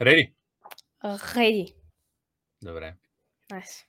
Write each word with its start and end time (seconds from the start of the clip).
Реди? 0.00 0.32
Реди. 1.36 1.74
Добре. 2.62 2.94
Найс. 3.50 3.84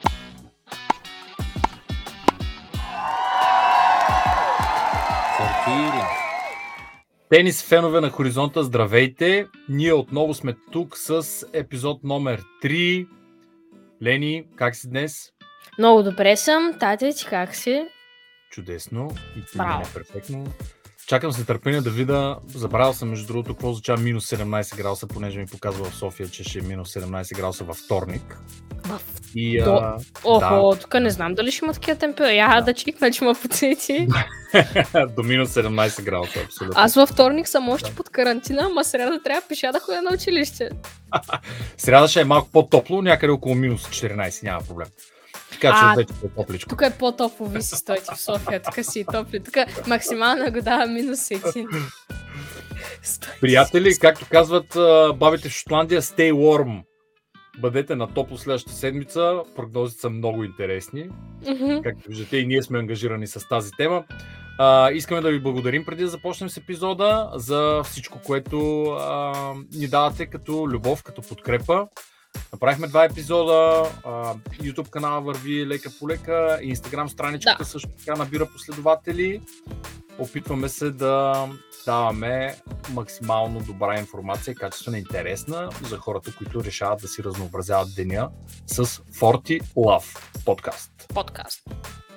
Тенис 7.29 7.63
фенове 7.63 8.01
на 8.01 8.09
Хоризонта, 8.09 8.63
здравейте! 8.63 9.47
Ние 9.69 9.93
отново 9.93 10.33
сме 10.33 10.55
тук 10.71 10.97
с 10.97 11.25
епизод 11.53 12.03
номер 12.03 12.41
3. 12.63 13.07
Лени, 14.03 14.45
как 14.55 14.75
си 14.75 14.89
днес? 14.89 15.31
Много 15.77 16.03
добре 16.03 16.37
съм. 16.37 16.73
Тате, 16.79 17.13
ти 17.13 17.25
как 17.25 17.55
си? 17.55 17.87
Чудесно. 18.51 19.11
И 19.37 19.45
ти 19.45 19.57
е 19.57 19.93
перфектно. 19.93 20.45
Чакам 21.07 21.31
се 21.31 21.45
търпение 21.45 21.81
да 21.81 21.89
видя. 21.89 22.37
Забравял 22.55 22.93
съм, 22.93 23.09
между 23.09 23.27
другото, 23.27 23.53
какво 23.53 23.69
означава 23.69 24.01
минус 24.01 24.29
17 24.29 24.77
градуса, 24.77 25.07
понеже 25.07 25.39
ми 25.39 25.45
показва 25.45 25.85
в 25.85 25.95
София, 25.95 26.29
че 26.29 26.43
ще 26.43 26.59
е 26.59 26.61
минус 26.61 26.93
17 26.93 27.35
градуса 27.37 27.63
във 27.63 27.77
вторник. 27.77 28.37
В... 28.85 29.01
И, 29.35 29.61
До- 29.63 29.75
а, 29.75 29.97
Охо, 30.23 30.75
тук 30.81 30.93
не 30.93 31.09
знам 31.09 31.35
дали 31.35 31.51
ще 31.51 31.65
има 31.65 31.73
такива 31.73 31.97
температури. 31.97 32.37
Я 32.37 32.61
да 32.61 32.73
чикна, 32.73 33.11
че 33.11 33.23
има 33.23 33.35
подсети. 33.35 34.07
до 35.15 35.23
минус 35.23 35.49
17 35.49 36.03
градуса, 36.03 36.39
абсолютно. 36.45 36.81
Аз 36.81 36.95
във 36.95 37.09
вторник 37.09 37.47
съм 37.47 37.69
още 37.69 37.95
под 37.95 38.09
карантина, 38.09 38.61
ама 38.65 38.83
среда 38.83 39.19
трябва 39.23 39.41
пеша 39.49 39.71
да 39.71 39.79
ходя 39.79 40.01
на 40.01 40.11
училище. 40.13 40.69
Сряда 41.77 42.07
ще 42.07 42.21
е 42.21 42.25
малко 42.25 42.49
по-топло, 42.51 43.01
някъде 43.01 43.31
около 43.31 43.55
минус 43.55 43.87
14, 43.87 44.43
няма 44.43 44.61
проблем. 44.61 44.87
Така 45.61 45.93
че 45.95 46.01
вече 46.01 46.13
е 46.25 46.29
топличко. 46.29 46.69
Тук 46.69 46.81
е 46.81 46.97
по-топло, 46.99 47.47
ви 47.47 47.61
си 47.61 47.75
стойте 47.75 48.05
в 48.15 48.21
София, 48.21 48.61
тук 48.61 48.85
си 48.85 48.99
и 48.99 49.05
топли. 49.05 49.39
Тук 49.39 49.87
максимална 49.87 50.51
года 50.51 50.85
минус 50.87 51.31
един. 51.31 51.67
Стойте. 53.03 53.37
Приятели, 53.41 53.97
както 54.01 54.25
казват 54.31 54.77
бабите 55.17 55.49
в 55.49 55.51
Шотландия, 55.51 56.01
stay 56.01 56.33
warm. 56.33 56.81
Бъдете 57.59 57.95
на 57.95 58.07
топло 58.07 58.37
следващата 58.37 58.75
седмица. 58.75 59.41
Прогнозите 59.55 60.01
са 60.01 60.09
много 60.09 60.43
интересни. 60.43 61.09
Мгм. 61.47 61.81
Както 61.83 62.09
виждате, 62.09 62.37
и 62.37 62.45
ние 62.45 62.61
сме 62.61 62.79
ангажирани 62.79 63.27
с 63.27 63.47
тази 63.47 63.71
тема. 63.71 64.03
А, 64.57 64.91
искаме 64.91 65.21
да 65.21 65.31
ви 65.31 65.39
благодарим 65.39 65.85
преди 65.85 66.03
да 66.03 66.09
започнем 66.09 66.49
с 66.49 66.57
епизода 66.57 67.31
за 67.35 67.81
всичко, 67.83 68.19
което 68.25 68.83
а, 68.83 69.33
ни 69.73 69.87
давате 69.87 70.25
като 70.25 70.67
любов, 70.69 71.03
като 71.03 71.21
подкрепа. 71.21 71.87
Направихме 72.53 72.87
два 72.87 73.03
епизода, 73.05 73.83
YouTube 74.51 74.89
канала 74.89 75.21
върви 75.21 75.67
лека 75.67 75.89
по 75.99 76.09
лека, 76.09 76.31
Instagram 76.63 77.07
страничката 77.07 77.57
Да. 77.59 77.65
също 77.65 77.89
така 77.89 78.15
набира 78.15 78.45
последователи. 78.45 79.41
Опитваме 80.19 80.69
се 80.69 80.89
да 80.91 81.47
даваме 81.85 82.55
максимално 82.89 83.59
добра 83.59 83.99
информация, 83.99 84.55
качествена 84.55 84.99
интересна 84.99 85.69
за 85.81 85.97
хората, 85.97 86.35
които 86.37 86.63
решават 86.63 87.01
да 87.01 87.07
си 87.07 87.23
разнообразяват 87.23 87.95
деня 87.95 88.29
с 88.67 88.85
Forty 88.85 89.61
Love 89.63 90.19
подкаст. 90.45 90.91
Подкаст. 91.13 91.61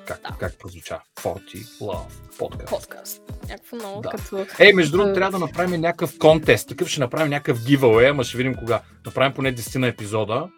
Как, 0.06 0.20
Да. 0.22 0.36
как 0.38 0.58
прозвуча? 0.58 1.00
Forty 1.20 1.64
Love 1.80 2.38
подкаст. 2.38 2.70
Подкаст. 2.70 3.22
Някакво 3.48 3.76
много 3.76 4.00
Да. 4.00 4.08
като... 4.10 4.46
Е, 4.58 4.72
между 4.72 4.96
другото, 4.96 5.14
трябва 5.14 5.38
да 5.38 5.46
направим 5.46 5.80
някакъв 5.80 6.18
контест. 6.18 6.68
Такъв 6.68 6.88
ще 6.88 7.00
направим 7.00 7.30
някакъв 7.30 7.58
giveaway, 7.58 8.10
ама 8.10 8.24
ще 8.24 8.36
видим 8.36 8.54
кога. 8.54 8.80
Направим 9.06 9.32
поне 9.32 9.54
10 9.54 9.78
на 9.78 9.86
епизода. 9.86 10.48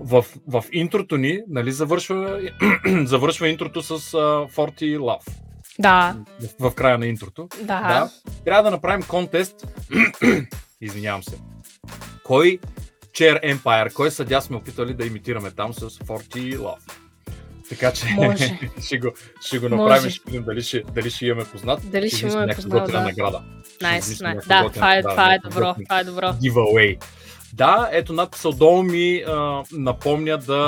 В, 0.00 0.24
в 0.48 0.64
интрото 0.72 1.16
ни, 1.16 1.40
нали, 1.48 1.72
завършва, 1.72 2.40
завършва 3.04 3.48
интрото 3.48 3.82
с 3.82 3.98
uh, 3.98 4.50
Forty 4.52 4.98
Love. 4.98 5.28
Да, 5.78 6.16
В, 6.60 6.70
в 6.70 6.74
края 6.74 6.98
на 6.98 7.06
интрото. 7.06 7.48
да. 7.58 7.64
Да. 7.64 8.10
Трябва 8.44 8.62
да 8.62 8.70
направим 8.70 9.02
контест. 9.08 9.66
Извинявам 10.80 11.22
се. 11.22 11.38
Кой 12.24 12.58
Chair 13.12 13.56
Empire, 13.56 13.92
кой 13.92 14.10
съдя 14.10 14.40
сме 14.40 14.56
опитали 14.56 14.94
да 14.94 15.06
имитираме 15.06 15.50
там 15.50 15.74
с 15.74 15.90
Forty 15.90 16.58
Love. 16.58 17.01
Така 17.68 17.92
че 17.92 18.06
Може. 18.14 18.58
ще, 18.82 18.98
го, 18.98 19.08
ще 19.40 19.58
го 19.58 19.68
направим, 19.68 20.02
Може. 20.02 20.10
ще 20.10 20.20
видим 20.26 20.44
дали 20.44 20.62
ще, 20.62 20.82
дали 20.94 21.10
ще 21.10 21.26
имаме 21.26 21.44
познат. 21.44 21.90
Дали 21.90 22.10
ще 22.10 22.26
имаме 22.26 22.54
познат, 22.54 22.90
да. 22.90 23.00
награда. 23.00 23.42
Найс, 23.82 24.08
найс. 24.08 24.20
някаква 24.20 24.62
Да, 24.62 24.70
това 24.70 24.96
е, 24.96 25.02
това 25.02 25.34
е 25.34 25.38
добро, 25.38 25.74
това 25.84 26.00
е 26.00 26.04
добро. 26.04 26.26
giveaway. 26.26 27.02
Да, 27.52 27.88
ето 27.92 28.12
над 28.12 28.30
псалдома 28.30 28.82
ми 28.82 29.24
а, 29.28 29.62
напомня 29.72 30.38
да 30.38 30.60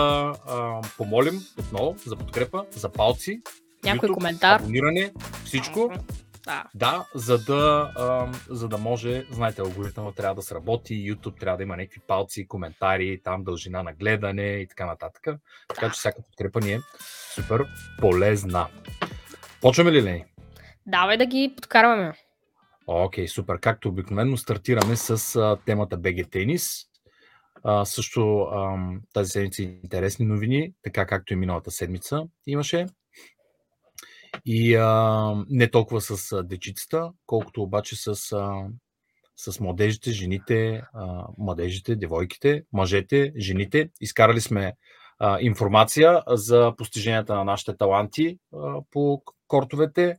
а, 0.49 0.81
помолим 0.97 1.41
отново 1.59 1.97
за 2.07 2.17
подкрепа, 2.17 2.65
за 2.71 2.89
палци, 2.89 3.41
Някой 3.85 4.09
YouTube, 4.09 4.13
коментар. 4.15 4.61
абониране, 4.61 5.13
всичко. 5.45 5.93
Да. 6.47 6.65
Да, 6.75 7.07
за 7.15 7.39
да, 7.39 7.93
а, 7.97 8.33
за 8.49 8.69
да 8.69 8.79
може, 8.79 9.27
знаете, 9.31 9.61
алгоритъмът 9.61 10.15
трябва 10.15 10.35
да 10.35 10.43
сработи, 10.43 10.95
YouTube 10.95 11.41
трябва 11.41 11.57
да 11.57 11.63
има 11.63 11.77
някакви 11.77 12.01
палци, 12.07 12.49
коментари, 12.49 13.21
там 13.25 13.45
дължина 13.45 13.83
на 13.83 13.93
гледане 13.93 14.47
и 14.47 14.69
така 14.69 14.87
нататък. 14.87 15.23
Така 15.69 15.87
че 15.87 15.93
всяка 15.93 16.23
подкрепа 16.23 16.61
ни 16.61 16.73
е 16.73 16.81
супер 17.35 17.65
полезна. 18.01 18.67
Почваме 19.61 19.93
ли, 19.93 20.03
Лени? 20.03 20.25
Давай 20.87 21.17
да 21.17 21.27
ги 21.27 21.55
подкарваме. 21.57 22.13
Окей, 22.87 23.29
супер. 23.29 23.61
Както 23.61 23.89
обикновено 23.89 24.37
стартираме 24.37 24.97
с 24.97 25.37
а, 25.37 25.57
темата 25.67 25.99
BG 25.99 26.31
Тенис. 26.31 26.85
А, 27.63 27.85
също 27.85 28.41
ам, 28.41 29.01
тази 29.13 29.31
седмица 29.31 29.63
интересни 29.63 30.27
новини, 30.27 30.73
така 30.83 31.07
както 31.07 31.33
и 31.33 31.37
миналата 31.37 31.71
седмица 31.71 32.23
имаше. 32.47 32.87
И 34.47 34.75
а, 34.75 35.45
не 35.51 35.71
толкова 35.71 36.01
с 36.01 36.43
дечицата, 36.43 37.11
колкото 37.27 37.63
обаче 37.63 37.97
с, 37.97 38.33
а, 38.33 38.67
с 39.37 39.61
младежите, 39.61 40.11
жените, 40.11 40.83
а, 40.95 41.27
младежите, 41.39 41.97
девойките, 41.97 42.65
мъжете, 42.73 43.33
жените. 43.39 43.91
Изкарали 44.01 44.41
сме 44.41 44.73
а, 45.19 45.39
информация 45.41 46.23
за 46.29 46.73
постиженията 46.79 47.35
на 47.35 47.45
нашите 47.45 47.77
таланти 47.77 48.39
а, 48.55 48.81
по 48.91 49.23
кортовете. 49.49 50.17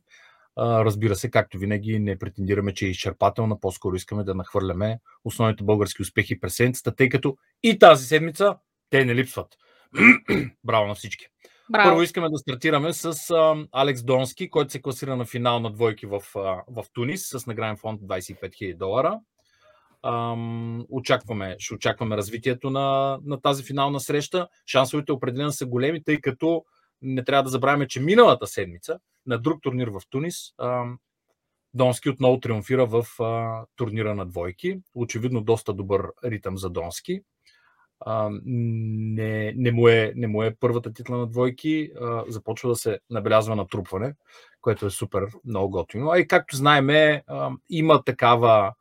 А, 0.56 0.84
Разбира 0.84 1.16
се, 1.16 1.30
както 1.30 1.58
винаги, 1.58 1.98
не 1.98 2.18
претендираме, 2.18 2.74
че 2.74 2.86
е 2.86 2.90
изчерпателна, 2.90 3.60
по-скоро 3.60 3.96
искаме 3.96 4.24
да 4.24 4.34
нахвърляме 4.34 5.00
основните 5.24 5.64
български 5.64 6.02
успехи 6.02 6.40
през 6.40 6.56
седмицата, 6.56 6.94
тъй 6.94 7.08
като 7.08 7.36
и 7.62 7.78
тази 7.78 8.06
седмица 8.06 8.56
те 8.90 9.04
не 9.04 9.14
липсват. 9.14 9.56
Браво 10.64 10.86
на 10.86 10.94
всички! 10.94 11.26
Браво. 11.70 11.90
Първо 11.90 12.02
искаме 12.02 12.28
да 12.30 12.38
стартираме 12.38 12.92
с 12.92 13.30
а, 13.30 13.66
Алекс 13.72 14.02
Донски, 14.02 14.50
който 14.50 14.72
се 14.72 14.82
класира 14.82 15.16
на 15.16 15.24
финал 15.24 15.60
на 15.60 15.70
двойки 15.70 16.06
в, 16.06 16.22
а, 16.36 16.40
в 16.68 16.84
Тунис 16.92 17.28
с 17.28 17.46
награден 17.46 17.76
фонд 17.76 18.00
25 18.00 18.40
000 18.40 18.76
долара. 18.76 19.20
Ам, 20.02 20.84
очакваме, 20.88 21.56
ще 21.58 21.74
очакваме 21.74 22.16
развитието 22.16 22.70
на, 22.70 23.18
на 23.24 23.40
тази 23.40 23.64
финална 23.64 24.00
среща. 24.00 24.48
Шансовете 24.66 25.12
определено 25.12 25.52
са 25.52 25.66
големи, 25.66 26.04
тъй 26.04 26.20
като 26.20 26.64
не 27.02 27.24
трябва 27.24 27.42
да 27.42 27.48
забравяме, 27.48 27.88
че 27.88 28.00
миналата 28.00 28.46
седмица 28.46 28.98
на 29.26 29.38
друг 29.38 29.62
турнир 29.62 29.88
в 29.88 30.00
Тунис 30.10 30.36
ам, 30.58 30.98
Донски 31.74 32.08
отново 32.08 32.40
триумфира 32.40 32.86
в 32.86 33.06
а, 33.20 33.64
турнира 33.76 34.14
на 34.14 34.26
двойки. 34.26 34.78
Очевидно 34.94 35.40
доста 35.40 35.72
добър 35.72 36.06
ритъм 36.24 36.58
за 36.58 36.70
Донски. 36.70 37.20
А, 38.00 38.30
не, 38.44 39.52
не, 39.56 39.72
му 39.72 39.88
е, 39.88 40.12
не 40.16 40.26
му 40.26 40.42
е 40.42 40.56
първата 40.60 40.92
титла 40.92 41.18
на 41.18 41.26
двойки. 41.26 41.90
А, 42.00 42.24
започва 42.28 42.68
да 42.68 42.76
се 42.76 42.98
набелязва 43.10 43.56
натрупване, 43.56 44.14
което 44.60 44.86
е 44.86 44.90
супер 44.90 45.26
много 45.44 45.70
готино. 45.70 46.10
А 46.10 46.18
и 46.18 46.28
както 46.28 46.56
знаеме, 46.56 47.22
а, 47.26 47.50
има 47.70 48.04
такава 48.04 48.74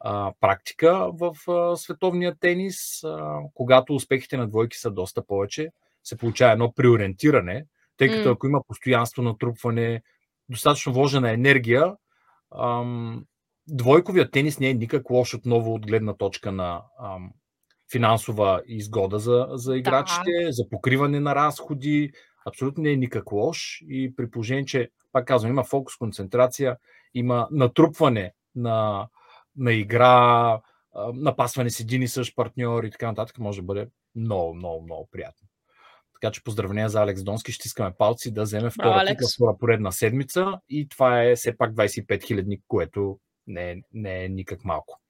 а, 0.00 0.32
практика 0.40 1.10
в 1.12 1.50
а, 1.50 1.76
световния 1.76 2.34
тенис, 2.40 3.04
а, 3.04 3.38
когато 3.54 3.94
успехите 3.94 4.36
на 4.36 4.48
двойки 4.48 4.78
са 4.78 4.90
доста 4.90 5.26
повече, 5.26 5.70
се 6.04 6.16
получава 6.16 6.52
едно 6.52 6.72
приориентиране, 6.72 7.66
тъй 7.96 8.08
като 8.08 8.28
М. 8.28 8.32
ако 8.32 8.46
има 8.46 8.60
постоянство 8.68 9.22
натрупване, 9.22 10.02
достатъчно 10.48 10.92
вложена 10.92 11.30
енергия, 11.30 11.94
ам, 12.58 13.24
двойковия 13.68 14.30
тенис 14.30 14.58
не 14.58 14.68
е 14.68 14.74
никак 14.74 15.10
лош 15.10 15.34
отново 15.34 15.74
от 15.74 15.86
гледна 15.86 16.14
точка 16.14 16.52
на 16.52 16.82
ам, 17.00 17.32
финансова 17.92 18.62
изгода 18.66 19.18
за, 19.18 19.46
за 19.50 19.76
играчите, 19.76 20.46
за 20.50 20.68
покриване 20.68 21.20
на 21.20 21.34
разходи. 21.34 22.12
Абсолютно 22.46 22.82
не 22.82 22.90
е 22.90 22.96
никак 22.96 23.32
лош 23.32 23.82
и 23.88 24.16
при 24.16 24.30
положение, 24.30 24.64
че, 24.64 24.90
пак 25.12 25.26
казвам, 25.26 25.52
има 25.52 25.64
фокус, 25.64 25.96
концентрация, 25.96 26.76
има 27.14 27.48
натрупване 27.50 28.32
на, 28.54 29.08
на 29.56 29.72
игра, 29.72 30.60
напасване 31.14 31.70
с 31.70 31.80
един 31.80 32.02
и 32.02 32.08
същ 32.08 32.36
партньор 32.36 32.84
и 32.84 32.90
така 32.90 33.06
нататък, 33.06 33.38
може 33.38 33.60
да 33.60 33.66
бъде 33.66 33.88
много, 34.16 34.54
много, 34.54 34.82
много 34.82 35.08
приятно. 35.12 35.48
Така 36.20 36.32
че 36.32 36.44
поздравления 36.44 36.88
за 36.88 37.02
Алекс 37.02 37.22
Донски. 37.22 37.52
Ще 37.52 37.68
искаме 37.68 37.92
палци 37.98 38.34
да 38.34 38.42
вземе 38.42 38.70
втора 38.70 38.88
титла, 38.88 39.00
Алекс. 39.00 39.34
втора 39.34 39.56
поредна 39.58 39.92
седмица 39.92 40.60
и 40.68 40.88
това 40.88 41.22
е 41.22 41.36
все 41.36 41.56
пак 41.56 41.72
25 41.72 42.26
хилядник, 42.26 42.64
което 42.68 43.18
не 43.46 43.70
е, 43.70 43.76
не 43.92 44.24
е 44.24 44.28
никак 44.28 44.64
малко. 44.64 45.00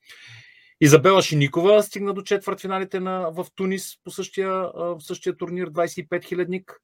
Изабела 0.81 1.23
Шиникова 1.23 1.83
стигна 1.83 2.15
до 2.15 2.23
четвъртфиналите 2.23 3.01
на, 3.01 3.31
в 3.31 3.47
Тунис 3.55 3.99
по 4.05 4.11
същия, 4.11 4.51
в 4.75 5.01
същия 5.01 5.37
турнир 5.37 5.71
25 5.71 6.25
хилядник, 6.25 6.81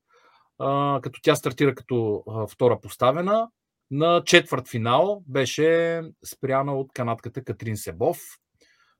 като 1.03 1.21
тя 1.23 1.35
стартира 1.35 1.75
като 1.75 2.25
втора 2.51 2.81
поставена. 2.81 3.49
На 3.91 4.23
четвърт 4.25 4.69
финал 4.69 5.23
беше 5.29 6.03
спряна 6.25 6.75
от 6.75 6.93
канатката 6.93 7.45
Катрин 7.45 7.77
Себов. 7.77 8.19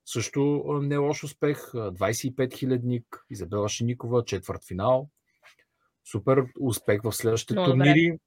също 0.05 0.63
не 0.83 0.95
е 0.95 0.99
лош 0.99 1.25
успех. 1.25 1.59
25 1.59 2.59
хилядник, 2.59 3.05
Изабела 3.31 3.69
Шиникова, 3.69 4.25
четвърт 4.25 4.65
финал. 4.69 5.09
Супер 6.11 6.45
успех 6.61 7.03
в 7.03 7.13
следващите 7.13 7.55
Много 7.55 7.71
турнири. 7.71 8.19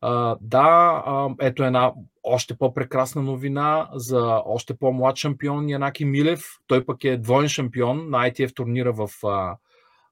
А, 0.00 0.36
да, 0.40 1.02
а, 1.06 1.28
ето 1.40 1.64
една 1.64 1.92
още 2.22 2.58
по-прекрасна 2.58 3.22
новина 3.22 3.88
за 3.94 4.42
още 4.46 4.76
по-млад 4.76 5.16
шампион 5.16 5.68
Янаки 5.68 6.04
Милев. 6.04 6.44
Той 6.66 6.86
пък 6.86 7.04
е 7.04 7.16
двоен 7.16 7.48
шампион 7.48 8.10
на 8.10 8.30
ITF 8.30 8.54
турнира 8.54 8.92
в 8.92 9.10
а, 9.24 9.56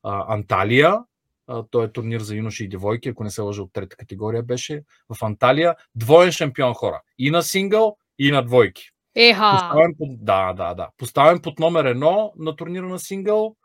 а, 0.02 0.34
Анталия. 0.34 0.98
А, 1.46 1.64
той 1.70 1.84
е 1.84 1.92
турнир 1.92 2.20
за 2.20 2.36
юноши 2.36 2.64
и 2.64 2.68
девойки, 2.68 3.08
ако 3.08 3.24
не 3.24 3.30
се 3.30 3.42
лъжа 3.42 3.62
от 3.62 3.72
трета 3.72 3.96
категория 3.96 4.42
беше. 4.42 4.84
В 5.14 5.24
Анталия. 5.24 5.74
Двоен 5.94 6.32
шампион 6.32 6.74
хора. 6.74 7.02
И 7.18 7.30
на 7.30 7.42
сингъл, 7.42 7.96
и 8.18 8.30
на 8.30 8.42
двойки. 8.42 8.90
Еха! 9.14 9.50
Поставен 9.52 9.94
под, 9.98 10.24
да, 10.24 10.52
да, 10.52 10.74
да. 10.74 10.88
Поставен 10.98 11.40
под 11.40 11.58
номер 11.58 11.84
едно 11.84 12.32
на 12.38 12.56
турнира 12.56 12.88
на 12.88 12.98
сингъл. 12.98 13.56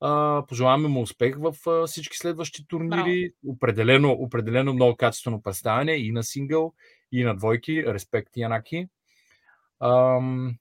А, 0.00 0.42
пожелаваме 0.48 0.88
му 0.88 1.02
успех 1.02 1.36
в 1.38 1.54
а, 1.66 1.86
всички 1.86 2.16
следващи 2.16 2.66
турнири. 2.66 3.32
Определено, 3.46 4.12
определено 4.12 4.72
много 4.72 4.96
качествено 4.96 5.42
представяне 5.42 5.92
и 5.92 6.12
на 6.12 6.22
сингъл, 6.22 6.72
и 7.12 7.24
на 7.24 7.36
двойки. 7.36 7.84
Респект, 7.86 8.36
Янаки. 8.36 8.86
Ам, 9.80 10.56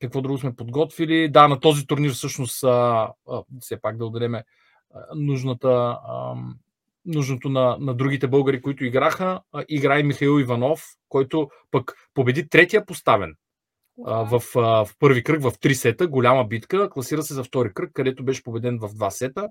какво 0.00 0.20
друго 0.20 0.38
сме 0.38 0.56
подготвили? 0.56 1.28
Да, 1.28 1.48
на 1.48 1.60
този 1.60 1.86
турнир 1.86 2.10
всъщност 2.10 2.64
а, 2.64 3.10
а, 3.30 3.42
все 3.60 3.80
пак 3.80 3.96
да 3.96 4.06
отделеме 4.06 4.44
нужната, 5.14 5.98
а, 6.08 6.34
нужното 7.04 7.48
на, 7.48 7.76
на 7.80 7.94
другите 7.94 8.26
българи, 8.26 8.62
които 8.62 8.84
играха. 8.84 9.40
А, 9.52 9.64
игра 9.68 10.00
и 10.00 10.02
Михаил 10.02 10.40
Иванов, 10.40 10.84
който 11.08 11.50
пък 11.70 11.92
победи 12.14 12.48
третия 12.48 12.86
поставен 12.86 13.34
в, 14.06 14.42
в 14.54 14.88
първи 14.98 15.24
кръг 15.24 15.42
в 15.42 15.52
три 15.60 15.74
сета, 15.74 16.08
голяма 16.08 16.44
битка, 16.44 16.90
класира 16.90 17.22
се 17.22 17.34
за 17.34 17.44
втори 17.44 17.74
кръг, 17.74 17.90
където 17.92 18.24
беше 18.24 18.42
победен 18.42 18.78
в 18.78 18.94
два 18.94 19.10
сета. 19.10 19.48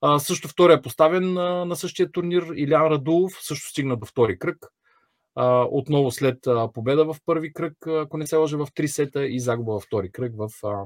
А, 0.00 0.18
също 0.18 0.48
втория 0.48 0.82
поставен 0.82 1.38
а, 1.38 1.64
на 1.64 1.76
същия 1.76 2.12
турнир 2.12 2.46
Илян 2.56 2.86
Радулов, 2.86 3.32
също 3.40 3.68
стигна 3.68 3.96
до 3.96 4.06
втори 4.06 4.38
кръг. 4.38 4.66
А, 5.34 5.66
отново 5.70 6.10
след 6.10 6.46
а, 6.46 6.72
победа 6.72 7.04
в 7.04 7.16
първи 7.26 7.52
кръг, 7.52 7.86
ако 7.86 8.16
не 8.16 8.26
се 8.26 8.36
лъжа, 8.36 8.56
в 8.58 8.68
три 8.74 8.88
сета 8.88 9.26
и 9.26 9.40
загуба 9.40 9.72
във 9.72 9.82
втори 9.82 10.12
кръг 10.12 10.32
в 10.36 10.50
а, 10.64 10.84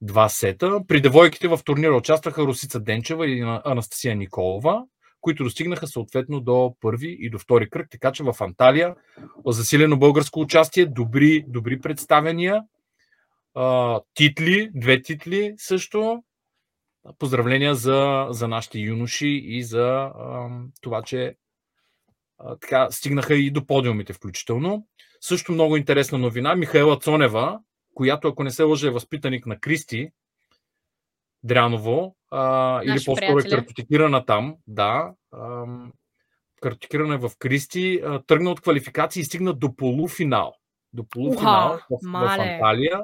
два 0.00 0.28
сета. 0.28 0.80
При 0.88 1.00
девойките 1.00 1.48
в 1.48 1.60
турнира 1.64 1.96
участваха 1.96 2.42
Русица 2.42 2.80
Денчева 2.80 3.26
и 3.26 3.60
Анастасия 3.64 4.16
Николова 4.16 4.84
които 5.24 5.44
достигнаха 5.44 5.86
съответно 5.86 6.40
до 6.40 6.76
първи 6.80 7.16
и 7.20 7.30
до 7.30 7.38
втори 7.38 7.70
кръг, 7.70 7.86
така 7.90 8.12
че 8.12 8.22
в 8.22 8.34
Анталия 8.40 8.94
засилено 9.46 9.98
българско 9.98 10.40
участие, 10.40 10.86
добри, 10.86 11.44
добри 11.48 11.80
представения, 11.80 12.62
титли, 14.14 14.70
две 14.74 15.02
титли 15.02 15.54
също. 15.56 16.22
Поздравления 17.18 17.74
за, 17.74 18.26
за 18.30 18.48
нашите 18.48 18.78
юноши 18.78 19.40
и 19.44 19.62
за 19.62 20.12
това, 20.80 21.02
че 21.02 21.36
така 22.60 22.90
стигнаха 22.90 23.34
и 23.34 23.50
до 23.50 23.66
подиумите 23.66 24.12
включително. 24.12 24.86
Също 25.20 25.52
много 25.52 25.76
интересна 25.76 26.18
новина. 26.18 26.54
Михаела 26.54 26.98
Цонева, 26.98 27.58
която, 27.94 28.28
ако 28.28 28.44
не 28.44 28.50
се 28.50 28.62
лъжа, 28.62 28.88
е 28.88 28.90
възпитаник 28.90 29.46
на 29.46 29.60
Кристи, 29.60 30.10
Дряново, 31.44 32.16
а, 32.30 32.80
или 32.84 33.04
по-скоро 33.04 33.38
е 33.38 33.50
картотекирана 33.50 34.26
там, 34.26 34.56
да. 34.66 35.12
А, 35.32 35.64
картотекирана 36.62 37.14
е 37.14 37.18
в 37.18 37.30
Кристи, 37.38 38.00
а, 38.04 38.22
тръгна 38.22 38.50
от 38.50 38.60
квалификации 38.60 39.20
и 39.20 39.24
стигна 39.24 39.52
до 39.52 39.76
полуфинал. 39.76 40.54
До 40.92 41.04
полуфинал 41.08 41.78
в, 41.90 41.98
в 42.02 42.40
Анталия. 42.40 43.00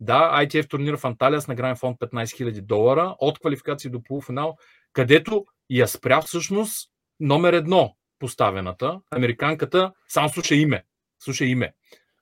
Да, 0.00 0.44
ITF 0.44 0.68
турнира 0.68 0.96
в 0.96 1.04
Анталия 1.04 1.40
с 1.40 1.48
награден 1.48 1.76
фонд 1.76 1.98
15 1.98 2.24
000 2.24 2.60
долара, 2.60 3.16
от 3.18 3.38
квалификации 3.38 3.90
до 3.90 4.02
полуфинал, 4.02 4.56
където 4.92 5.44
я 5.70 5.88
спря 5.88 6.20
всъщност 6.20 6.90
номер 7.20 7.52
едно 7.52 7.96
поставената, 8.18 9.00
американката, 9.10 9.92
само 10.08 10.28
слуша 10.28 10.54
име, 10.54 10.84
слуша 11.18 11.44
име. 11.44 11.72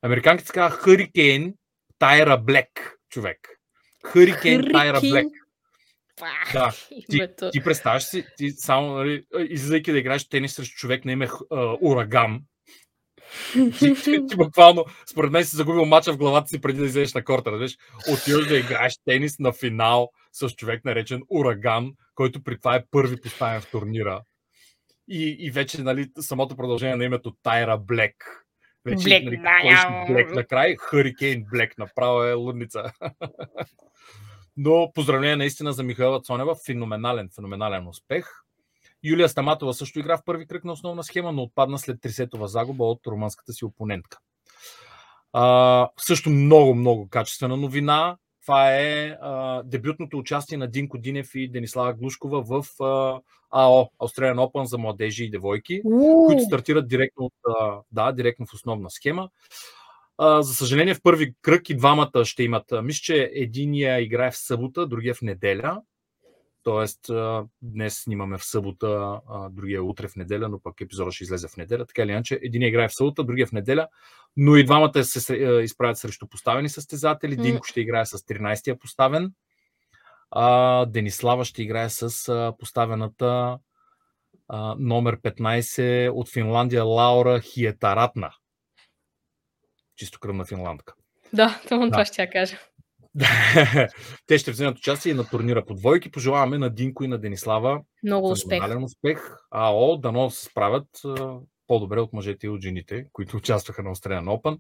Американката 0.02 0.46
се 0.46 0.52
казва 0.52 0.78
Хурикейн 0.78 1.54
Тайра 1.98 2.38
Блек, 2.38 2.98
човек. 3.10 3.48
Хурикейн 4.06 4.72
Тайра 4.72 5.00
Блек. 5.00 5.26
Да. 6.52 6.72
Ти, 7.10 7.28
ти 7.52 7.62
представяш 7.64 8.04
си, 8.04 8.26
ти 8.36 8.50
само, 8.50 8.94
нали, 8.94 9.24
излизайки 9.48 9.92
да 9.92 9.98
играеш 9.98 10.28
тенис 10.28 10.54
срещу 10.54 10.76
човек 10.76 11.04
на 11.04 11.12
име 11.12 11.28
Ураган, 11.80 12.40
ти, 13.52 13.94
ти, 13.94 14.26
ти 14.26 14.36
буквално, 14.36 14.84
според 15.10 15.30
мен 15.30 15.44
си 15.44 15.56
загубил 15.56 15.84
мача 15.84 16.12
в 16.12 16.16
главата 16.16 16.48
си 16.48 16.60
преди 16.60 16.78
да 16.78 16.86
излезеш 16.86 17.14
на 17.14 17.24
корта. 17.24 17.52
Разбираш? 17.52 17.76
Отиваш 18.12 18.46
да 18.46 18.58
играеш 18.58 18.98
тенис 19.04 19.38
на 19.38 19.52
финал 19.52 20.10
с 20.32 20.48
човек 20.50 20.84
наречен 20.84 21.22
Ураган, 21.28 21.92
който 22.14 22.42
при 22.42 22.58
това 22.58 22.76
е 22.76 22.84
първи 22.90 23.20
поставен 23.20 23.60
в 23.60 23.70
турнира. 23.70 24.22
И, 25.08 25.36
и 25.38 25.50
вече 25.50 25.82
нали, 25.82 26.10
самото 26.20 26.56
продължение 26.56 26.96
на 26.96 27.04
името 27.04 27.34
Тайра 27.42 27.78
Блек. 27.78 28.46
Вече, 28.84 29.04
Блек, 29.04 29.24
нали, 29.24 29.40
Блек 30.08 30.34
накрай, 30.34 30.76
Хурикейн 30.76 31.44
Блек, 31.50 31.78
направо 31.78 32.22
е 32.22 32.32
лудница. 32.32 32.92
Но 34.56 34.92
поздравление 34.94 35.36
наистина 35.36 35.72
за 35.72 35.82
Михайла 35.82 36.20
Цонева. 36.22 36.56
Феноменален, 36.66 37.28
феноменален 37.34 37.88
успех. 37.88 38.42
Юлия 39.02 39.28
Стаматова 39.28 39.74
също 39.74 39.98
игра 39.98 40.16
в 40.16 40.24
първи 40.24 40.46
кръг 40.46 40.64
на 40.64 40.72
основна 40.72 41.04
схема, 41.04 41.32
но 41.32 41.42
отпадна 41.42 41.78
след 41.78 42.00
трисетова 42.00 42.48
загуба 42.48 42.84
от 42.84 43.06
румънската 43.06 43.52
си 43.52 43.64
опонентка. 43.64 44.18
А, 45.32 45.88
също 45.98 46.30
много, 46.30 46.74
много 46.74 47.08
качествена 47.08 47.56
новина. 47.56 48.16
Това 48.42 48.76
е 48.76 49.16
а, 49.20 49.62
дебютното 49.62 50.18
участие 50.18 50.58
на 50.58 50.66
Динко 50.66 50.98
Динев 50.98 51.34
и 51.34 51.48
Денислава 51.48 51.94
Глушкова 51.94 52.42
в 52.42 52.82
а, 52.82 53.20
АО, 53.50 53.88
Australian 54.00 54.36
Open 54.36 54.62
за 54.62 54.78
младежи 54.78 55.24
и 55.24 55.30
девойки, 55.30 55.82
uh. 55.82 56.26
които 56.26 56.42
стартират 56.42 56.88
директно, 56.88 57.24
от, 57.24 57.32
а, 57.48 57.80
да, 57.92 58.12
директно 58.12 58.46
в 58.46 58.54
основна 58.54 58.90
схема. 58.90 59.28
А, 60.18 60.42
за 60.42 60.54
съжаление, 60.54 60.94
в 60.94 61.02
първи 61.02 61.34
кръг 61.42 61.70
и 61.70 61.76
двамата 61.76 62.24
ще 62.24 62.42
имат. 62.42 62.64
Мисля, 62.82 63.00
че 63.02 63.30
единия 63.34 64.00
играе 64.00 64.30
в 64.30 64.36
събота, 64.36 64.86
другия 64.86 65.14
в 65.14 65.22
неделя. 65.22 65.82
Тоест, 66.62 67.10
днес 67.62 68.02
снимаме 68.02 68.38
в 68.38 68.44
събота, 68.44 69.20
другия 69.50 69.82
утре 69.82 70.08
в 70.08 70.16
неделя, 70.16 70.48
но 70.48 70.60
пък 70.60 70.80
епизода 70.80 71.12
ще 71.12 71.24
излезе 71.24 71.48
в 71.48 71.56
неделя. 71.56 71.86
Така 71.86 72.02
или 72.02 72.10
иначе, 72.10 72.38
един 72.42 72.62
играе 72.62 72.88
в 72.88 72.94
събота, 72.94 73.24
другия 73.24 73.46
в 73.46 73.52
неделя, 73.52 73.88
но 74.36 74.56
и 74.56 74.64
двамата 74.64 75.04
се 75.04 75.34
изправят 75.62 75.98
срещу 75.98 76.28
поставени 76.28 76.68
състезатели. 76.68 77.36
Динко 77.36 77.66
ще 77.66 77.80
играе 77.80 78.06
с 78.06 78.18
13-я 78.18 78.78
поставен. 78.78 79.32
А, 80.30 80.86
Денислава 80.86 81.44
ще 81.44 81.62
играе 81.62 81.90
с 81.90 82.54
поставената 82.58 83.58
номер 84.78 85.20
15 85.20 86.10
от 86.10 86.28
Финландия 86.28 86.84
Лаура 86.84 87.40
Хиетаратна 87.40 88.30
чисто 89.96 90.20
кръвна 90.20 90.44
финландка. 90.44 90.94
Да, 91.32 91.60
това 91.64 91.84
да. 91.84 91.90
това 91.90 92.04
ще 92.04 92.22
я 92.22 92.30
кажа. 92.30 92.58
Те 94.26 94.38
ще 94.38 94.50
вземат 94.50 94.78
участие 94.78 95.14
на 95.14 95.28
турнира 95.28 95.64
по 95.64 95.74
двойки. 95.74 96.10
Пожелаваме 96.10 96.58
на 96.58 96.70
Динко 96.70 97.04
и 97.04 97.08
на 97.08 97.18
Денислава 97.18 97.80
много 98.04 98.30
успех. 98.30 98.62
успех. 98.84 99.36
АО, 99.50 99.96
дано 99.96 100.30
се 100.30 100.44
справят 100.44 100.88
по-добре 101.66 102.00
от 102.00 102.12
мъжете 102.12 102.46
и 102.46 102.50
от 102.50 102.62
жените, 102.62 103.06
които 103.12 103.36
участваха 103.36 103.82
на 103.82 103.94
Australian 103.94 104.24
Open. 104.24 104.58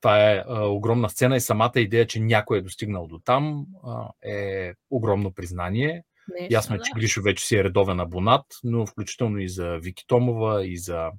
Това 0.00 0.30
е 0.30 0.44
а, 0.48 0.64
огромна 0.64 1.10
сцена 1.10 1.36
и 1.36 1.40
самата 1.40 1.72
идея, 1.76 2.06
че 2.06 2.20
някой 2.20 2.58
е 2.58 2.62
достигнал 2.62 3.06
до 3.06 3.18
там 3.18 3.66
е 4.24 4.72
огромно 4.90 5.32
признание. 5.32 6.02
Не, 6.28 6.48
Ясно 6.50 6.76
е, 6.76 6.78
че 6.78 6.92
Гришо 7.00 7.22
вече 7.22 7.46
си 7.46 7.56
е 7.56 7.64
редовен 7.64 8.00
абонат, 8.00 8.44
но 8.64 8.86
включително 8.86 9.38
и 9.38 9.48
за 9.48 9.78
Вики 9.82 10.04
Томова, 10.06 10.66
и 10.66 10.78
за 10.78 11.10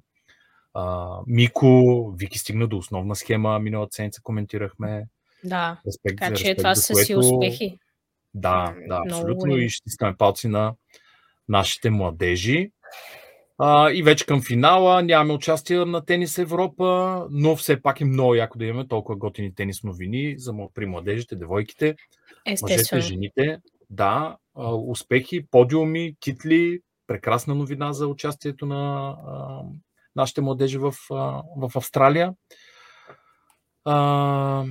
а, 0.78 1.18
Мико, 1.26 2.14
Вики 2.18 2.38
стигна 2.38 2.66
до 2.66 2.76
основна 2.76 3.16
схема, 3.16 3.58
миналата 3.58 3.94
седмица 3.94 4.22
коментирахме. 4.22 5.04
Да, 5.44 5.80
респект, 5.86 6.18
така 6.18 6.34
че 6.34 6.44
респект, 6.44 6.58
това 6.58 6.74
са 6.74 6.92
което... 6.92 7.06
си 7.06 7.16
успехи. 7.16 7.78
Да, 8.34 8.74
да, 8.88 9.02
абсолютно. 9.06 9.56
И 9.56 9.68
ще 9.68 9.82
искаме 9.86 10.16
палци 10.16 10.48
на 10.48 10.74
нашите 11.48 11.90
младежи. 11.90 12.70
А, 13.58 13.90
и 13.92 14.02
вече 14.02 14.26
към 14.26 14.42
финала 14.42 15.02
нямаме 15.02 15.32
участие 15.32 15.84
на 15.84 16.04
Тенис 16.04 16.38
Европа, 16.38 17.26
но 17.30 17.56
все 17.56 17.82
пак 17.82 18.00
е 18.00 18.04
много 18.04 18.34
яко 18.34 18.58
да 18.58 18.64
имаме 18.64 18.88
толкова 18.88 19.18
готини 19.18 19.54
тенис 19.54 19.82
новини 19.82 20.34
за, 20.38 20.52
при 20.74 20.86
младежите, 20.86 21.36
девойките, 21.36 21.96
мъжете, 22.62 23.00
жените. 23.00 23.58
Да, 23.90 24.36
успехи, 24.86 25.46
подиуми, 25.50 26.14
титли, 26.20 26.80
прекрасна 27.06 27.54
новина 27.54 27.92
за 27.92 28.06
участието 28.06 28.66
на 28.66 29.16
нашите 30.18 30.40
младежи 30.40 30.78
в, 30.78 30.94
в 31.56 31.72
Австралия. 31.74 32.34
А, 33.84 34.64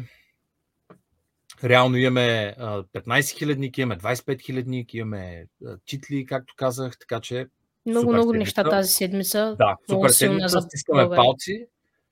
реално 1.63 1.97
имаме 1.97 2.55
15 2.59 3.37
хилядник, 3.37 3.77
имаме 3.77 3.99
25 3.99 4.41
хилядник, 4.41 4.93
имаме 4.93 5.45
титли, 5.85 6.25
както 6.25 6.53
казах, 6.57 6.99
така 6.99 7.19
че 7.21 7.47
много, 7.85 8.13
много 8.13 8.33
неща 8.33 8.63
тази 8.63 8.93
седмица. 8.93 9.55
Да, 9.57 9.77
супер 9.89 10.09
седмица, 10.09 10.61
стискаме 10.61 11.15
палци 11.15 11.67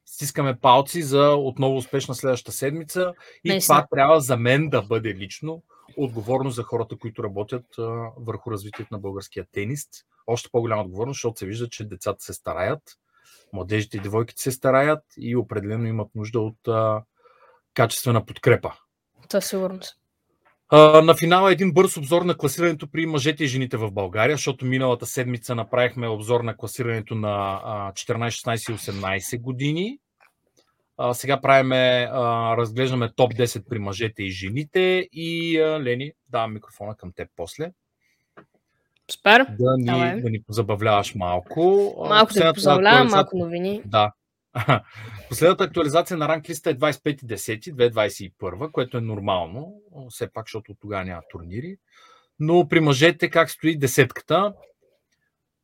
Стискаме 0.05 0.59
палци 0.59 1.01
за 1.01 1.29
отново 1.29 1.77
успешна 1.77 2.15
следващата 2.15 2.57
седмица. 2.57 3.13
И 3.43 3.49
Наистина. 3.49 3.77
това 3.77 3.87
трябва 3.91 4.21
за 4.21 4.37
мен 4.37 4.69
да 4.69 4.81
бъде 4.81 5.15
лично 5.15 5.63
отговорно 5.97 6.49
за 6.49 6.63
хората, 6.63 6.97
които 6.97 7.23
работят 7.23 7.65
а, 7.79 7.81
върху 8.17 8.51
развитието 8.51 8.93
на 8.93 8.99
българския 8.99 9.45
тенист. 9.51 9.89
Още 10.27 10.49
по-голяма 10.51 10.81
отговорност, 10.81 11.17
защото 11.17 11.39
се 11.39 11.45
вижда, 11.45 11.69
че 11.69 11.85
децата 11.85 12.23
се 12.23 12.33
стараят, 12.33 12.81
младежите 13.53 13.97
и 13.97 13.99
девойките 13.99 14.41
се 14.41 14.51
стараят 14.51 15.03
и 15.17 15.35
определено 15.35 15.87
имат 15.87 16.15
нужда 16.15 16.39
от 16.39 16.67
а, 16.67 17.03
качествена 17.73 18.25
подкрепа. 18.25 18.73
Със 19.31 19.45
сигурност. 19.45 19.95
А, 20.69 21.01
на 21.01 21.15
финала 21.15 21.51
един 21.51 21.73
бърз 21.73 21.97
обзор 21.97 22.21
на 22.21 22.37
класирането 22.37 22.91
при 22.91 23.05
мъжете 23.05 23.43
и 23.43 23.47
жените 23.47 23.77
в 23.77 23.91
България, 23.91 24.35
защото 24.35 24.65
миналата 24.65 25.05
седмица 25.05 25.55
направихме 25.55 26.07
обзор 26.07 26.41
на 26.41 26.57
класирането 26.57 27.15
на 27.15 27.61
а, 27.63 27.91
14, 27.91 28.27
16 28.27 28.73
и 28.73 28.77
18 28.77 29.41
години. 29.41 29.99
А, 30.97 31.13
сега 31.13 31.41
правиме, 31.41 32.09
а, 32.11 32.57
разглеждаме 32.57 33.11
топ 33.15 33.33
10 33.33 33.69
при 33.69 33.79
мъжете 33.79 34.23
и 34.23 34.29
жените 34.29 35.07
и 35.11 35.59
а, 35.59 35.83
Лени, 35.83 36.11
давам 36.29 36.53
микрофона 36.53 36.95
към 36.97 37.11
теб 37.15 37.29
после. 37.35 37.71
Супер. 39.11 39.45
Да 39.59 39.77
ни, 39.77 39.85
Давай. 39.85 40.21
да 40.21 40.29
ни 40.29 40.43
позабавляваш 40.43 41.15
малко. 41.15 41.93
Малко 42.09 42.25
да 42.25 42.27
последната 42.27 42.53
позабавлявам, 42.53 43.07
малко 43.07 43.37
новини. 43.37 43.81
Да. 43.85 44.11
Последната 45.29 45.63
актуализация 45.63 46.17
на 46.17 46.27
ранг 46.27 46.49
листа 46.49 46.69
е 46.69 46.75
25.10.2021, 46.75 48.71
което 48.71 48.97
е 48.97 49.01
нормално, 49.01 49.73
все 50.09 50.33
пак, 50.33 50.47
защото 50.47 50.71
от 50.71 50.77
тогава 50.81 51.05
няма 51.05 51.21
турнири. 51.29 51.77
Но 52.39 52.67
при 52.67 52.79
мъжете 52.79 53.29
как 53.29 53.49
стои 53.49 53.77
десетката? 53.77 54.53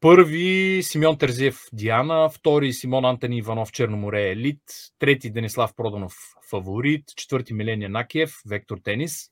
Първи 0.02 0.80
Симеон 0.84 1.18
Терзиев 1.18 1.60
Диана, 1.74 2.30
втори 2.30 2.74
Симон 2.74 3.06
Антони 3.06 3.38
Иванов 3.38 3.72
Черноморе 3.72 4.30
Елит, 4.30 4.62
трети 5.00 5.30
Денислав 5.30 5.76
Проданов 5.76 6.14
Фаворит, 6.50 7.04
четвърти 7.16 7.54
Миления 7.54 7.90
Накиев 7.90 8.34
Вектор 8.50 8.78
Тенис. 8.84 9.30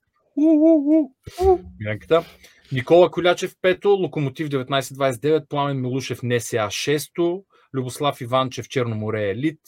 Миленката. 1.79 2.23
Никола 2.71 3.11
Колячев 3.11 3.55
пето, 3.61 3.89
Локомотив 3.89 4.49
1929, 4.49 5.47
Пламен 5.49 5.81
Милушев 5.81 6.23
НСА 6.23 6.57
6, 6.57 7.43
Любослав 7.73 8.21
Иванчев 8.21 8.67
Черноморе 8.67 9.29
Елит, 9.29 9.59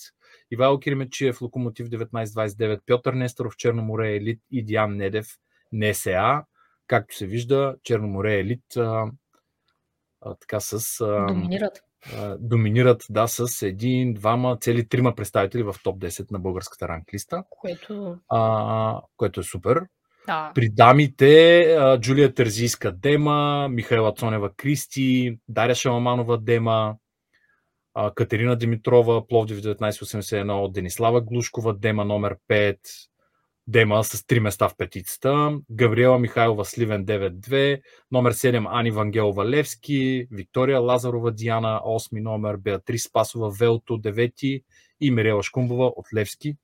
Ивайло 0.52 0.80
Киримечиев 0.80 1.42
Локомотив 1.42 1.88
1929, 1.90 2.80
Пьотър 2.86 3.14
Несторов 3.14 3.56
Черноморе 3.58 4.16
Елит 4.16 4.42
и 4.52 4.66
Диан 4.66 4.96
Недев 4.98 5.28
НСА. 5.72 6.44
Както 6.88 7.16
се 7.16 7.26
вижда, 7.28 7.76
Черноморе 7.84 8.40
Елит 8.40 8.78
а, 8.78 9.06
а, 10.22 10.36
така 10.36 10.60
с 10.60 11.02
а, 11.02 11.26
Доминират. 11.28 11.80
а, 12.18 12.38
доминират 12.40 13.04
да, 13.10 13.28
с 13.28 13.62
един, 13.62 14.14
двама, 14.14 14.58
цели 14.62 14.88
трима 14.88 15.16
представители 15.16 15.64
в 15.64 15.76
топ 15.84 16.00
10 16.00 16.32
на 16.32 16.40
българската 16.40 16.88
ранглиста, 16.88 17.44
Което, 17.50 18.18
а, 18.30 19.02
което 19.18 19.40
е 19.40 19.44
супер. 19.44 19.82
Да, 20.26 20.52
При 20.56 20.70
дамите 20.70 21.78
Джулия 22.00 22.34
Тързийска 22.34 22.92
Дема, 22.92 23.68
Михайла 23.70 24.14
Цонева 24.14 24.50
Кристи, 24.58 25.40
Даря 25.48 25.76
Шаламанова 25.76 26.38
Дема, 26.38 26.96
Катерина 28.16 28.56
Димитрова, 28.56 29.28
Пловдив 29.28 29.58
1981, 29.58 30.72
Денислава 30.72 31.22
Глушкова 31.22 31.74
Дема 31.74 32.06
номер 32.06 32.38
5, 32.50 32.78
Дема 33.68 34.04
с 34.04 34.24
3 34.24 34.40
места 34.40 34.70
в 34.70 34.78
петицата, 34.78 35.60
Гавриела 35.70 36.20
Михайлова 36.20 36.66
Сливен 36.66 37.06
9-2, 37.06 37.82
номер 38.12 38.34
7 38.34 38.68
Ани 38.72 38.92
Вангелова 38.92 39.46
Левски, 39.46 40.28
Виктория 40.32 40.80
Лазарова 40.80 41.32
Диана 41.32 41.82
8 41.86 42.22
номер, 42.24 42.58
Беатрис 42.58 43.04
Спасова 43.04 43.52
Велто 43.60 43.98
9 43.98 44.64
и 45.02 45.12
Мирела 45.12 45.44
Шкумбова 45.44 45.86
от 45.86 46.06
Левски 46.14 46.58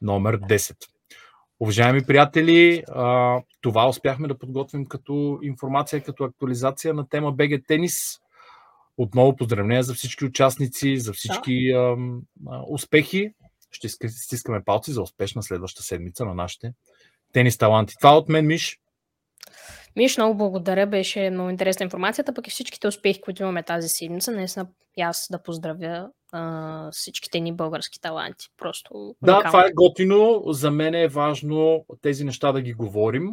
номер 0.00 0.38
10. 0.38 0.93
Уважаеми 1.64 2.04
приятели, 2.06 2.84
това 3.60 3.88
успяхме 3.88 4.28
да 4.28 4.38
подготвим 4.38 4.86
като 4.86 5.38
информация, 5.42 6.02
като 6.02 6.24
актуализация 6.24 6.94
на 6.94 7.08
тема 7.08 7.32
БГ 7.32 7.66
Тенис. 7.66 8.18
Отново 8.96 9.36
поздравления 9.36 9.82
за 9.82 9.94
всички 9.94 10.24
участници, 10.24 10.96
за 10.98 11.12
всички 11.12 11.70
а, 11.70 11.96
а, 12.48 12.62
успехи. 12.68 13.30
Ще 13.70 13.86
иска- 13.86 14.08
стискаме 14.08 14.64
палци 14.64 14.92
за 14.92 15.02
успешна 15.02 15.42
следваща 15.42 15.82
седмица 15.82 16.24
на 16.24 16.34
нашите 16.34 16.72
тенис 17.32 17.58
таланти. 17.58 17.94
Това 18.00 18.16
от 18.16 18.28
мен, 18.28 18.46
Миш. 18.46 18.78
Миш, 19.96 20.16
много 20.16 20.36
благодаря, 20.36 20.86
беше 20.86 21.30
много 21.30 21.50
интересна 21.50 21.84
информацията, 21.84 22.34
пък 22.34 22.46
и 22.46 22.50
всичките 22.50 22.88
успехи, 22.88 23.20
които 23.20 23.42
имаме 23.42 23.62
тази 23.62 23.88
седмица. 23.88 24.32
Наистина 24.32 24.66
аз 25.00 25.26
да 25.30 25.42
поздравя 25.42 26.10
а, 26.36 26.90
всичките 26.92 27.40
ни 27.40 27.52
български 27.52 28.00
таланти. 28.00 28.48
Просто 28.58 29.16
Да, 29.22 29.32
уникално. 29.32 29.50
това 29.50 29.66
е 29.66 29.72
готино. 29.74 30.42
За 30.46 30.70
мен 30.70 30.94
е 30.94 31.08
важно 31.08 31.84
тези 32.02 32.24
неща 32.24 32.52
да 32.52 32.60
ги 32.62 32.72
говорим. 32.72 33.30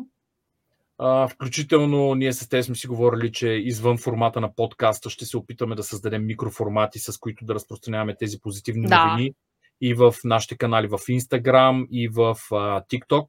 А, 0.98 1.28
включително 1.28 2.16
ние 2.16 2.34
с 2.34 2.50
те 2.50 2.64
сме 2.64 2.76
си 2.76 2.88
говорили, 2.88 3.32
че 3.32 3.48
извън 3.48 3.98
формата 3.98 4.42
на 4.42 4.56
подкаста 4.56 5.10
ще 5.10 5.26
се 5.26 5.38
опитаме 5.38 5.76
да 5.76 5.84
създадем 5.84 6.26
микроформати, 6.26 7.00
с 7.00 7.18
които 7.18 7.46
да 7.46 7.54
разпространяваме 7.56 8.16
тези 8.16 8.40
позитивни 8.40 8.88
Да. 8.88 9.06
новини 9.06 9.34
и 9.82 9.94
в 9.94 10.16
нашите 10.24 10.58
канали 10.58 10.88
в 10.88 10.98
Instagram 10.98 11.88
и 11.92 12.08
в 12.08 12.36
а, 12.52 12.82
TikTok. 12.82 13.28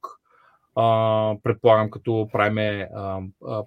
А, 0.76 1.36
предполагам, 1.42 1.90
като 1.90 2.28
правиме 2.32 2.88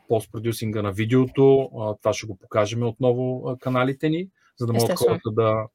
постпродюсинга 0.08 0.82
на 0.82 0.92
видеото, 0.92 1.70
а, 1.80 1.96
това 2.02 2.14
ще 2.14 2.28
го 2.28 2.38
покажем 2.38 2.84
отново 2.84 3.50
а, 3.50 3.58
каналите 3.58 4.10
ни, 4.10 4.28
за 4.60 4.66
да 4.66 4.74
могат 4.74 5.00
хората 5.00 5.32
да, 5.32 5.66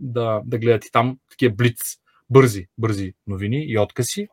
да, 0.00 0.40
да 0.44 0.58
гледат 0.58 0.84
и 0.84 0.92
там 0.92 1.18
такива 1.30 1.54
блиц, 1.54 1.78
бързи, 2.30 2.66
бързи 2.78 3.12
новини 3.26 3.64
и 3.68 3.78
откази. 3.78 4.28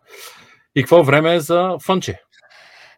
И 0.75 0.81
какво 0.81 1.03
време 1.03 1.35
е 1.35 1.39
за 1.39 1.77
фънче? 1.85 2.21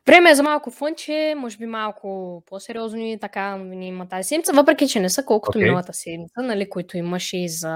Време 0.08 0.29
е 0.29 0.36
за 0.36 0.44
малко 0.44 0.72
фънче, 0.72 1.36
може 1.38 1.58
би 1.58 1.65
малко 1.65 2.44
по-сериозни 2.46 3.20
така 3.20 3.58
новини 3.58 3.88
има 3.88 4.08
тази 4.08 4.27
седмица, 4.27 4.53
въпреки 4.53 4.88
че 4.88 5.00
не 5.00 5.10
са 5.10 5.25
колкото 5.25 5.58
Окей. 5.58 5.63
миналата 5.63 5.94
седмица, 5.94 6.41
нали, 6.41 6.70
които 6.70 6.98
имаше 6.98 7.38
и 7.38 7.50
за 7.50 7.70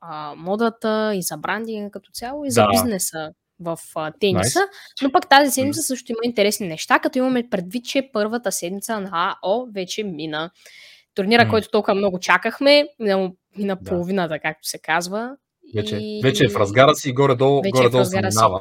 а, 0.00 0.34
модата, 0.36 1.12
и 1.14 1.22
за 1.22 1.36
брандинга 1.36 1.90
като 1.90 2.10
цяло, 2.12 2.44
и 2.44 2.50
за 2.50 2.62
Да. 2.62 2.68
бизнеса 2.72 3.32
в 3.60 3.78
а, 3.94 4.12
тениса. 4.20 4.58
Nice. 4.58 5.02
Но 5.02 5.12
пък 5.12 5.28
тази 5.28 5.50
седмица 5.50 5.82
също 5.82 6.12
има 6.12 6.20
интересни 6.22 6.68
неща, 6.68 6.98
като 6.98 7.18
имаме 7.18 7.48
предвид, 7.50 7.84
че 7.84 8.10
първата 8.12 8.52
седмица 8.52 9.00
на 9.00 9.36
АО 9.42 9.66
вече 9.74 10.04
мина. 10.04 10.50
Турнира, 11.14 11.44
М. 11.44 11.50
който 11.50 11.68
толкова 11.70 11.94
много 11.94 12.18
чакахме, 12.18 12.88
мина, 12.98 13.30
мина 13.58 13.76
Да. 13.80 13.90
половината, 13.90 14.38
както 14.38 14.68
се 14.68 14.78
казва. 14.78 15.36
Вече, 15.74 15.96
и... 15.96 16.20
вече 16.22 16.44
е 16.44 16.48
в 16.48 16.56
разгара 16.56 16.94
си 16.94 17.10
и 17.10 17.12
горе-долу, 17.12 17.62
Вече 17.62 17.68
е 17.68 17.72
горе-долу 17.72 18.04
си. 18.04 18.10
заминава. 18.10 18.60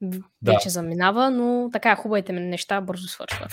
Да. 0.00 0.18
Вече 0.52 0.68
заминава, 0.68 1.30
но 1.30 1.70
така 1.72 1.96
хубавите 1.96 2.32
неща 2.32 2.80
бързо 2.80 3.08
свършват. 3.08 3.52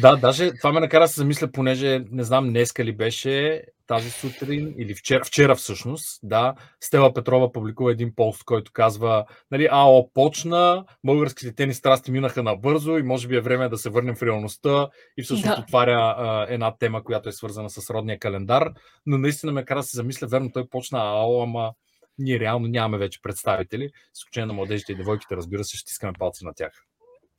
Да, 0.00 0.16
даже 0.16 0.52
това 0.54 0.72
ме 0.72 0.80
накара 0.80 1.04
да 1.04 1.08
се 1.08 1.20
замисля, 1.20 1.52
понеже 1.52 2.04
не 2.10 2.24
знам 2.24 2.48
днеска 2.48 2.84
ли 2.84 2.96
беше 2.96 3.62
тази 3.86 4.10
сутрин 4.10 4.74
или 4.78 4.94
вчера, 4.94 5.24
вчера 5.24 5.54
всъщност, 5.56 6.20
да, 6.22 6.54
Стела 6.80 7.14
Петрова 7.14 7.52
публикува 7.52 7.92
един 7.92 8.14
пост, 8.14 8.44
който 8.44 8.72
казва, 8.72 9.24
нали, 9.50 9.68
АО 9.70 10.12
почна, 10.12 10.84
българските 11.04 11.54
тени 11.54 11.74
страсти 11.74 12.10
минаха 12.10 12.42
набързо 12.42 12.98
и 12.98 13.02
може 13.02 13.28
би 13.28 13.36
е 13.36 13.40
време 13.40 13.68
да 13.68 13.78
се 13.78 13.90
върнем 13.90 14.14
в 14.16 14.22
реалността 14.22 14.88
и 15.16 15.22
всъщност 15.22 15.56
Да. 15.56 15.62
отваря 15.62 16.14
а, 16.18 16.46
една 16.48 16.76
тема, 16.78 17.04
която 17.04 17.28
е 17.28 17.32
свързана 17.32 17.70
с 17.70 17.90
родния 17.90 18.18
календар, 18.18 18.72
но 19.06 19.18
наистина 19.18 19.52
ме 19.52 19.64
кара 19.64 19.78
да 19.78 19.82
се 19.82 19.96
замисля, 19.96 20.26
верно, 20.26 20.50
той 20.52 20.68
почна 20.68 20.98
АО, 20.98 21.42
ама 21.42 21.72
ние 22.18 22.40
реално 22.40 22.68
нямаме 22.68 22.98
вече 22.98 23.22
представители, 23.22 23.90
с 24.12 24.18
изключение 24.18 24.46
на 24.46 24.52
младежите 24.52 24.92
и 24.92 24.96
девойките, 24.96 25.36
разбира 25.36 25.64
се, 25.64 25.76
ще 25.76 25.90
искаме 25.90 26.12
палци 26.18 26.44
на 26.44 26.54
тях. 26.54 26.72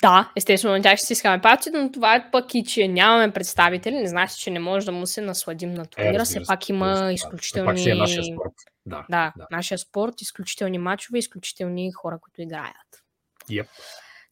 Да, 0.02 0.32
естествено, 0.36 0.82
тях 0.82 0.98
ще 0.98 1.06
си 1.06 1.14
искаме 1.14 1.42
палците, 1.42 1.78
но 1.78 1.92
това 1.92 2.16
е 2.16 2.32
пък 2.32 2.56
и, 2.56 2.64
че 2.64 2.88
нямаме 2.88 3.34
представители, 3.34 3.96
не 3.96 4.08
значи, 4.08 4.36
че 4.40 4.52
не 4.52 4.60
може 4.60 4.86
да 4.86 4.92
му 4.92 5.08
се 5.08 5.22
насладим 5.22 5.74
на 5.74 5.86
турнира. 5.86 6.14
разбира 6.14 6.26
Все 6.26 6.34
се, 6.34 6.48
пак 6.48 6.70
има 6.70 6.96
да. 6.96 7.12
изключителни... 7.12 7.68
Пак 7.68 7.80
си 7.80 7.90
е 7.90 7.96
нашия 7.96 8.24
спорт. 8.24 8.54
Да. 8.86 9.06
Да, 9.10 9.34
да. 9.38 9.48
нашия 9.52 9.78
спорт, 9.78 10.22
изключителни 10.22 10.78
матчове, 10.78 11.18
изключителни 11.18 11.92
хора, 11.92 12.20
които 12.22 12.42
играят. 12.42 13.04
Yep. 13.50 13.68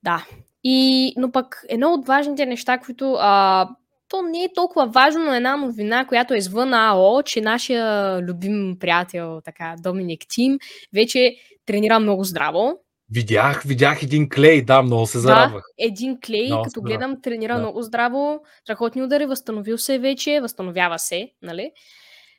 Да. 0.03 0.25
И, 0.63 1.13
но 1.17 1.31
пък 1.31 1.63
едно 1.69 1.93
от 1.93 2.07
важните 2.07 2.45
неща, 2.45 2.77
които 2.77 3.13
а, 3.19 3.69
то 4.09 4.21
не 4.21 4.43
е 4.43 4.53
толкова 4.55 4.87
важно, 4.87 5.25
но 5.25 5.33
една 5.33 5.57
новина, 5.57 6.05
която 6.05 6.33
е 6.33 6.37
извън 6.37 6.73
АО, 6.73 7.23
че 7.23 7.41
нашия 7.41 8.17
любим 8.21 8.77
приятел, 8.79 9.41
така, 9.45 9.75
Доминик 9.79 10.25
Тим, 10.29 10.59
вече 10.93 11.35
тренира 11.65 11.99
много 11.99 12.23
здраво. 12.23 12.79
Видях, 13.11 13.63
видях 13.63 14.03
един 14.03 14.29
клей, 14.29 14.61
да, 14.61 14.81
много 14.81 15.05
се 15.07 15.19
зарадвах. 15.19 15.63
Да, 15.79 15.85
един 15.85 16.17
клей, 16.25 16.45
Много 16.47 16.63
като 16.63 16.79
се 16.79 16.83
гледам, 16.83 17.21
тренира 17.21 17.53
Да. 17.53 17.59
много 17.59 17.81
здраво, 17.81 18.39
страхотни 18.63 19.03
удари, 19.03 19.25
възстановил 19.25 19.77
се 19.77 19.99
вече, 19.99 20.39
възстановява 20.41 20.99
се, 20.99 21.31
нали? 21.41 21.71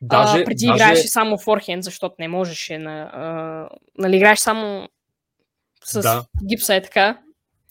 Даже, 0.02 0.40
а, 0.40 0.44
преди 0.44 0.66
даже, 0.66 0.76
играеше 0.76 1.08
само 1.08 1.38
форхенд, 1.38 1.84
защото 1.84 2.14
не 2.18 2.28
можеше 2.28 2.78
на... 2.78 3.10
А, 3.12 3.68
нали, 3.98 4.16
играеш 4.16 4.38
само 4.38 4.88
с 5.84 6.00
Да. 6.00 6.24
гипса 6.48 6.74
е 6.74 6.82
така. 6.82 7.18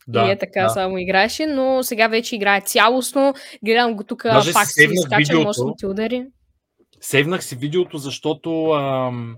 да, 0.07 0.27
и 0.27 0.31
е 0.31 0.37
така 0.37 0.61
да. 0.61 0.69
само 0.69 0.97
играеше, 0.97 1.45
но 1.45 1.83
сега 1.83 2.07
вече 2.07 2.35
играе 2.35 2.61
цялостно. 2.61 3.33
Гледам 3.65 3.95
го 3.95 4.03
тук, 4.03 4.23
Даже 4.23 4.53
пак 4.53 4.67
сейвнах 4.67 4.95
изкача 4.95 5.17
видеото. 5.17 5.43
мощните 5.47 5.87
удари. 5.87 6.25
Сейвнах 7.01 7.43
си 7.43 7.55
видеото, 7.55 7.97
защото 7.97 8.71
ам, 8.71 9.37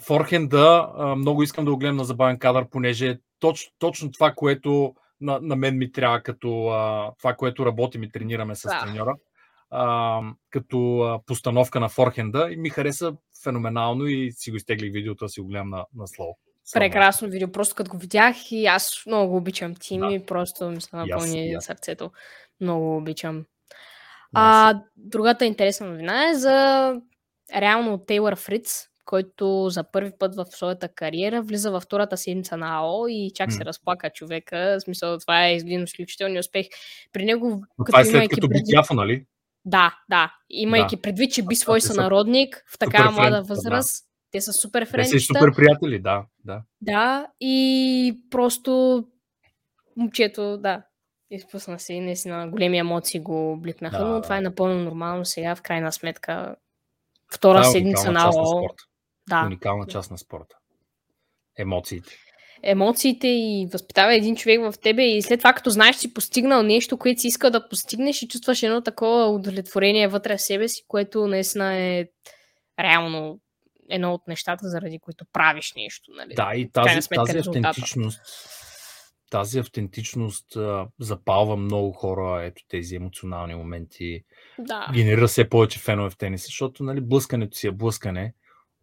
форхенда, 0.00 0.88
много 1.16 1.42
искам 1.42 1.64
да 1.64 1.70
го 1.70 1.76
гледам 1.76 1.96
на 1.96 2.04
забавен 2.04 2.38
кадър, 2.38 2.68
понеже 2.70 3.08
е 3.08 3.18
точ, 3.40 3.70
точно 3.78 4.10
това, 4.12 4.32
което 4.32 4.94
на, 5.20 5.38
на 5.42 5.56
мен 5.56 5.78
ми 5.78 5.92
трябва, 5.92 6.20
като 6.22 6.68
а, 6.68 7.12
това, 7.18 7.34
което 7.34 7.66
работим 7.66 8.02
и 8.02 8.10
тренираме 8.10 8.54
с 8.54 8.62
Да. 8.62 8.80
треньора, 8.84 9.14
а, 9.70 10.20
като 10.50 10.98
а, 11.00 11.20
постановка 11.26 11.80
на 11.80 11.88
форхенда 11.88 12.48
и 12.50 12.56
ми 12.56 12.70
хареса 12.70 13.12
феноменално 13.44 14.06
и 14.06 14.32
си 14.32 14.50
го 14.50 14.56
изтеглих 14.56 14.92
видеото, 14.92 15.28
си 15.28 15.40
го 15.40 15.46
гледам 15.46 15.70
на, 15.70 15.84
на 15.96 16.06
слоу. 16.06 16.34
Прекрасно 16.72 17.28
видео. 17.28 17.52
Просто 17.52 17.74
като 17.74 17.90
го 17.90 17.98
видях 17.98 18.36
и 18.52 18.66
аз 18.66 19.02
много 19.06 19.30
го 19.30 19.36
обичам 19.36 19.74
Тими, 19.74 20.18
Да. 20.18 20.26
просто 20.26 20.70
ми 20.70 20.80
се 20.80 20.96
напълни 20.96 21.48
и 21.48 21.54
аз. 21.54 21.64
сърцето. 21.64 22.10
Много 22.60 22.84
го 22.84 22.96
обичам. 22.96 23.36
Nice. 23.36 23.44
А, 24.34 24.80
другата 24.96 25.44
интересна 25.44 25.86
новина 25.86 26.30
е 26.30 26.34
за 26.34 26.94
реално 27.56 27.98
Тейлър 27.98 28.36
Фриц, 28.36 28.88
който 29.06 29.68
за 29.70 29.84
първи 29.84 30.10
път 30.18 30.34
в 30.34 30.44
своята 30.44 30.88
кариера 30.88 31.42
влиза 31.42 31.70
във 31.70 31.82
втората 31.82 32.16
седмица 32.16 32.56
на 32.56 32.78
АО 32.78 33.08
и 33.08 33.30
чак 33.34 33.52
се 33.52 33.64
разплака 33.64 34.10
човека. 34.10 34.76
В 34.78 34.82
смисъл, 34.82 35.18
това 35.18 35.46
е 35.46 35.52
един 35.52 35.84
изключителен 35.84 36.38
успех. 36.38 36.66
При 37.12 37.24
него, 37.24 37.48
Но 37.48 37.84
като 37.84 37.86
това 37.86 38.00
е 38.00 38.04
след 38.04 38.30
като 38.30 38.48
предвид- 38.48 38.70
тяфа, 38.70 38.94
нали? 38.94 39.24
Да, 39.64 39.98
да. 40.08 40.34
Имайки 40.50 40.96
предвид, 40.96 41.32
че 41.32 41.42
би 41.42 41.54
свой 41.54 41.80
сънародник 41.80 42.64
в 42.74 42.78
такава 42.78 43.10
млада 43.10 43.30
френдчета, 43.30 43.42
да. 43.42 43.54
възраст. 43.54 44.06
Те 44.30 44.40
са 44.40 44.52
супер 44.52 44.82
Те 44.82 44.86
са 44.86 44.92
френчета. 44.92 45.20
супер 45.20 45.54
приятели, 45.56 45.98
да. 45.98 46.24
да. 46.44 46.62
Да, 46.80 47.26
и 47.40 48.20
просто 48.30 49.04
момчето, 49.96 50.58
да, 50.58 50.82
изпусна 51.30 51.78
се 51.78 51.94
и 51.94 52.00
наистина 52.00 52.48
големи 52.48 52.78
емоции 52.78 53.20
го 53.20 53.56
бликнаха, 53.56 53.98
Да, 53.98 54.04
но 54.04 54.14
да. 54.14 54.22
това 54.22 54.36
е 54.36 54.40
напълно 54.40 54.84
нормално 54.84 55.24
сега, 55.24 55.54
в 55.54 55.62
крайна 55.62 55.92
сметка. 55.92 56.56
Втора 57.34 57.58
Това 57.58 57.68
е 57.68 57.72
седмица 57.72 58.12
на 58.12 58.32
спорта. 58.32 58.84
Да, 59.28 59.42
Уникална 59.46 59.86
част 59.86 60.10
на 60.10 60.18
спорта. 60.18 60.56
Емоциите. 61.58 62.16
емоциите 62.62 63.28
и 63.28 63.68
възпитава 63.72 64.14
един 64.14 64.36
човек 64.36 64.60
в 64.60 64.74
тебе 64.82 65.02
и 65.02 65.22
след 65.22 65.40
това, 65.40 65.52
като 65.52 65.70
знаеш, 65.70 65.96
си 65.96 66.14
постигнал 66.14 66.62
нещо, 66.62 66.98
което 66.98 67.20
си 67.20 67.28
искал 67.28 67.50
да 67.50 67.68
постигнеш 67.68 68.22
и 68.22 68.28
чувстваш 68.28 68.62
едно 68.62 68.82
такова 68.82 69.26
удовлетворение 69.26 70.08
вътре 70.08 70.36
в 70.36 70.42
себе 70.42 70.68
си, 70.68 70.82
което 70.88 71.26
наистина 71.26 71.74
е 71.76 72.06
реално 72.80 73.40
едно 73.90 74.14
от 74.14 74.28
нещата, 74.28 74.68
заради 74.68 74.98
които 74.98 75.24
правиш 75.32 75.72
нещо. 75.76 76.12
Нали? 76.16 76.34
Да, 76.34 76.52
и 76.54 76.70
тази, 76.72 77.02
сметка 77.02 77.24
тази 77.24 77.38
автентичност, 77.38 78.20
тази 79.30 79.58
автентичност 79.58 80.56
а, 80.56 80.86
запалва 81.00 81.56
много 81.56 81.92
хора, 81.92 82.44
ето 82.44 82.62
тези 82.68 82.96
емоционални 82.96 83.54
моменти. 83.54 84.20
да. 84.58 84.90
Генерира 84.94 85.28
все 85.28 85.48
повече 85.48 85.78
фенове 85.78 86.10
в 86.10 86.16
тениса, 86.16 86.46
защото 86.46 86.84
нали, 86.84 87.00
блъскането 87.00 87.56
си 87.56 87.66
е 87.66 87.72
блъскане, 87.72 88.34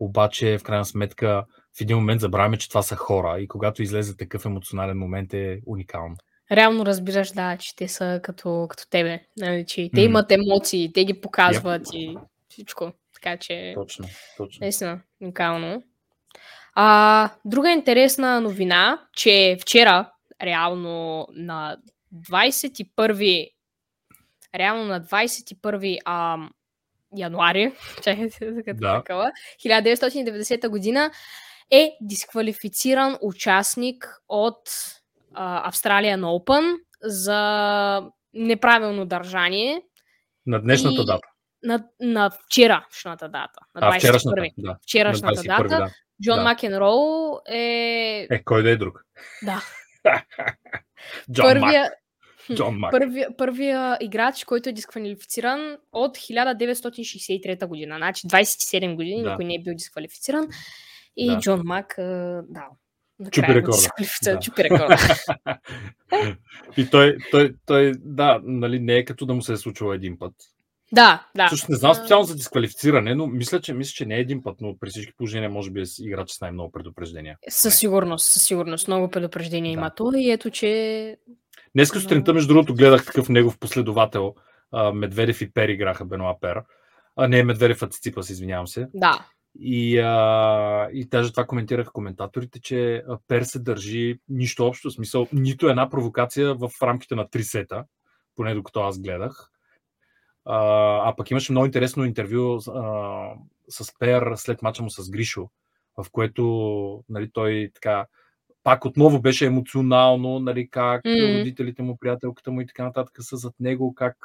обаче 0.05 0.57
в 0.57 0.63
крайна 0.63 0.85
сметка 0.85 1.45
в 1.77 1.81
един 1.81 1.97
момент 1.97 2.21
забравяме, 2.21 2.57
че 2.57 2.69
това 2.69 2.81
са 2.81 2.95
хора 2.95 3.39
и 3.39 3.47
когато 3.47 3.83
излезе 3.83 4.17
такъв 4.17 4.45
емоционален 4.45 4.97
момент 4.97 5.33
е 5.33 5.59
уникално. 5.65 6.15
реално 6.51 6.85
разбираш, 6.85 7.31
да, 7.31 7.57
че 7.57 7.75
те 7.75 7.87
са 7.87 8.19
като, 8.23 8.65
като 8.69 8.89
тебе. 8.89 9.19
Нали, 9.37 9.65
че 9.65 9.89
те 9.95 10.01
имат 10.01 10.31
емоции, 10.31 10.93
те 10.93 11.05
ги 11.05 11.21
показват 11.21 11.87
и 11.93 12.17
всичко. 12.49 12.91
Така 13.13 13.37
че, 13.37 13.73
Точно, 13.75 14.05
точно. 14.37 14.59
наистина, 14.61 14.99
уникално. 15.21 15.83
А, 16.75 17.29
друга 17.45 17.71
интересна 17.71 18.41
новина, 18.41 19.07
че 19.13 19.57
вчера, 19.61 20.11
реално 20.41 21.27
на 21.33 21.77
21 22.15 23.49
реално 24.55 24.85
на 24.85 25.01
21 25.01 25.99
а, 26.05 26.37
януари, 27.15 27.73
чакайте, 28.03 28.39
като 28.65 28.79
Да. 28.79 28.97
такава, 28.97 29.31
1990 29.65 30.67
година 30.67 31.11
е 31.71 31.91
дисквалифициран 32.01 33.17
участник 33.21 34.21
от 34.29 34.59
а, 35.33 35.71
Australian 35.71 36.21
Open 36.21 36.75
за 37.01 38.01
неправилно 38.33 39.05
държание 39.05 39.81
На 40.45 40.61
днешната 40.61 41.01
И- 41.01 41.05
дата. 41.05 41.27
на, 41.63 41.83
на 41.99 42.29
вчерашната 42.29 43.29
дата. 43.29 43.59
На 43.75 43.87
А, 43.87 43.91
21. 43.91 43.97
вчерашната. 43.99 44.41
Да. 44.57 44.77
Вчерашната 44.83 45.41
на 45.43 45.57
21, 45.57 45.57
дата. 45.63 45.77
да. 45.77 45.89
Джон 46.23 46.35
да. 46.37 46.43
Макенроу 46.43 47.37
е... 47.49 48.27
Е, 48.29 48.43
кой 48.43 48.63
да 48.63 48.69
е 48.69 48.75
друг? 48.75 49.03
Да, 49.43 49.61
Джон 51.31 51.59
Мак. 51.59 51.91
Джон 52.55 52.77
Мак. 52.77 52.91
първия, 52.91 53.37
първия 53.37 53.97
играч, 54.01 54.43
който 54.43 54.69
е 54.69 54.73
дисквалифициран 54.73 55.77
от 55.91 56.17
1963 56.17 57.65
година. 57.67 57.95
Значи 57.97 58.27
27 58.27 58.95
години 58.95 59.23
Да. 59.23 59.29
никой 59.29 59.45
не 59.45 59.55
е 59.55 59.59
бил 59.63 59.73
дисквалифициран. 59.75 60.47
И 61.17 61.27
Да. 61.27 61.39
Джон 61.39 61.61
Мак, 61.63 61.93
да. 61.97 62.67
Чупи 63.31 63.53
рекорда. 63.53 63.87
Да. 64.23 64.39
Чупи 64.39 64.63
рекорда. 64.63 64.97
И 66.77 66.89
той, 66.89 67.17
той, 67.31 67.55
той, 67.65 67.93
да, 67.99 68.41
нали, 68.43 68.79
не 68.79 68.95
е 68.95 69.05
като 69.05 69.25
да 69.25 69.33
му 69.33 69.41
се 69.41 69.53
е 69.53 69.57
случило 69.57 69.93
един 69.93 70.19
път. 70.19 70.33
да, 70.91 71.27
да. 71.35 71.47
Също 71.49 71.65
не 71.69 71.77
знам 71.77 71.93
специално 71.95 72.25
за 72.25 72.35
дисквалифициране, 72.35 73.15
но 73.15 73.27
мисля, 73.27 73.61
че, 73.61 73.73
мисля, 73.73 73.93
че 73.93 74.05
не 74.05 74.15
е 74.15 74.19
един 74.19 74.43
път, 74.43 74.55
но 74.61 74.77
при 74.79 74.89
всички 74.89 75.13
положения 75.17 75.49
може 75.49 75.71
би 75.71 75.81
е 75.81 75.85
играч 75.99 76.29
с 76.31 76.41
най-много 76.41 76.71
предупреждения. 76.71 77.37
Със 77.49 77.75
сигурност, 77.79 78.31
със 78.31 78.43
сигурност. 78.43 78.87
Много 78.87 79.09
предупреждения 79.09 79.73
Да. 79.73 79.79
има 79.79 79.91
той 79.95 80.19
и 80.19 80.31
ето, 80.31 80.49
че 80.49 81.17
Днеска 81.75 81.97
Но- 81.97 82.01
сутринта, 82.01 82.33
между 82.33 82.53
другото, 82.53 82.75
гледах 82.75 83.05
такъв 83.05 83.29
негов 83.29 83.59
последовател. 83.59 84.35
Медведев 84.93 85.41
и 85.41 85.53
Пер 85.53 85.69
играха 85.69 86.05
Бенуа 86.05 86.39
Пер. 86.39 86.61
А 87.15 87.27
не 87.27 87.43
Медведев, 87.43 87.81
а 87.83 87.87
Циципас, 87.87 88.29
извинявам 88.29 88.67
се. 88.67 88.87
да. 88.93 89.27
И, 89.59 89.99
а, 89.99 90.89
и 90.93 91.05
даже 91.05 91.31
това 91.31 91.45
коментираха 91.45 91.91
коментаторите, 91.91 92.61
че 92.61 93.03
Пер 93.27 93.41
се 93.41 93.59
държи 93.59 94.19
нищо 94.29 94.67
общо, 94.67 94.89
в 94.89 94.93
смисъл 94.93 95.27
нито 95.33 95.69
една 95.69 95.89
провокация 95.89 96.55
в 96.55 96.69
рамките 96.83 97.15
на 97.15 97.29
три 97.29 97.43
сета, 97.43 97.85
поне 98.35 98.55
докато 98.55 98.81
аз 98.81 98.99
гледах. 99.01 99.49
А, 100.45 100.57
а 101.09 101.15
пък 101.15 101.31
имаше 101.31 101.51
много 101.51 101.65
интересно 101.65 102.05
интервю 102.05 102.55
а, 102.55 103.33
с 103.69 103.93
Пер 103.99 104.33
след 104.35 104.61
мача 104.61 104.83
му 104.83 104.89
с 104.89 105.09
Гришо, 105.09 105.49
в 105.97 106.05
което 106.11 107.03
нали, 107.09 107.29
той 107.33 107.71
така 107.73 108.05
пак 108.63 108.85
отново 108.85 109.21
беше 109.21 109.45
емоционално, 109.45 110.39
нали, 110.39 110.67
как 110.69 111.03
mm-hmm. 111.03 111.39
родителите 111.39 111.81
му, 111.81 111.97
приятелката 111.97 112.51
му 112.51 112.61
и 112.61 112.67
така 112.67 112.83
нататък 112.83 113.15
са 113.19 113.37
зад 113.37 113.53
него, 113.59 113.95
как 113.95 114.15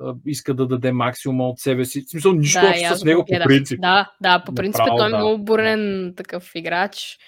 а, 0.00 0.14
иска 0.26 0.54
да 0.54 0.66
даде 0.66 0.92
максимума 0.92 1.48
от 1.48 1.58
себе 1.58 1.84
си. 1.84 2.02
В 2.02 2.10
смисъл, 2.10 2.32
нищо 2.32 2.60
да, 2.60 2.68
общо 2.68 2.96
с 2.96 3.02
го 3.02 3.08
него 3.08 3.24
по 3.24 3.34
принцип. 3.44 3.80
Да, 3.80 4.12
да, 4.22 4.42
по 4.46 4.54
принцип 4.54 4.78
Направо, 4.78 4.98
той 4.98 5.06
е 5.06 5.10
да. 5.10 5.16
много 5.16 5.44
бурен 5.44 6.14
такъв 6.16 6.50
играч 6.54 7.18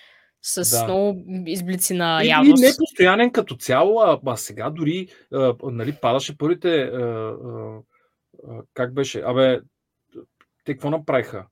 с 0.43 0.71
Да. 0.71 0.85
много 0.85 1.25
изблици 1.47 1.95
на 1.95 2.21
И, 2.23 2.27
и 2.27 2.29
явност. 2.29 2.63
не 2.63 2.71
постоянен 2.79 3.33
като 3.33 3.57
цяло, 3.57 4.01
а, 4.01 4.21
а 4.27 4.37
сега 4.37 4.71
дори 4.71 5.09
а, 5.33 5.55
нали, 5.63 5.93
падаше 5.93 6.39
първите. 6.39 6.69
А, 6.69 7.01
а, 7.03 8.63
как 8.75 8.95
беше? 8.95 9.23
Абе, 9.27 9.61
те 10.65 10.73
какво 10.73 10.91
направиха? 10.91 11.47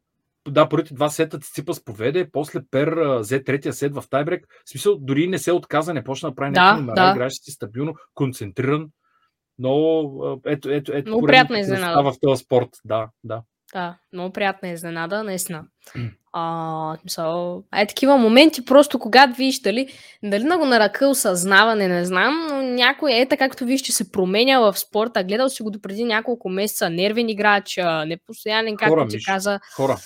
Да, 0.49 0.69
първите 0.69 0.95
два 0.95 1.11
сета 1.11 1.39
Циципас 1.39 1.85
поведе, 1.85 2.31
после 2.33 2.61
Пер 2.71 2.95
взе 3.19 3.45
третия 3.45 3.73
сет 3.73 3.95
в 3.95 4.05
тайбрек. 4.11 4.47
В 4.67 4.71
смисъл, 4.71 4.97
дори 4.99 5.27
не 5.27 5.39
се 5.39 5.53
отказа, 5.53 5.95
не 5.95 6.05
почна 6.05 6.31
да 6.31 6.35
прави 6.35 6.53
Да, 6.53 6.61
някакви 6.61 6.81
номера, 6.87 7.07
да. 7.07 7.13
играеше 7.17 7.37
си 7.37 7.51
стабилно, 7.51 7.95
концентриран. 8.15 8.89
Но 9.59 10.03
ето, 10.47 10.71
ето, 10.71 10.93
ето 10.95 11.09
Много 11.09 11.27
приятна 11.27 11.61
изненада. 11.61 12.03
в 12.03 12.15
този 12.23 12.45
спорт. 12.45 12.69
Да, 12.85 13.09
да. 13.25 13.43
Да, 13.73 13.97
много 14.13 14.33
приятна 14.33 14.69
изненада, 14.69 15.23
наистина. 15.25 15.65
А, 16.33 16.97
смисъл, 17.01 17.63
е 17.77 17.87
такива 17.87 18.17
моменти, 18.17 18.65
просто 18.65 18.99
когато 18.99 19.37
видиш 19.37 19.61
дали, 19.61 19.89
дали 20.23 20.45
на 20.45 20.59
го 20.59 20.65
на 20.65 20.81
ръка 20.81 21.09
осъзнаване, 21.09 21.89
не 21.89 22.05
знам, 22.05 22.47
но 22.51 22.63
някой 22.63 23.13
е 23.13 23.29
така, 23.29 23.49
както 23.49 23.65
виж, 23.65 23.81
че 23.81 23.93
се 23.93 24.13
променя 24.13 24.59
в 24.59 24.79
спорта. 24.79 25.25
Гледал 25.25 25.49
си 25.49 25.63
го 25.63 25.71
допреди 25.71 26.05
няколко 26.05 26.49
месеца, 26.49 26.91
нервен 26.91 27.29
играч, 27.29 27.79
непостоянен, 28.07 28.77
както 28.77 29.07
ти 29.07 29.25
каза. 29.25 29.61
Хора. 29.77 29.97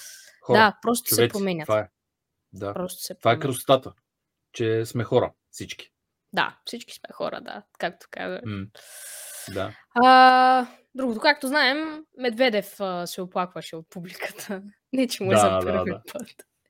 Хора 0.48 0.58
Да, 0.58 0.78
просто 0.82 1.08
се 1.08 1.14
човеци, 1.14 1.32
променят. 1.32 1.66
Това 1.66 1.78
е. 1.78 1.88
Да. 2.52 2.74
Просто 2.74 3.02
се 3.02 3.14
Това 3.14 3.32
е 3.32 3.38
красотата. 3.38 3.92
Че 4.52 4.84
сме 4.86 5.04
хора. 5.04 5.32
Всички. 5.50 5.90
Да, 6.32 6.56
всички 6.64 6.94
сме 6.94 7.08
хора, 7.12 7.40
да, 7.40 7.62
както 7.78 8.06
каза. 8.10 8.40
М. 8.46 8.66
Да. 9.54 9.72
А, 10.04 10.66
другото, 10.94 11.20
както 11.20 11.46
знаем, 11.46 12.04
Медведев 12.18 12.80
а, 12.80 13.06
се 13.06 13.22
оплакваше 13.22 13.76
от 13.76 13.86
публиката. 13.90 14.62
Не, 14.92 15.08
че 15.08 15.22
му 15.22 15.32
е 15.32 15.34
Да, 15.34 15.40
за 15.40 15.50
да, 15.50 15.60
първи 15.60 15.90
да. 15.90 16.02
път. 16.12 16.28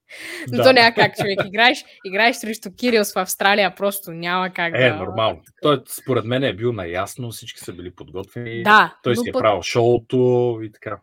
Но 0.50 0.56
Да. 0.56 0.64
то 0.64 0.72
няма 0.72 0.94
как, 0.94 1.16
човек. 1.16 1.38
Играеш, 1.46 1.84
играеш 2.04 2.36
срещу 2.36 2.70
Кирилс 2.76 3.12
в 3.12 3.18
Австралия, 3.18 3.74
просто 3.74 4.12
няма 4.12 4.52
как 4.52 4.74
Е, 4.74 4.88
да... 4.90 4.96
нормално. 4.96 5.42
Той 5.62 5.82
според 5.88 6.24
мен 6.24 6.44
е 6.44 6.56
бил 6.56 6.72
наясно, 6.72 7.30
всички 7.30 7.60
са 7.60 7.72
били 7.72 7.94
подготвени. 7.94 8.62
Да, 8.62 8.98
Той 9.02 9.16
си 9.16 9.28
е 9.28 9.32
пък, 9.32 9.42
правил 9.42 9.62
шоуто 9.62 10.58
и 10.62 10.72
така. 10.72 11.00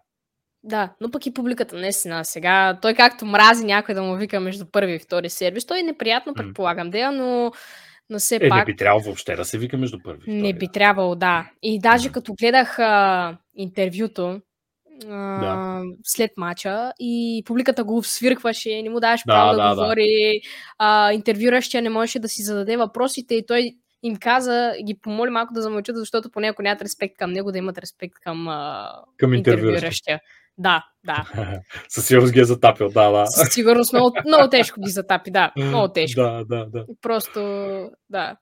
Да, 0.66 0.94
но 1.02 1.12
пък 1.12 1.26
и 1.26 1.34
публиката 1.34 1.76
наистина 1.76 2.26
сега. 2.26 2.80
Той 2.82 2.94
както 2.94 3.26
мрази 3.26 3.66
някой 3.66 3.96
да 3.96 4.04
му 4.04 4.16
вика 4.16 4.40
между 4.40 4.66
първи 4.66 4.94
и 4.94 5.00
втори 5.00 5.30
сервис, 5.30 5.66
той 5.66 5.80
е 5.80 5.84
неприятно, 5.84 6.34
предполагам, 6.34 6.90
да, 6.90 7.12
но, 7.12 7.52
но 8.10 8.20
все 8.20 8.36
Е, 8.36 8.40
не 8.40 8.50
пак 8.50 8.66
би 8.66 8.76
трябвало 8.76 9.04
въобще 9.04 9.36
да 9.36 9.46
се 9.46 9.58
вика 9.58 9.78
между 9.78 10.00
първи. 10.04 10.22
и 10.28 10.34
не 10.34 10.50
втори, 10.50 10.60
би 10.60 10.66
да. 10.66 10.72
трябвало, 10.72 11.16
да. 11.16 11.50
И 11.64 11.80
даже 11.80 12.12
като 12.12 12.34
гледах 12.34 12.80
а, 12.80 13.38
интервюто, 13.56 14.42
а, 15.10 15.82
след 16.04 16.32
мача 16.38 16.92
и 17.00 17.44
публиката 17.46 17.84
го 17.84 18.04
свиркваше, 18.04 18.82
не 18.82 18.90
му 18.90 19.00
даваше 19.00 19.24
Да, 19.28 19.34
право 19.34 19.52
да, 19.52 19.64
да, 19.64 19.76
да. 19.76 19.82
говори, 19.82 20.42
а, 20.78 21.14
интервюращия 21.14 21.82
не 21.82 21.90
можеше 21.90 22.20
да 22.20 22.30
си 22.30 22.44
зададе 22.44 22.78
въпросите 22.78 23.36
и 23.36 23.46
той 23.46 23.72
им 24.04 24.16
каза, 24.16 24.74
ги 24.86 25.00
помоли 25.02 25.30
малко 25.30 25.54
да 25.54 25.62
замълчат, 25.62 25.98
защото 25.98 26.32
поне 26.32 26.48
ако 26.48 26.62
нямат 26.62 26.82
респект 26.82 27.18
към 27.18 27.32
него, 27.32 27.52
да 27.52 27.58
имат 27.58 27.78
респект 27.78 28.14
към 28.24 28.48
а, 28.48 28.90
Към 29.18 29.34
интервюращия. 29.34 30.20
Да, 30.58 30.86
да. 31.06 31.26
Със 31.90 32.08
сигурност 32.08 32.34
ги 32.34 32.40
е 32.40 32.46
затапил, 32.46 32.90
да, 32.90 33.12
да. 33.12 33.28
Със 33.28 33.54
сигурност 33.54 33.94
много, 33.94 34.16
много 34.26 34.50
тежко 34.50 34.82
ги 34.82 34.90
затапи, 34.90 35.32
да. 35.32 35.52
Много 35.58 35.88
тежко. 35.94 36.22
Да, 36.22 36.44
да, 36.50 36.66
да. 36.66 36.86
Просто, 37.02 37.40
да. 38.10 38.36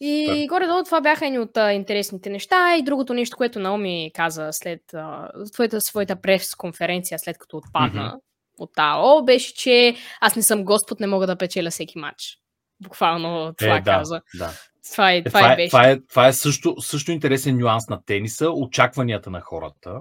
И 0.00 0.46
горе-долу 0.48 0.82
това 0.84 1.00
бяха 1.00 1.26
едни 1.26 1.38
от 1.38 1.56
а, 1.56 1.72
интересните 1.72 2.30
неща. 2.30 2.76
И 2.76 2.82
другото 2.82 3.14
нещо, 3.14 3.36
което 3.36 3.58
Наоми 3.58 4.10
каза 4.14 4.48
след 4.52 4.80
а, 4.94 5.28
своята, 5.44 5.80
своята 5.80 6.16
прес-конференция, 6.16 7.18
след 7.18 7.38
като 7.38 7.56
отпадна 7.56 8.06
Мгм. 8.06 8.16
от 8.58 8.70
АО, 8.76 9.24
беше, 9.24 9.54
че 9.54 9.94
аз 10.20 10.36
не 10.36 10.42
съм 10.42 10.64
Господ, 10.64 11.00
не 11.00 11.06
мога 11.06 11.26
да 11.26 11.36
печеля 11.36 11.70
всеки 11.70 11.98
матч. 11.98 12.36
Буквално 12.82 13.54
това 13.58 13.76
Е, 13.76 13.80
да, 13.80 13.90
каза. 13.90 14.20
да. 14.38 14.50
Това, 14.92 15.12
е, 15.12 15.16
Е, 15.16 15.24
това, 15.24 15.40
това, 15.40 15.50
е 15.50 15.52
е, 15.52 15.56
беше. 15.56 15.68
това, 15.70 15.88
е, 15.88 16.00
това 16.00 16.28
е 16.28 16.32
също, 16.32 16.80
също 16.80 17.12
интересен 17.12 17.58
нюанс 17.58 17.88
на 17.88 18.04
тениса, 18.04 18.50
очакванията 18.50 19.30
на 19.30 19.40
хората. 19.40 20.00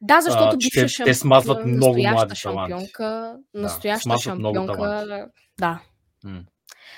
Да, 0.00 0.20
защото 0.20 0.56
бивша 0.58 0.80
те- 0.80 0.88
шамп... 0.88 1.06
те 1.06 1.14
смазват 1.14 1.66
много 1.66 1.98
млади 1.98 2.08
таланти. 2.08 2.40
шампионка, 2.40 3.36
настояща 3.54 4.08
много 4.08 4.20
шампионка, 4.20 5.28
да. 5.60 5.80
М. 6.24 6.40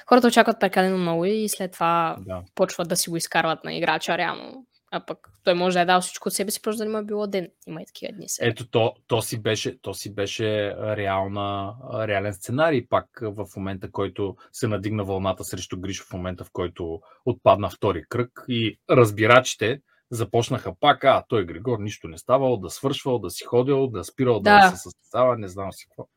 Хората 0.06 0.26
очакват 0.26 0.60
прекалено 0.60 0.98
много 0.98 1.24
и 1.24 1.48
след 1.48 1.72
това 1.72 2.16
Да. 2.20 2.42
почват 2.54 2.88
да 2.88 2.96
си 2.96 3.10
го 3.10 3.16
изкарват 3.16 3.64
на 3.64 3.74
играча 3.74 4.18
реално. 4.18 4.66
А 4.90 5.06
пък 5.06 5.18
той 5.44 5.54
може 5.54 5.74
да 5.74 5.80
е 5.80 5.84
дал 5.84 6.00
всичко 6.00 6.28
от 6.28 6.34
себе 6.34 6.50
си, 6.50 6.62
просто 6.62 6.78
да 6.78 6.84
не 6.84 6.90
му 6.90 6.98
е 6.98 7.04
било 7.04 7.26
ден. 7.26 7.48
Има 7.66 7.82
и 7.82 7.86
такива 7.86 8.12
дни 8.12 8.28
сега. 8.28 8.48
Ето, 8.48 8.70
то, 8.70 8.94
то, 9.06 9.22
си 9.22 9.42
беше, 9.42 9.80
то 9.82 9.94
си 9.94 10.14
беше 10.14 10.76
реална, 10.96 11.74
реален 11.94 12.34
сценарий 12.34 12.86
пак 12.88 13.06
в 13.22 13.46
момента, 13.56 13.90
който 13.90 14.36
се 14.52 14.68
надигна 14.68 15.04
вълната 15.04 15.44
срещу 15.44 15.80
Гришо 15.80 16.04
в 16.04 16.12
момента, 16.12 16.44
в 16.44 16.50
който 16.52 17.00
отпадна 17.24 17.70
втори 17.70 18.04
кръг 18.08 18.44
и 18.48 18.78
разбирачите 18.90 19.80
започнаха 20.10 20.74
пак, 20.80 21.04
а 21.04 21.24
той 21.28 21.46
Григор 21.46 21.78
нищо 21.78 22.08
не 22.08 22.18
ставал, 22.18 22.56
да 22.56 22.70
свършвал, 22.70 23.18
да 23.18 23.30
си 23.30 23.44
ходил, 23.44 23.86
да 23.86 24.04
спирал 24.04 24.40
да, 24.40 24.60
Да. 24.60 24.70
се 24.70 24.76
състезава, 24.76 25.38
не 25.38 25.48
знам 25.48 25.72
си 25.72 25.86
какво. 25.88 26.08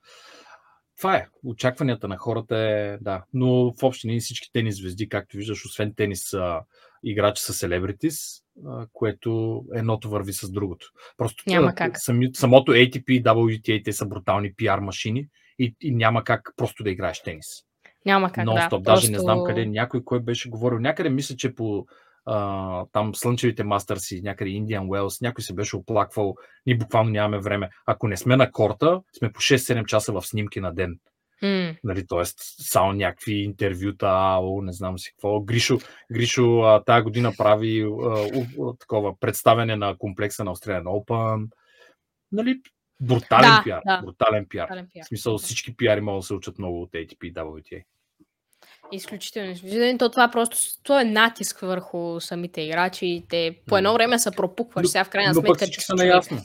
Това 0.98 1.16
е. 1.16 1.28
Очакванията 1.46 2.08
на 2.08 2.18
хората 2.18 2.58
е, 2.58 2.98
да. 3.02 3.24
Но 3.34 3.74
в 3.80 3.84
общи 3.84 4.08
линии 4.08 4.20
всички 4.20 4.52
тенис 4.54 4.78
звезди, 4.78 5.10
както 5.10 5.38
виждаш, 5.38 5.66
освен 5.66 5.94
тенис, 5.96 6.30
са 6.30 6.60
играчи 7.04 7.44
са 7.44 7.54
селебритис, 7.54 8.18
което 8.94 9.62
едното 9.74 10.10
върви 10.10 10.34
с 10.34 10.52
другото. 10.52 10.88
Просто 11.18 11.44
Няма 11.48 11.76
как. 11.76 11.92
Сами, 11.96 12.30
самото 12.34 12.72
ATP 12.72 13.12
и 13.12 13.24
WTA, 13.24 13.86
те 13.86 13.94
са 13.94 14.06
брутални 14.06 14.54
пиар 14.54 14.80
машини 14.80 15.28
и, 15.60 15.76
и 15.82 15.96
няма 15.96 16.24
как 16.24 16.54
просто 16.58 16.84
да 16.84 16.90
играеш 16.90 17.22
тенис. 17.22 17.46
Няма 18.06 18.32
как, 18.32 18.46
да. 18.46 18.52
Нон-стоп. 18.52 18.82
Даже 18.82 19.12
не 19.12 19.20
знам 19.20 19.44
къде, 19.44 19.66
някой 19.66 20.04
кой 20.04 20.20
беше 20.20 20.50
говорил. 20.50 20.80
Някъде 20.80 21.10
мисля, 21.10 21.36
че 21.36 21.56
по 21.56 21.86
а, 22.26 22.86
там 22.92 23.16
слънчевите 23.16 23.64
мастърси, 23.64 24.22
някъде 24.24 24.52
Indian 24.52 24.82
Wells, 24.88 25.22
някой 25.22 25.44
се 25.44 25.54
беше 25.54 25.76
оплаквал. 25.76 26.36
Ние 26.66 26.78
буквално 26.78 27.10
нямаме 27.10 27.40
време. 27.40 27.70
Ако 27.86 28.08
не 28.08 28.18
сме 28.18 28.36
на 28.36 28.52
корта, 28.52 29.02
сме 29.18 29.32
по 29.32 29.40
6-7 29.42 29.86
часа 29.86 30.14
в 30.14 30.22
снимки 30.22 30.60
на 30.60 30.74
ден. 30.74 31.00
М, 31.44 31.76
Нали, 31.84 32.08
тоест, 32.08 32.36
само 32.72 32.94
някакви 32.94 33.34
интервюта, 33.34 34.08
АО, 34.10 34.62
не 34.62 34.74
знам 34.74 35.00
си 35.00 35.12
какво. 35.12 35.42
Гришо, 35.42 35.78
Гришо 36.12 36.60
а, 36.60 36.84
тая 36.84 37.04
година 37.04 37.34
прави 37.38 37.82
а, 37.82 37.86
у, 38.58 38.70
а, 38.70 38.78
такова 38.78 39.20
представяне 39.20 39.76
на 39.76 39.96
комплекса 39.98 40.44
на 40.44 40.56
Australian 40.56 40.84
Open. 40.84 41.48
Нали, 42.32 42.62
брутален 43.00 43.50
Да, 43.50 43.62
пиар. 43.64 43.82
да. 43.86 44.02
Брутален 44.02 44.46
пиар. 44.50 44.68
брутален 44.68 44.88
пиар. 44.94 45.04
В 45.04 45.08
смисъл, 45.08 45.38
всички 45.38 45.78
пиари 45.78 46.02
могат 46.02 46.20
да 46.20 46.26
се 46.26 46.34
учат 46.34 46.60
много 46.60 46.82
от 46.82 46.92
ATP 46.92 47.24
и 47.24 47.34
WTA. 47.34 47.84
Изключително. 48.92 49.52
изключително. 49.52 49.98
То 49.98 50.10
това 50.10 50.32
просто 50.32 50.58
то 50.84 51.00
е 51.00 51.04
натиск 51.04 51.60
върху 51.60 52.20
самите 52.20 52.62
играчи. 52.62 53.06
и 53.06 53.26
Те 53.30 53.60
по 53.68 53.78
едно 53.78 53.94
време 53.94 54.20
се 54.20 54.32
пропукваш. 54.32 54.84
Но- 54.84 54.90
Сега 54.90 55.04
в 55.04 55.10
крайна 55.10 55.34
Но 55.34 55.42
сметка. 55.42 55.66
ти 55.66 55.82
са 55.82 55.96
наясно. 55.96 56.42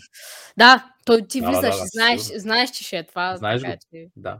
Да, 0.56 0.90
той 1.04 1.22
ти 1.22 1.40
Да, 1.40 1.44
да, 1.44 1.50
влизаш, 1.50 1.74
да, 1.74 1.80
да, 1.80 1.86
знаеш, 1.86 2.20
сигурно. 2.20 2.40
знаеш, 2.40 2.70
че 2.70 2.84
ще 2.84 2.98
е 2.98 3.02
това. 3.02 3.36
Знаеш 3.36 3.62
така, 3.62 3.72
го. 3.72 3.78
че- 3.92 4.06
Да. 4.16 4.38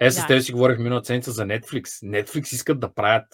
Е, 0.00 0.10
с 0.10 0.16
Да. 0.16 0.26
теб 0.26 0.42
си 0.42 0.52
говорих 0.52 0.78
миналата 0.78 1.06
седмица 1.06 1.32
за 1.32 1.42
Netflix. 1.44 1.84
Netflix 1.84 2.52
искат 2.52 2.80
да 2.80 2.94
правят 2.94 3.26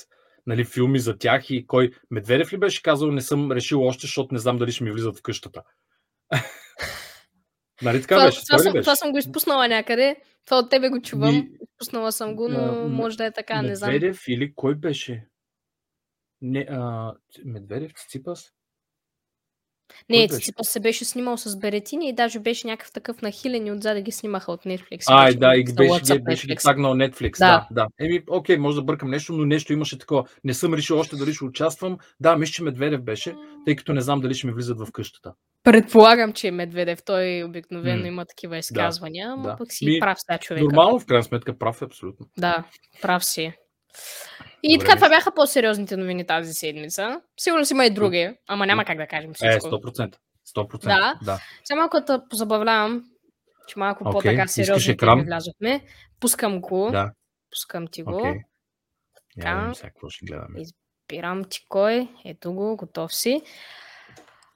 нали, 0.46 0.64
филми 0.64 0.98
за 0.98 1.18
тях 1.18 1.50
и 1.50 1.66
кой... 1.66 1.90
Медведев 2.11 2.53
ли 2.53 2.57
беше 2.59 2.83
казал, 2.83 3.11
не 3.11 3.20
съм 3.20 3.53
решил 3.53 3.83
още, 3.83 4.00
защото 4.00 4.35
не 4.35 4.40
знам 4.40 4.59
дали 4.59 4.72
ще 4.72 4.85
ми 4.85 4.92
влизат 4.92 5.18
в 5.18 5.22
къщата. 5.22 5.62
нали 7.83 8.00
така 8.03 8.14
Това, 8.14 8.27
беше? 8.27 8.44
това, 8.44 8.59
ли 8.59 8.62
съм, 8.62 8.72
беше? 8.72 8.83
това 8.83 8.96
съм 8.96 9.12
го 9.12 9.18
изпуснала 9.18 9.68
някъде. 9.68 10.16
Това 10.44 10.59
от 10.59 10.70
тебе 10.70 10.88
го 10.88 11.00
чувам. 11.02 11.35
Ми, 11.35 11.48
Изпуснала 11.62 12.12
съм 12.12 12.37
го, 12.37 12.46
а, 12.46 12.48
но 12.48 12.72
м- 12.72 12.88
може 12.88 13.16
да 13.16 13.24
е 13.26 13.33
така, 13.33 13.62
не 13.62 13.76
знам. 13.76 13.90
Медведев 13.92 14.20
или 14.28 14.54
кой 14.54 14.74
беше? 14.74 15.26
Не, 16.40 16.66
а, 16.70 17.14
Медведев, 17.44 17.92
Циципас? 17.96 18.53
Не, 20.08 20.28
Кой? 20.28 20.36
Циципас 20.38 20.68
се 20.68 20.80
беше 20.80 21.04
снимал 21.04 21.36
с 21.36 21.56
Беретини 21.58 22.08
и 22.08 22.12
даже 22.12 22.38
беше 22.38 22.66
някакъв 22.66 22.92
такъв 22.92 23.22
нахилен 23.22 23.66
и 23.66 23.72
отзад 23.72 23.96
да 23.96 24.00
ги 24.00 24.12
снимаха 24.12 24.52
от 24.52 24.64
Netflix. 24.64 25.04
Ай, 25.08 25.26
Беше 25.26 25.38
да, 25.38 25.56
и 25.56 25.64
беше, 25.64 25.90
WhatsApp 25.92 26.16
ги, 26.16 26.22
беше 26.22 26.46
ги 26.46 26.52
Netflix. 26.52 26.62
тагнал 26.62 26.94
Netflix. 26.94 27.38
Да. 27.38 27.66
Да, 27.70 27.82
да. 27.82 27.86
Еми, 28.06 28.22
окей, 28.30 28.56
може 28.56 28.76
да 28.76 28.82
бъркам 28.82 29.10
нещо, 29.10 29.32
но 29.32 29.44
нещо 29.44 29.72
имаше 29.72 29.98
такова. 29.98 30.24
Не 30.44 30.54
съм 30.54 30.74
решил 30.74 30.98
още 30.98 31.16
дали 31.16 31.34
ще 31.34 31.44
участвам. 31.44 31.98
Да, 32.20 32.36
мисля, 32.36 32.52
че 32.52 32.62
Медведев 32.62 33.02
беше, 33.02 33.34
тъй 33.66 33.76
като 33.76 33.92
не 33.92 34.00
знам 34.00 34.20
дали 34.20 34.34
ще 34.34 34.46
ми 34.46 34.52
влизат 34.52 34.78
в 34.78 34.92
къщата. 34.92 35.32
Предполагам, 35.62 36.32
че 36.32 36.48
е 36.48 36.50
Медведев. 36.50 37.02
Той 37.04 37.42
обикновено 37.44 38.02
М. 38.02 38.08
има 38.08 38.24
такива 38.24 38.58
изказвания, 38.58 39.32
ама 39.32 39.42
да. 39.48 39.56
пък 39.56 39.72
си 39.72 39.86
Ми, 39.86 40.00
прав 40.00 40.18
сега 40.20 40.38
човека. 40.38 40.64
Нормално, 40.64 41.00
в 41.00 41.06
крайна 41.06 41.24
сметка, 41.24 41.58
прав 41.58 41.82
е 41.82 41.84
абсолютно. 41.84 42.26
Да, 42.38 42.64
прав 43.02 43.24
си. 43.24 43.52
И 44.62 44.78
Добре, 44.78 44.87
така, 44.87 44.96
това 44.96 45.09
бяха 45.09 45.35
по-сериозните 45.35 45.96
новини 45.96 46.26
тази 46.26 46.52
седмица. 46.52 47.20
Сигурно 47.40 47.64
си 47.64 47.72
има 47.72 47.87
и 47.87 47.90
други, 47.90 48.37
ама 48.46 48.66
няма 48.66 48.85
как 48.85 48.96
да 48.96 49.07
кажем 49.07 49.30
Е, 49.30 49.35
всичко. 49.35 49.76
100%. 49.76 50.16
100%. 50.57 50.85
Да. 50.85 51.18
да. 51.22 51.40
Сега 51.64 51.76
малко 51.76 52.00
да 52.00 52.28
позабавлявам, 52.28 53.04
че 53.66 53.78
малко 53.78 54.04
Окей, 54.04 54.12
по-така 54.12 54.48
сериозно 54.48 54.94
okay. 54.94 55.24
влязохме. 55.24 55.85
Пускам 56.20 56.61
го. 56.61 56.90
да. 56.92 57.11
Пускам 57.50 57.87
ти 57.87 58.02
го. 58.02 58.22
Така. 59.35 59.48
Я 59.48 59.59
видим 59.59 59.74
сега 59.74 59.88
какво 59.88 60.09
ще 60.09 60.26
гледаме. 60.26 60.61
Пирам 61.09 61.44
ти 61.44 61.66
кой. 61.68 62.09
Ето 62.24 62.52
го, 62.52 62.76
готов 62.76 63.14
си. 63.14 63.42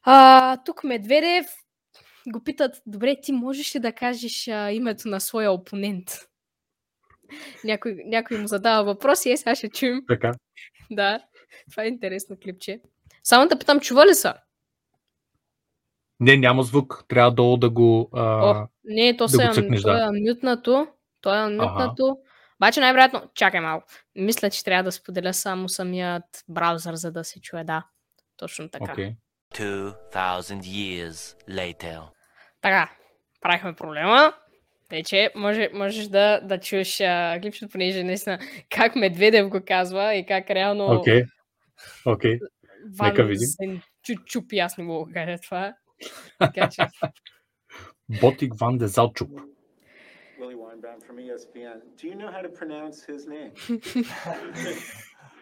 А, 0.03 0.57
тук 0.57 0.85
Медведев 0.85 1.47
го 2.33 2.45
питат, 2.45 2.83
добре, 2.87 3.17
ти 3.23 3.33
можеш 3.33 3.75
ли 3.75 3.81
да 3.81 3.93
кажеш 3.93 4.49
а, 4.49 4.73
името 4.73 5.09
на 5.09 5.21
своя 5.21 5.53
опонент? 5.53 6.28
Някой, 7.65 7.97
някой 8.05 8.39
му 8.39 8.47
задава 8.47 8.85
въпрос 8.85 9.27
и 9.27 9.31
е, 9.31 9.37
сега 9.37 9.55
ще 9.55 9.69
чуем. 9.69 10.03
Така. 10.09 10.35
Да, 10.91 11.21
това 11.71 11.83
е 11.85 11.89
интересно 11.89 12.37
клипче. 12.43 12.81
Само 13.23 13.49
да 13.49 13.59
питам, 13.59 13.81
чува 13.81 14.07
ли 14.07 14.15
са? 14.15 14.35
Не, 16.21 16.37
няма 16.37 16.63
звук. 16.63 17.05
Трябва 17.09 17.31
долу 17.31 17.57
да 17.57 17.71
го... 17.71 18.09
А... 18.13 18.23
О, 18.23 18.67
не, 18.85 19.17
то 19.17 19.25
да 19.25 19.29
се 19.29 19.45
е, 19.45 19.53
цъкнеш, 19.53 19.83
то 19.83 19.89
да. 19.89 20.05
е 20.05 20.21
мютнато. 20.29 20.87
То 21.21 21.35
е 21.35 21.51
мютнато. 21.51 22.17
Обаче 22.61 22.81
най-вероятно, 22.81 23.23
чакай 23.35 23.61
малко. 23.61 23.87
Мисля, 24.15 24.51
че 24.51 24.65
трябва 24.65 24.85
да 24.85 24.93
споделя 24.93 25.35
само 25.35 25.69
самият 25.69 26.25
браузър, 26.49 26.95
за 26.95 27.13
да 27.13 27.25
се 27.25 27.41
чуе, 27.41 27.65
да. 27.65 27.87
Точно 28.37 28.71
така. 28.71 28.93
Окей. 28.93 29.15
2,000 29.55 30.61
years 30.61 31.49
later. 31.49 32.01
Така, 32.61 32.91
правихме 33.41 33.73
проблема. 33.73 34.33
Вече 34.91 35.31
може, 35.35 35.71
можеш 35.75 36.07
да, 36.07 36.41
да 36.41 36.61
чуеш 36.61 37.01
а, 37.01 37.39
клипчето, 37.43 37.69
понеже 37.73 38.05
наистина 38.05 38.39
как 38.71 38.97
Медведев 38.97 39.49
го 39.49 39.61
казва 39.67 40.15
и 40.15 40.27
как 40.27 40.51
реално 40.51 40.87
Окей. 41.01 41.25
Окей. 42.07 42.39
Нека 43.03 43.25
видим. 43.25 43.49
Чуп-чуп, 44.09 44.65
аз 44.65 44.79
не 44.79 44.85
мога 44.85 45.07
да 45.07 45.15
кажа 45.15 45.39
това. 45.43 45.75
Така 46.39 46.69
че, 46.69 46.83
Ботик 48.21 48.53
Ван 48.61 48.79
Дезалчуп. 48.79 49.31
Willie 50.41 50.55
Weinbaum 50.55 51.01
from 51.07 51.19
E 51.19 51.25
ESPN. 51.33 51.79
Do 51.99 52.07
you 52.09 52.15
know 52.21 52.31
how 52.37 52.43
to 52.47 52.53
pronounce 52.61 52.97
his 53.13 53.23
name? 53.27 53.53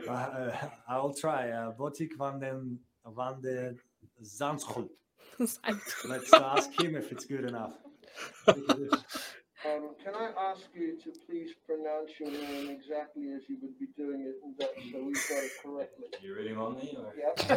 Uh, 0.08 0.52
I'll 0.88 1.12
try. 1.12 1.50
Uh, 1.50 1.70
Botik 1.76 2.14
van 2.16 2.38
den 2.38 2.86
van 3.02 3.40
de 3.40 3.74
Zandschulp. 4.22 4.90
Let's 5.38 6.32
ask 6.32 6.70
him 6.80 6.96
if 6.96 7.10
it's 7.12 7.24
good 7.24 7.44
enough. 7.44 7.72
um, 8.48 9.94
can 10.02 10.14
I 10.14 10.30
ask 10.50 10.62
you 10.74 10.98
to 11.02 11.12
please 11.26 11.50
pronounce 11.66 12.10
your 12.20 12.30
name 12.30 12.70
exactly 12.70 13.32
as 13.34 13.42
you 13.48 13.56
would 13.62 13.78
be 13.78 13.86
doing 13.96 14.20
it 14.22 14.36
in 14.44 14.54
Dutch 14.58 14.92
so 14.92 15.04
we've 15.04 15.28
got 15.28 15.44
it 15.44 15.50
correctly? 15.62 16.06
You 16.22 16.34
really 16.34 16.54
want 16.54 16.82
me? 16.82 16.96
Yeah. 17.18 17.56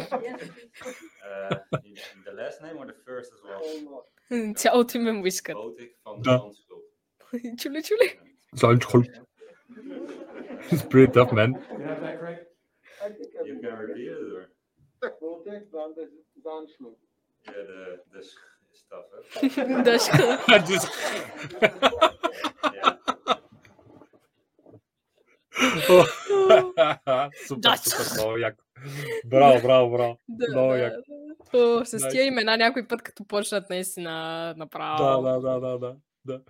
uh, 1.30 1.56
the 1.72 2.32
last 2.34 2.62
name 2.62 2.76
or 2.76 2.86
the 2.86 2.96
first 3.06 3.32
as 3.32 3.40
well? 3.44 4.04
Hmm, 4.28 4.48
het 4.48 4.64
is 4.64 4.72
Ultimum 4.72 5.22
Whisker. 5.22 5.54
van 6.02 6.22
de 6.22 6.46
Sounds 8.52 8.86
cool. 8.86 9.04
It's 10.70 10.82
pretty 10.82 11.12
tough, 11.12 11.32
man. 11.32 11.52
You 11.70 11.84
have 11.84 12.00
that 12.00 12.18
correct? 12.18 12.46
You've 13.44 13.62
got 13.62 13.80
it 13.80 14.08
or? 14.08 14.50
Baltic 15.20 15.68
van 15.72 15.94
de 15.94 16.08
Yeah, 17.46 17.52
the, 17.66 18.00
the 18.12 18.22
stuff. 18.90 19.04
Huh? 19.42 19.82
Дъжка. 19.84 20.38
Just- 20.60 20.90
супер, 27.46 27.60
Да. 27.60 27.76
супер, 27.76 28.14
много 28.14 28.36
яко. 28.38 28.64
Браво, 29.24 29.62
браво, 29.62 29.90
браво. 29.90 30.18
Да, 30.28 30.46
Много 30.52 30.72
да, 30.72 30.78
яко. 30.78 30.96
да. 31.52 31.58
О, 31.58 31.84
с 31.84 32.08
тия 32.08 32.24
имена 32.24 32.56
някой 32.56 32.88
път, 32.88 33.02
като 33.02 33.24
почнат 33.24 33.70
наистина 33.70 34.54
направо. 34.56 35.22
Да, 35.22 35.40
да, 35.40 35.60
да, 35.60 35.78
да, 35.78 35.96
да. 36.24 36.40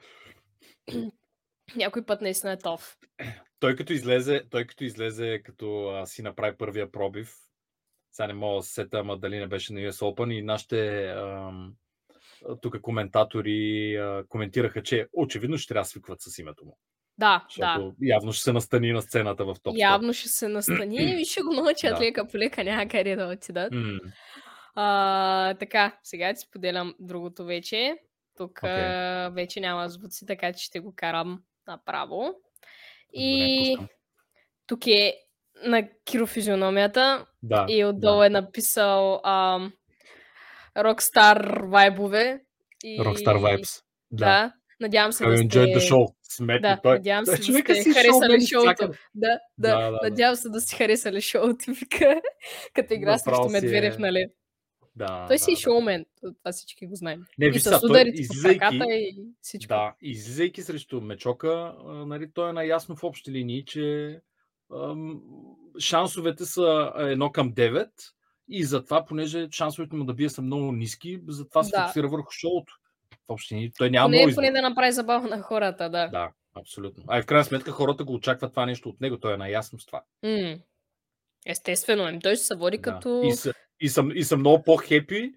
Някой 1.76 2.02
път 2.06 2.20
наистина 2.20 2.52
е 2.52 2.58
тоф. 2.58 2.96
Той 3.60 3.76
като 3.76 3.92
излезе, 3.92 4.42
той 4.50 4.66
като 4.66 4.84
излезе, 4.84 5.40
като 5.44 5.88
а, 5.88 6.06
си 6.06 6.22
направи 6.22 6.56
първия 6.56 6.92
пробив, 6.92 7.34
сега 8.12 8.26
не 8.26 8.32
мога 8.32 8.56
да 8.56 8.62
се 8.62 8.72
сета, 8.74 8.98
ама 8.98 9.18
дали 9.18 9.38
не 9.38 9.46
беше 9.46 9.72
на 9.72 9.80
US 9.80 9.90
Open 10.14 10.32
и 10.32 10.42
нашите 10.42 11.08
ам, 11.08 11.74
тук 12.62 12.80
коментатори 12.80 13.96
а, 13.96 14.24
коментираха, 14.28 14.82
че 14.82 15.06
очевидно 15.12 15.58
ще 15.58 15.68
трябва 15.68 15.82
да 15.84 15.88
свикват 15.88 16.20
с 16.20 16.38
името 16.38 16.64
му. 16.64 16.78
Да, 17.18 17.26
да. 17.28 17.44
Защото 17.50 17.94
явно 18.02 18.32
ще 18.32 18.42
се 18.42 18.52
настани 18.52 18.92
на 18.92 19.02
сцената 19.02 19.44
в 19.44 19.54
топ 19.62 19.74
100. 19.74 19.78
Явно 19.80 20.12
ще 20.12 20.28
се 20.28 20.48
настани 20.48 20.96
и 21.20 21.24
ще 21.24 21.42
го 21.42 21.52
научат 21.52 21.94
Да. 21.94 22.00
лека 22.00 22.28
по 22.28 22.38
лека 22.38 22.64
някъде 22.64 23.16
да 23.16 23.26
отидат. 23.26 23.72
А, 24.74 25.54
така, 25.54 25.98
сега 26.02 26.34
ти 26.34 26.40
споделям 26.40 26.94
другото 26.98 27.44
вече. 27.44 27.96
Тук 28.36 28.64
а, 28.64 29.28
вече 29.34 29.60
няма 29.60 29.88
звуци, 29.88 30.26
така 30.26 30.52
че 30.52 30.64
ще 30.64 30.80
го 30.80 30.92
карам 30.96 31.42
направо. 31.66 32.16
добре, 32.22 32.34
И 33.12 33.74
пускам. 33.78 33.88
тук 34.66 34.86
е 34.86 35.14
на 35.64 35.88
кирофизиономията 36.04 37.26
Да, 37.42 37.66
и 37.68 37.84
отдолу 37.84 38.18
да. 38.18 38.26
е 38.26 38.30
написал 38.30 39.20
ам, 39.24 39.72
Rockstar 40.76 41.68
вайбове. 41.70 42.40
И... 42.84 43.00
Rockstar 43.00 43.36
Vibes. 43.38 43.82
Да. 44.10 44.24
Да. 44.24 44.52
Надявам 44.80 45.12
се 45.12 45.24
I 45.24 45.48
да 45.48 45.58
the 45.66 45.78
сте... 45.78 45.94
show. 45.94 46.14
Сметни 46.22 46.68
Да, 46.68 46.80
той. 46.82 46.92
надявам 46.96 47.26
се 47.26 47.36
да 47.36 47.42
човека 47.42 47.74
сте 47.74 47.92
харесали 47.92 48.46
шоуто. 48.46 48.74
Да, 48.78 48.88
да, 49.14 49.38
Да, 49.58 49.78
да, 49.78 49.90
да, 49.90 49.90
да. 49.90 49.98
Надявам 50.02 50.36
се 50.36 50.48
да 50.48 50.60
си 50.60 50.76
харесали 50.76 51.20
шоуто, 51.20 51.64
вика, 51.80 52.20
като 52.74 52.94
игра 52.94 53.18
срещу 53.18 53.42
си 53.48 53.52
Медведев, 53.52 53.94
е- 53.94 53.98
нали? 53.98 54.26
Да, 54.96 55.26
Той 55.28 55.38
си 55.38 55.46
да, 55.46 55.52
е 55.52 55.54
да. 55.54 55.60
шоумен, 55.60 56.06
това 56.20 56.52
всички 56.52 56.86
го 56.86 56.94
знаем. 56.94 57.22
Не, 57.38 57.46
И 57.46 57.60
с 57.60 57.80
ударите 57.84 58.16
по 58.16 58.20
излизайки, 58.20 58.58
краката 58.58 58.84
и 58.92 59.24
всичко. 59.40 59.68
да, 59.68 59.94
излизайки 60.02 60.62
срещу 60.62 61.00
Мечока, 61.00 61.74
нали, 61.84 62.30
той 62.34 62.50
е 62.50 62.52
наясно 62.52 62.96
в 62.96 63.04
общи 63.04 63.30
линии, 63.32 63.64
че 63.64 64.16
ам, 64.74 65.20
шансовете 65.80 66.44
са 66.44 66.92
едно 66.96 67.32
към 67.32 67.52
9 67.52 67.88
и 68.50 68.64
затова, 68.64 69.04
понеже 69.04 69.48
шансовете 69.52 69.96
му 69.96 70.04
да 70.04 70.14
бие 70.14 70.28
са 70.28 70.42
много 70.42 70.72
ниски, 70.72 71.20
затова 71.28 71.62
се 71.64 71.70
Да. 71.70 71.80
фокусира 71.82 72.08
върху 72.08 72.30
шоуто. 72.30 72.74
В 73.28 73.32
общи 73.32 73.54
линии. 73.54 73.72
Той 73.78 73.90
няма 73.90 74.06
Поне, 74.06 74.16
много 74.16 74.34
поне 74.34 74.50
да 74.50 74.62
направи 74.62 74.92
забава 74.92 75.28
на 75.28 75.42
хората, 75.42 75.90
да. 75.90 76.08
Да, 76.08 76.30
абсолютно. 76.56 77.04
А 77.08 77.18
и 77.18 77.22
в 77.22 77.26
крайна 77.26 77.44
сметка 77.44 77.70
хората 77.70 78.04
го 78.04 78.14
очакват 78.14 78.52
това 78.52 78.66
нещо 78.66 78.88
от 78.88 79.00
него. 79.00 79.18
Той 79.20 79.34
е 79.34 79.36
наясно 79.36 79.78
с 79.78 79.86
това. 79.86 80.02
М. 80.22 80.56
Естествено, 81.46 82.08
ем, 82.08 82.20
той 82.20 82.36
ще 82.36 82.44
се 82.44 82.54
води 82.54 82.76
Да. 82.78 82.82
като... 82.82 83.22
И, 83.24 83.32
са, 83.32 83.52
и, 83.80 83.88
съм, 83.88 84.10
и 84.14 84.24
съм 84.24 84.40
много 84.40 84.62
по-хепи 84.64 85.32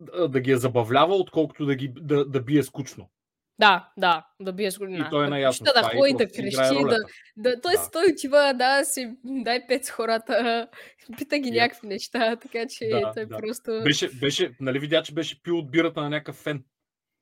да, 0.00 0.28
да 0.28 0.40
ги 0.40 0.50
е 0.50 0.56
забавлява, 0.56 1.14
отколкото 1.14 1.66
да, 1.66 1.74
ги, 1.74 1.92
да, 2.00 2.24
да 2.24 2.40
бие 2.40 2.62
скучно. 2.62 3.10
Да, 3.58 3.88
да, 3.96 4.26
да 4.40 4.52
бие 4.52 4.70
с. 4.70 4.78
И 4.88 5.04
той 5.10 5.26
е 5.26 5.28
наясно. 5.28 5.64
Да, 5.64 5.72
да 5.72 5.82
ходи, 5.82 6.12
да 6.12 6.26
крещи, 6.26 6.56
да, 6.56 6.98
да, 7.36 7.60
той, 7.60 7.72
Да. 7.76 7.90
той 7.92 8.04
отива, 8.12 8.54
да, 8.54 8.84
си 8.84 9.16
дай 9.24 9.66
пет 9.66 9.84
с 9.84 9.90
хората, 9.90 10.68
пита 11.18 11.38
ги 11.38 11.48
Yep. 11.48 11.62
някакви 11.62 11.86
неща, 11.86 12.36
така 12.36 12.66
че 12.68 12.88
Да, 12.88 13.12
той 13.14 13.26
да. 13.26 13.36
просто... 13.36 13.80
Беше, 13.84 14.08
беше, 14.08 14.56
нали 14.60 14.78
видя, 14.78 15.02
че 15.02 15.14
беше 15.14 15.42
пил 15.42 15.58
от 15.58 15.70
бирата 15.70 16.00
на 16.00 16.10
някакъв 16.10 16.36
фен 16.36 16.64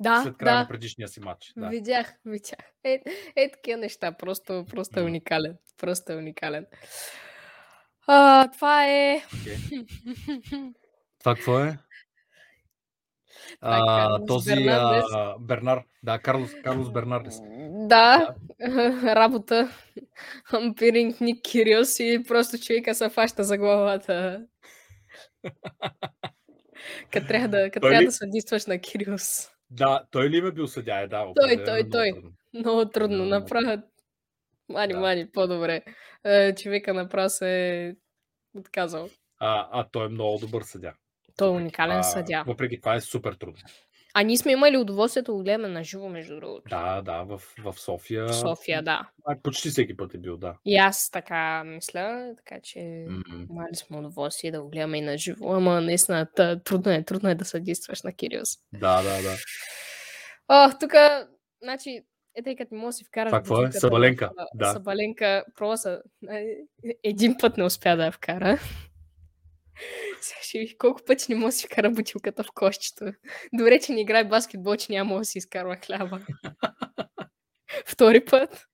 да, 0.01 0.23
след 0.23 0.37
края 0.37 0.57
да, 0.57 0.61
на 0.62 0.68
предишния 0.68 1.09
си 1.09 1.21
матч. 1.21 1.53
Да. 1.57 1.68
видях, 1.68 2.14
видях. 2.25 2.59
Е, 2.85 3.03
е 3.37 3.51
такива 3.51 3.81
неща, 3.81 4.12
просто, 4.12 4.64
просто 4.71 5.01
е 5.01 5.03
уникален. 5.03 5.57
Просто 5.81 6.12
е 6.12 6.16
уникален. 6.16 6.66
А, 8.07 8.49
това 8.49 8.87
е... 8.87 9.23
Това 11.18 11.35
какво 11.35 11.59
е? 11.59 11.79
А, 13.61 14.25
този 14.27 14.55
Бернардес. 14.55 15.05
а, 15.15 15.35
Бернар. 15.41 15.83
Да, 16.03 16.19
Карлос, 16.19 16.51
Карлос 16.55 16.91
Бернардес. 16.91 17.41
Да, 17.81 18.35
работа. 19.07 19.71
Ампиринг 20.53 21.21
Ник 21.21 21.43
Кириос 21.43 22.01
и 22.01 22.25
просто 22.29 22.59
човека 22.59 22.95
се 22.95 23.09
фаща 23.09 23.45
за 23.45 23.59
главата. 23.59 24.47
Като 27.12 27.27
трябва 27.27 27.49
да, 27.49 27.59
Той 27.62 27.81
трябва 27.81 28.01
ли- 28.01 28.07
да 28.07 28.12
съдействаш 28.12 28.67
на 28.67 28.79
Кириос. 28.79 29.49
Да, 29.71 30.05
той 30.11 30.31
ли 30.31 30.43
ме 30.43 30.51
бил 30.51 30.67
съдя? 30.67 30.95
Е, 30.95 31.09
да, 31.09 31.25
Той, 31.37 31.57
той, 31.57 31.75
много 31.75 31.91
той. 31.91 32.11
трудно. 32.12 32.31
Много 32.55 32.85
трудно 32.85 33.17
Много 33.17 33.31
направят. 33.31 33.81
Мани, 34.69 34.93
Да. 34.93 35.01
мани, 35.01 35.31
по-добре. 35.31 35.83
Е, 36.25 36.55
човека 36.55 36.95
направо 36.95 37.31
се 37.31 37.79
е 37.79 37.95
отказал. 38.55 39.09
А, 39.38 39.69
а 39.73 39.87
той 39.93 40.07
е 40.07 40.11
много 40.11 40.38
добър 40.38 40.62
съдя. 40.62 40.93
Той 41.37 41.49
е 41.49 41.51
уникален 41.51 41.92
това- 41.92 42.03
съдя. 42.03 42.45
Въпреки 42.47 42.81
това 42.81 42.95
е 42.95 43.01
супер 43.01 43.33
трудно. 43.33 43.62
А 44.14 44.23
ние 44.23 44.37
сме 44.37 44.53
имали 44.53 44.77
удоволствието 44.77 45.33
да 45.33 45.37
го 45.37 45.42
гледаме 45.42 45.68
на 45.68 45.85
живо, 45.85 46.09
между 46.09 46.35
другото. 46.37 46.62
Да, 46.71 47.03
да, 47.03 47.23
в, 47.23 47.42
в 47.59 47.75
София. 47.79 48.27
В 48.27 48.35
София, 48.35 48.83
да. 48.83 49.09
А, 49.25 49.37
почти 49.42 49.68
всеки 49.71 49.97
път 49.97 50.14
е 50.14 50.18
бил, 50.18 50.37
да. 50.37 50.55
И 50.64 50.77
аз 50.77 51.11
така 51.11 51.64
мисля, 51.64 52.35
така 52.37 52.61
че 52.62 53.07
М. 53.09 53.23
имали 53.51 53.75
сме 53.75 53.99
удоволствие 53.99 54.51
да 54.51 54.62
го 54.62 54.68
гледаме 54.68 54.99
и 54.99 55.01
на 55.01 55.18
живо, 55.18 55.53
ама 55.55 55.81
наистина 55.81 56.27
трудно 56.64 56.92
е, 56.92 57.03
трудно 57.03 57.29
е 57.29 57.35
да 57.35 57.45
съдействаш 57.45 58.03
на 58.03 58.12
Кириос. 58.12 58.49
Да, 58.73 59.03
да, 59.03 59.23
да. 59.23 59.37
О, 60.49 60.71
тук, 60.81 60.92
значи, 61.62 62.01
е 62.35 62.42
тъй 62.42 62.57
като 62.57 62.75
не 62.75 62.81
мога 62.81 62.88
да 62.88 62.92
си 62.92 63.05
вкараш 63.05 63.31
Това 63.31 63.38
какво 63.38 63.62
е? 63.62 63.73
Сабаленка, 63.73 64.31
да. 64.55 64.73
Сабаленка, 64.73 65.45
просто 65.57 65.88
е, 66.31 66.57
един 67.05 67.37
път 67.40 67.57
не 67.57 67.64
успя 67.64 67.97
да 67.97 68.05
я 68.05 68.12
вкара. 68.12 68.59
Колко 70.78 71.00
пъти 71.06 71.26
не 71.28 71.35
мога 71.35 71.48
да 71.48 71.52
си 71.52 71.66
вкара 71.66 71.90
бутилката 71.90 72.44
в 72.44 72.48
кошчето. 72.54 73.04
Добре, 73.52 73.80
че 73.80 73.92
не 73.92 74.00
играе 74.00 74.24
баскетбол, 74.24 74.76
че 74.76 74.92
няма 74.92 75.18
да 75.18 75.24
си 75.24 75.38
изкарва 75.38 75.76
хляба. 75.87 76.20
Втори 77.87 78.24
път. 78.24 78.66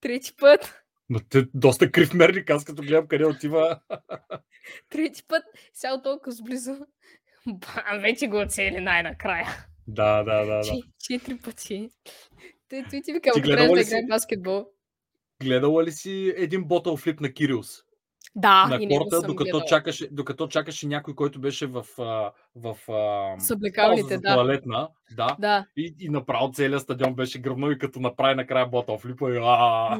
Трети 0.00 0.32
път. 0.40 0.74
Но 1.10 1.20
те 1.30 1.44
доста 1.54 1.90
крив 1.90 2.14
мерник, 2.14 2.50
аз 2.50 2.64
като 2.64 2.82
гледам 2.82 3.08
къде 3.08 3.26
отива. 3.26 3.80
Трети 4.88 5.22
път. 5.28 5.42
Сега 5.72 6.02
толкова 6.02 6.32
сблизо. 6.32 6.76
Бам, 7.46 8.00
вече 8.00 8.26
го 8.26 8.40
оцели 8.40 8.80
най-накрая. 8.80 9.66
Да, 9.86 10.22
да, 10.22 10.44
да, 10.44 10.56
да. 10.56 10.62
Че- 10.62 10.82
Четири 11.00 11.38
пъти. 11.38 11.88
Той 12.68 12.84
ти 12.90 13.02
Ти 13.02 13.12
гледала 13.12 13.56
трябва 13.56 13.76
да 13.76 13.84
си? 13.84 14.06
баскетбол. 14.08 14.66
Гледала 15.42 15.84
ли 15.84 15.92
си 15.92 16.32
един 16.36 16.64
ботъл 16.64 16.96
флип 16.96 17.20
на 17.20 17.32
Кириус? 17.32 17.68
Да, 18.38 18.66
на 18.66 18.76
и 18.80 18.88
корта, 18.88 19.20
докато 19.20 19.44
гледала. 19.44 19.64
чакаше, 19.64 20.08
докато 20.10 20.48
чакаше 20.48 20.86
някой, 20.86 21.14
който 21.14 21.40
беше 21.40 21.66
в, 21.66 21.84
в 22.56 22.76
а, 22.92 23.40
С 23.40 23.54
облекалните, 23.54 24.02
пауза 24.02 24.14
за 24.14 24.20
да. 24.20 24.34
туалетна. 24.34 24.88
Да. 25.16 25.36
Да. 25.38 25.66
И, 25.76 25.94
и 26.00 26.08
направо 26.08 26.52
целият 26.52 26.82
стадион 26.82 27.14
беше 27.14 27.38
гръмнал 27.38 27.70
и 27.70 27.78
като 27.78 28.00
направи 28.00 28.34
накрая 28.34 28.66
ботъл 28.66 28.98
флипа. 28.98 29.30
И, 29.30 29.38
а, 29.42 29.98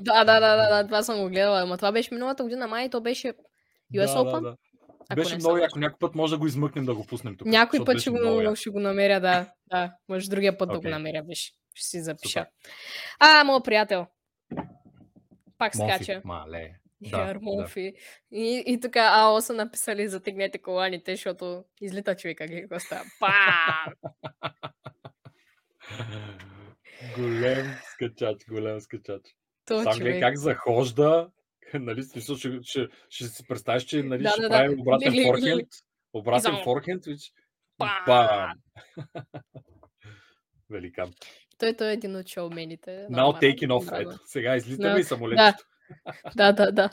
да, 0.00 0.24
да, 0.24 0.40
да, 0.40 0.56
да, 0.56 0.76
да, 0.76 0.84
това 0.84 1.02
съм 1.02 1.20
го 1.20 1.28
гледала. 1.28 1.62
Ама 1.62 1.76
това 1.76 1.92
беше 1.92 2.14
миналата 2.14 2.42
година, 2.42 2.66
май 2.66 2.90
то 2.90 3.00
беше 3.00 3.28
US 3.28 3.34
да, 3.94 4.06
Open. 4.06 4.32
да, 4.32 4.40
да. 4.40 4.56
Ако 5.08 5.20
Беше 5.20 5.36
много 5.36 5.56
яко. 5.56 5.78
Някой 5.78 5.98
път 5.98 6.14
може 6.14 6.32
да 6.32 6.38
го 6.38 6.46
измъкнем 6.46 6.84
да 6.84 6.94
го 6.94 7.06
пуснем 7.06 7.36
тук. 7.36 7.48
Някой 7.48 7.84
път 7.84 7.98
ще 7.98 8.10
го, 8.10 8.56
ще 8.56 8.70
го 8.70 8.80
намеря, 8.80 9.20
да. 9.20 9.50
да. 9.70 9.92
Може 10.08 10.30
другия 10.30 10.58
път 10.58 10.72
да 10.72 10.80
го 10.80 10.88
намеря, 10.88 11.22
беше. 11.22 11.52
Ще 11.74 11.88
си 11.88 12.02
запиша. 12.02 12.40
Супер. 12.40 12.46
А, 13.20 13.44
моят 13.44 13.64
приятел. 13.64 14.06
Пак 15.58 15.74
скача. 15.74 16.22
Мале. 16.24 16.70
Да, 17.00 17.34
Да, 17.34 17.40
да. 17.40 17.80
И, 18.30 18.62
и 18.66 18.80
тук 18.80 18.96
АО 18.96 19.40
са 19.40 19.52
написали 19.54 20.08
затегнете 20.08 20.58
коланите, 20.58 21.12
защото 21.16 21.64
излита 21.80 22.16
човека 22.16 22.46
ги 22.46 22.60
какво 22.60 22.78
става. 22.80 23.04
Пам! 23.20 23.94
голем 27.16 27.66
скачач, 27.92 28.36
голем 28.48 28.80
скачач. 28.80 29.22
То 29.66 29.82
Сам 29.82 29.92
човек. 29.98 30.20
как 30.20 30.36
захожда. 30.36 31.30
Нали, 31.74 32.02
смисъл, 32.02 32.36
ще, 32.36 32.58
ще, 32.62 32.88
ще 33.08 33.24
си 33.24 33.46
представиш, 33.46 33.82
че 33.84 34.02
нали, 34.02 34.22
Да, 34.22 34.30
ще 34.30 34.40
да, 34.40 34.48
да. 34.48 34.54
прави 34.54 34.74
обратен 34.80 35.12
Гледай, 35.12 35.32
гледай, 35.32 35.52
форхенд. 35.52 35.68
Обратен 36.12 36.40
само- 36.42 36.64
форхенд. 36.64 37.02
Пам! 37.78 37.90
Бам! 38.06 38.52
Великан. 40.70 41.12
Той, 41.58 41.76
той 41.76 41.88
е 41.90 41.92
един 41.92 42.16
от 42.16 42.28
шоумените. 42.28 43.06
Now 43.10 43.42
taking 43.42 43.68
off. 43.68 44.00
Ето, 44.00 44.18
сега 44.24 44.56
излитаме 44.56 44.94
Да. 44.94 45.00
и 45.00 45.04
самолетчето. 45.04 45.58
Да, 45.58 45.75
да, 46.36 46.52
да. 46.52 46.90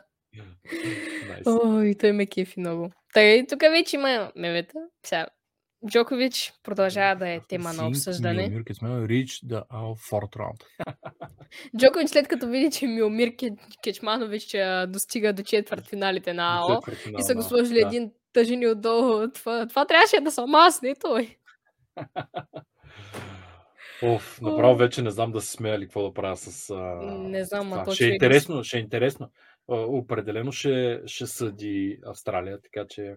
Найс. 1.27 1.45
Ой, 1.45 1.95
той 1.99 2.11
ме 2.11 2.25
кефи 2.25 2.59
много. 2.59 2.91
Тъй, 3.13 3.47
тук 3.47 3.61
вече 3.61 3.95
има 3.95 4.31
мемета. 4.35 4.79
Сега, 5.05 5.27
Джокович 5.89 6.53
продължава 6.63 7.15
да 7.15 7.29
е 7.29 7.39
тема 7.49 7.73
на 7.73 7.87
обсъждане. 7.87 8.63
Кецманов 8.63 9.07
reach 9.07 9.45
the 9.45 9.67
our 9.67 10.11
fourth 10.11 10.35
round. 10.35 10.63
Джокович 11.77 12.09
след 12.09 12.27
като 12.27 12.47
види, 12.47 12.71
че 12.71 12.87
Миломир 12.87 13.29
Ке- 13.29 13.57
Кечманович 13.83 14.55
достига 14.87 15.33
до 15.33 15.43
четвъртфиналите 15.43 16.33
на 16.33 16.57
АО 16.57 16.79
и 17.19 17.23
са 17.23 17.35
го 17.35 17.41
сложили 17.41 17.81
един 17.81 18.11
тъжени 18.33 18.67
отдолу. 18.67 19.31
Това, 19.33 19.67
това 19.67 19.85
трябваше 19.85 20.21
да 20.21 20.31
съм 20.31 20.55
аз, 20.55 20.81
не 20.81 20.95
той. 20.95 21.37
Оф, 24.03 24.41
направо 24.41 24.75
вече 24.75 25.01
не 25.01 25.11
знам 25.11 25.31
да 25.31 25.41
се 25.41 25.51
смея 25.51 25.79
ли 25.79 25.85
какво 25.85 26.03
да 26.03 26.13
правя 26.13 26.37
с. 26.37 26.69
А, 26.69 26.75
Не 27.05 27.45
знам, 27.45 27.83
то 27.85 27.91
Ще 27.91 28.03
е 28.03 28.07
човек 28.07 28.13
интересно, 28.13 28.63
ще 28.63 28.77
е 28.77 28.79
интересно. 28.79 29.29
А, 29.71 29.75
Определено 29.75 30.51
ще, 30.51 31.01
ще 31.05 31.27
съди 31.27 31.99
Австралия, 32.05 32.61
така 32.61 32.85
че 32.89 33.15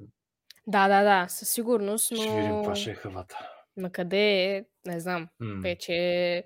Да, 0.66 0.88
да, 0.88 1.03
да, 1.03 1.29
със 1.29 1.49
сигурност, 1.49 2.07
ще 2.07 2.14
видим 2.14 2.49
но 2.49 2.57
каква 2.57 2.75
ще 2.77 2.90
е 2.90 2.94
хавата. 2.94 3.38
на 3.77 3.90
къде 3.90 4.57
е, 4.57 4.64
не 4.87 5.01
знам. 5.01 5.29
М. 5.40 5.61
Вече 5.62 6.44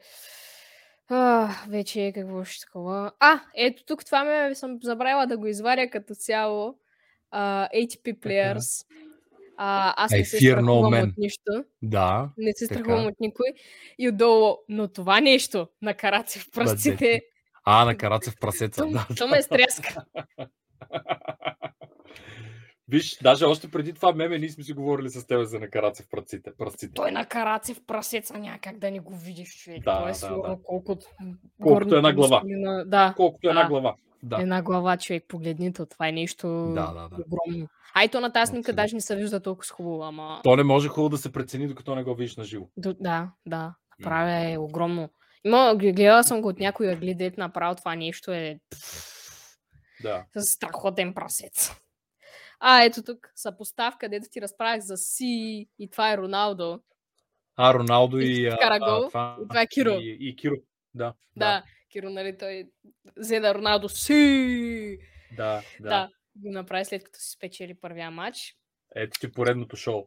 а, 1.08 1.48
вече 1.68 2.02
е 2.06 2.12
какво 2.12 2.44
ще 2.44 2.60
такова. 2.60 3.12
А, 3.20 3.40
ето 3.56 3.84
тук 3.84 4.04
това 4.04 4.24
ме 4.24 4.54
съм 4.54 4.78
забравила 4.82 5.26
да 5.26 5.38
го 5.38 5.46
изваря 5.46 5.90
като 5.90 6.14
цяло. 6.14 6.78
А, 7.30 7.68
ATP 7.68 8.18
Players. 8.18 8.86
А, 9.62 9.94
аз 9.96 10.10
не 10.10 10.24
се 10.24 10.36
no 10.36 10.50
страхувам 10.52 10.92
man. 10.94 11.08
от 11.08 11.18
нищо. 11.18 11.64
Да, 11.82 12.30
Не 12.38 12.52
се 12.52 12.68
Така. 12.68 12.74
страхувам 12.74 13.06
от 13.06 13.20
никой. 13.20 13.46
И 13.98 14.08
отдолу, 14.08 14.56
но 14.68 14.88
това 14.88 15.20
нещо 15.20 15.68
на 15.82 15.94
караци 15.94 16.38
в 16.38 16.50
пръстите, 16.50 17.22
А, 17.64 17.84
на 17.84 17.96
Карацев 17.98 18.34
прасеца. 18.40 18.82
то, 18.82 18.90
Да, 18.90 19.06
то 19.16 19.28
ме 19.28 19.42
стряска. 19.42 20.04
Виж, 22.88 23.18
даже 23.18 23.44
още 23.44 23.70
преди 23.70 23.92
това 23.92 24.12
меме 24.12 24.38
ние 24.38 24.48
сме 24.48 24.64
си 24.64 24.72
говорили 24.72 25.10
с 25.10 25.26
теб 25.26 25.44
за 25.44 25.60
на 25.60 25.68
Карацев 25.68 26.06
пръстите. 26.10 26.50
пръстите. 26.58 26.92
Той 26.94 27.10
на 27.10 27.26
караци 27.26 27.74
в 27.74 27.80
прасеца 27.86 28.38
няма 28.38 28.58
как 28.58 28.78
да 28.78 28.90
не 28.90 29.00
го 29.00 29.14
видиш, 29.14 29.56
човек. 29.56 29.82
Да, 29.82 29.98
Той 29.98 30.04
е 30.04 30.08
да, 30.08 30.14
сигурно 30.14 30.42
да. 30.44 30.62
колкото, 30.62 31.06
Колкото 31.62 31.96
една 31.96 32.12
горните 32.12 32.28
глава. 32.28 32.42
На... 32.46 32.84
Да, 32.84 33.14
Колкото 33.16 33.48
една 33.48 33.62
Да. 33.62 33.68
глава. 33.68 33.94
Да. 34.22 34.42
една 34.42 34.62
глава, 34.62 34.96
човек, 34.96 35.24
погледни 35.28 35.72
то. 35.72 35.86
Това 35.86 36.08
е 36.08 36.12
нещо 36.12 36.48
Да, 36.74 36.92
да, 36.92 37.08
да. 37.08 37.16
огромно. 37.26 37.68
А 37.94 38.04
и 38.04 38.08
то 38.08 38.20
на 38.20 38.30
Абсолютно. 38.34 38.74
даже 38.74 38.94
не 38.94 39.00
се 39.00 39.16
вижда 39.16 39.40
толкова 39.40 39.74
хубаво, 39.74 40.02
ама... 40.02 40.40
То 40.44 40.56
не 40.56 40.62
може 40.62 40.88
хубаво 40.88 41.08
да 41.08 41.18
се 41.18 41.32
прецени, 41.32 41.68
докато 41.68 41.94
не 41.94 42.02
го 42.02 42.14
видиш 42.14 42.36
на 42.36 42.44
живо. 42.44 42.66
Да, 42.76 43.30
да. 43.46 43.74
Правя 44.02 44.50
е 44.52 44.58
огромно. 44.58 45.08
Има, 45.44 45.74
гледала 45.76 46.24
съм 46.24 46.40
го 46.42 46.48
от 46.48 46.58
някой 46.58 46.92
ъгли, 46.92 47.14
дет 47.14 47.38
направо 47.38 47.74
това 47.74 47.94
нещо 47.94 48.32
е 48.32 48.60
Да. 50.02 50.24
с 50.36 50.42
страхотен 50.42 51.14
прасец. 51.14 51.72
А, 52.60 52.84
ето 52.84 53.02
тук 53.02 53.18
съпоставка, 53.34 54.08
дето 54.08 54.26
ти 54.30 54.40
разправях 54.40 54.80
за 54.80 54.96
Си 54.96 55.66
и 55.78 55.90
това 55.90 56.12
е 56.12 56.16
Роналдо. 56.16 56.80
А, 57.56 57.74
Роналдо 57.74 58.18
И 58.18 58.40
и... 58.42 58.46
а, 58.46 58.56
вкара 58.56 58.78
а, 58.82 58.90
гол, 58.90 59.06
и 59.06 59.48
това 59.48 59.60
е 59.62 59.66
Киро. 59.66 59.90
И, 60.00 60.16
и 60.20 60.36
Киро. 60.36 60.54
Да. 60.94 61.14
Да, 61.36 61.62
Киро, 61.90 62.10
нали, 62.10 62.38
той 62.38 62.70
взе 63.16 63.40
да 63.40 63.54
Роналдо 63.54 63.88
Си. 63.88 64.98
Да, 65.32 65.62
Да. 65.80 65.88
да. 65.88 66.10
го 66.36 66.50
направи 66.50 66.84
след 66.84 67.04
като 67.04 67.18
си 67.18 67.30
спечели 67.30 67.74
първия 67.74 68.10
матч. 68.10 68.56
Ето 68.94 69.20
ти 69.20 69.32
поредното 69.32 69.76
шоу. 69.76 70.06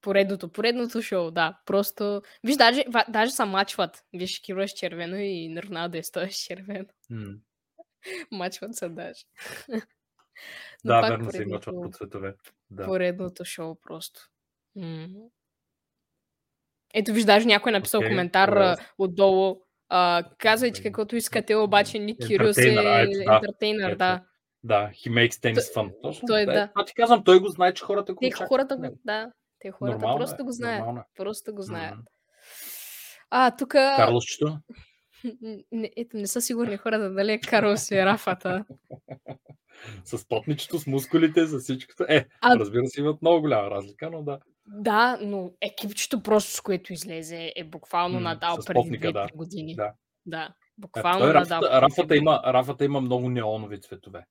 Поредното, 0.00 0.48
поредното 0.48 1.02
шоу, 1.02 1.30
да. 1.30 1.60
Просто, 1.66 2.22
виж, 2.44 2.56
даже, 2.56 2.84
даже 3.08 3.32
са 3.32 3.46
мачват. 3.46 4.04
Виж, 4.12 4.40
Киро 4.40 4.60
е 4.60 4.68
с 4.68 4.72
червено 4.72 5.16
и 5.16 5.56
Роналдо 5.58 5.98
е 5.98 6.02
стоя 6.02 6.32
с 6.32 6.36
червено. 6.36 6.86
М. 7.10 7.34
Мачват 8.30 8.74
се 8.74 8.88
даже. 8.88 9.24
Да, 10.84 11.00
пак 11.00 11.10
верно 11.10 11.30
се 11.32 11.38
поредното- 11.38 11.80
по 11.82 11.90
цветове. 11.90 12.34
Да. 12.70 12.84
Поредното 12.84 13.44
шоу 13.44 13.74
просто. 13.76 14.20
М. 14.76 15.08
Ето 16.94 17.12
виж, 17.12 17.24
даже 17.24 17.46
някой 17.46 17.72
е 17.72 17.78
написал 17.78 18.00
Окей, 18.00 18.08
коментар 18.10 18.48
добре. 18.48 18.60
а, 18.60 18.76
отдолу. 18.98 19.62
А, 19.88 20.24
казвайте 20.38 20.82
каквото 20.82 21.16
искате, 21.16 21.54
обаче 21.54 21.98
Ник 21.98 22.26
Кириус 22.26 22.58
е 22.58 22.68
Ентертейнър, 22.68 23.90
а, 23.90 23.90
ето, 23.90 23.96
да. 23.96 23.96
да. 23.96 24.22
Да, 24.64 24.90
he 24.94 25.10
makes 25.10 25.30
tennis 25.32 25.74
fun. 25.74 25.92
Точно. 26.02 26.26
той 26.26 26.40
е, 26.40 26.42
Е, 26.42 26.46
да. 26.46 26.68
Това 26.68 26.84
ти 26.84 26.94
казвам, 26.94 27.24
той 27.24 27.40
го 27.40 27.48
знае, 27.48 27.74
че 27.74 27.84
хората 27.84 28.14
го 28.14 28.20
Те 28.20 28.26
очакват 28.26 28.48
хората 28.48 28.76
го, 28.76 28.82
него. 28.82 28.98
да, 29.04 29.32
те 29.58 29.70
хората 29.70 29.98
Нормално 29.98 30.18
просто 30.18 30.42
е, 30.42 30.44
го 30.44 30.52
знаят. 30.52 30.78
нормално 30.78 31.00
е. 31.00 31.04
Просто 31.16 31.54
го 31.54 31.62
знаят. 31.62 31.94
М. 31.96 32.02
А, 33.30 33.50
тук... 33.50 33.68
Карлосчето? 33.68 34.58
Не, 35.72 35.90
ето, 35.96 36.16
не 36.16 36.26
са 36.26 36.40
сигурни 36.40 36.76
хората 36.76 37.10
дали 37.10 37.32
е 37.32 37.40
Карл 37.40 37.76
си 37.76 38.04
Рафата. 38.04 38.64
С 40.04 40.28
потничето, 40.28 40.78
с 40.78 40.86
мускулите, 40.86 41.46
с 41.46 41.58
всичкото. 41.58 42.04
Е, 42.08 42.26
А- 42.40 42.56
разбира 42.58 42.86
се, 42.86 43.00
имат 43.00 43.22
много 43.22 43.40
голяма 43.40 43.70
разлика, 43.70 44.10
но 44.10 44.22
да. 44.22 44.38
Да, 44.66 45.18
но 45.22 45.50
екипчето 45.60 46.22
просто 46.22 46.52
с 46.52 46.60
което 46.60 46.92
излезе 46.92 47.52
е 47.56 47.64
буквално 47.64 48.20
надал 48.20 48.56
преди 48.66 48.74
потника, 48.74 49.08
2-3 49.08 49.12
да. 49.12 49.28
години. 49.34 49.74
Да. 49.74 49.92
Да, 50.26 50.42
Е, 50.42 50.54
буквално 50.78 51.24
той, 51.24 51.34
надал. 51.34 51.60
рафата, 51.60 51.80
рафата, 51.80 52.16
има, 52.16 52.42
рафата 52.46 52.84
има 52.84 53.00
много 53.00 53.28
неонови 53.28 53.80
цветове. 53.80 54.26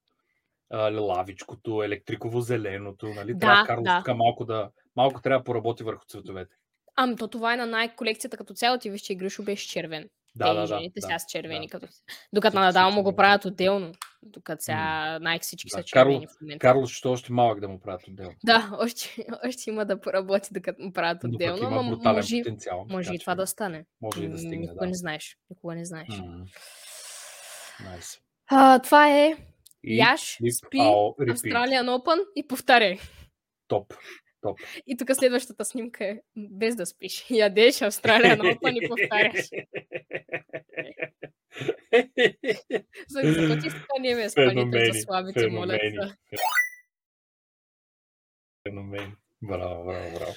Лавичкото, 0.91 1.83
електриково 1.83 2.41
зеленото, 2.41 3.07
нали? 3.07 3.33
Да, 3.33 3.39
трябва 3.39 3.65
Карлос 3.65 3.83
да. 3.83 3.97
така 3.97 4.13
малко 4.13 4.45
да, 4.45 4.69
малко 4.95 5.21
трябва 5.21 5.39
да 5.39 5.43
поработи 5.43 5.83
върху 5.83 6.05
цветовете. 6.05 6.55
Ами, 6.95 7.15
то 7.15 7.27
това 7.27 7.53
е 7.53 7.57
на 7.57 7.65
най-колекцията 7.65 8.37
като 8.37 8.53
цяло. 8.53 8.77
Ти 8.77 8.89
виж, 8.89 9.01
че 9.01 9.15
Гришо 9.15 9.43
беше 9.43 9.67
червен. 9.67 10.09
Да, 10.35 10.45
Те 10.45 10.53
да, 10.53 10.59
да. 10.61 10.67
жените 10.67 10.99
да, 10.99 11.01
сега 11.01 11.19
са 11.19 11.25
червени. 11.29 11.67
да. 11.67 11.71
Като... 11.71 11.87
Докато 12.33 12.55
на 12.55 12.61
Надал 12.61 12.91
му 12.91 13.03
го 13.03 13.15
правят 13.15 13.45
отделно. 13.45 13.91
Докато 14.23 14.63
сега 14.63 14.77
Nike 15.21 15.41
всички 15.41 15.67
Да, 15.67 15.77
са 15.77 15.83
червени 15.83 16.27
Карл- 16.27 16.29
в 16.29 16.41
момента. 16.41 16.59
Карлос 16.61 16.91
ще 16.91 17.07
още 17.07 17.33
малък 17.33 17.59
да 17.59 17.67
му 17.67 17.79
правят 17.79 18.07
отделно. 18.07 18.35
Да, 18.45 18.69
още, 18.79 19.15
още 19.45 19.69
има 19.69 19.85
да 19.85 20.01
поработи, 20.01 20.49
докато 20.51 20.81
му 20.81 20.93
правят 20.93 21.23
отделно, 21.23 21.63
има 21.63 21.83
но 21.83 21.89
брутален 21.89 22.15
може, 22.15 22.37
потенциал. 22.37 22.85
може 22.89 23.13
и 23.13 23.19
това 23.19 23.33
че 23.33 23.37
да 23.37 23.47
стане. 23.47 23.85
Може 24.01 24.23
и 24.23 24.29
да 24.29 24.37
стигне, 24.37 24.57
Никога 24.57 24.79
да. 24.79 24.87
не 24.87 24.93
знаеш. 24.93 25.37
Никога 25.49 25.75
не 25.75 25.85
знаеш. 25.85 26.07
М. 26.09 26.45
Nice. 27.81 28.19
А, 28.47 28.79
това 28.79 29.09
е 29.11 29.35
И 29.83 29.97
Яш, 29.97 30.37
спи. 30.57 30.77
Australian 30.77 31.85
Open 31.87 32.19
и 32.35 32.47
повтаряй. 32.47 32.99
Топ. 33.67 33.93
Топ. 34.45 34.60
И 34.88 34.97
тук 34.97 35.10
следващата 35.13 35.65
снимка 35.65 36.05
е 36.05 36.19
без 36.38 36.75
да 36.75 36.86
спиш. 36.86 37.25
Ядеш 37.29 37.75
Australian 37.75 38.39
Open 38.39 38.84
и 38.84 38.89
повтаряш. 38.89 39.45
За 43.10 43.21
какво 43.21 43.62
ти 43.62 43.69
спане 43.69 44.15
ме 44.15 44.29
спаните 44.29 44.55
Феномени, 44.55 44.93
за 44.93 44.99
слабите, 44.99 45.47
моля 45.47 45.79
феномени. 48.67 49.13
Браво, 49.41 49.86
браво, 49.86 50.12
браво. 50.13 50.34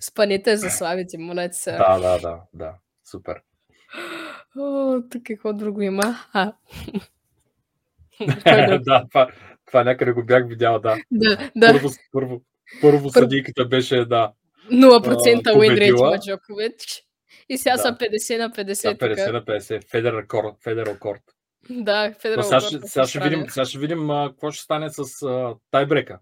Спаните 0.00 0.56
за 0.56 0.70
слабите, 0.70 1.18
моля 1.18 1.48
се. 1.52 1.72
Да, 1.72 1.98
да, 1.98 2.18
да, 2.18 2.40
да. 2.54 2.74
Супер. 3.10 3.42
О, 4.58 5.00
тук 5.10 5.22
какво 5.24 5.52
друго 5.52 5.82
има? 5.82 6.14
А. 6.32 6.52
Да, 8.84 9.04
това, 9.08 9.28
това 9.66 9.84
някъде 9.84 10.12
го 10.12 10.24
бях 10.24 10.48
видял, 10.48 10.80
да. 10.80 10.96
да, 11.10 11.50
да. 11.56 11.72
Първо, 11.72 11.88
първо, 12.12 12.42
първо 12.80 13.10
съдийката 13.10 13.64
беше, 13.64 14.04
да, 14.04 14.32
0% 14.70 15.46
а, 15.46 15.50
win 15.50 15.56
rate 15.56 15.68
победила. 15.68 16.08
има 16.08 16.18
Джокович. 16.18 17.02
И 17.48 17.58
сега 17.58 17.76
Да. 17.76 17.82
са 17.82 17.88
50 17.90 18.38
на 18.38 18.50
50. 18.50 18.72
сега 18.72 18.94
50 18.94 19.16
тука. 19.16 19.32
на 19.32 19.42
50. 19.42 19.90
Федерал 19.90 20.22
корт. 20.28 20.54
Федерал 20.64 20.96
корт. 21.00 21.22
Да, 21.70 22.14
Федерал 22.20 22.42
сега, 22.42 22.60
ще, 22.60 22.78
сега, 22.78 23.06
ще 23.06 23.20
видим, 23.20 23.46
сега 23.48 23.64
ще 23.66 23.78
видим 23.78 24.10
а, 24.10 24.28
какво 24.30 24.50
ще 24.50 24.62
стане 24.62 24.90
с 24.90 25.22
а, 25.22 25.54
тайбрека. 25.70 26.18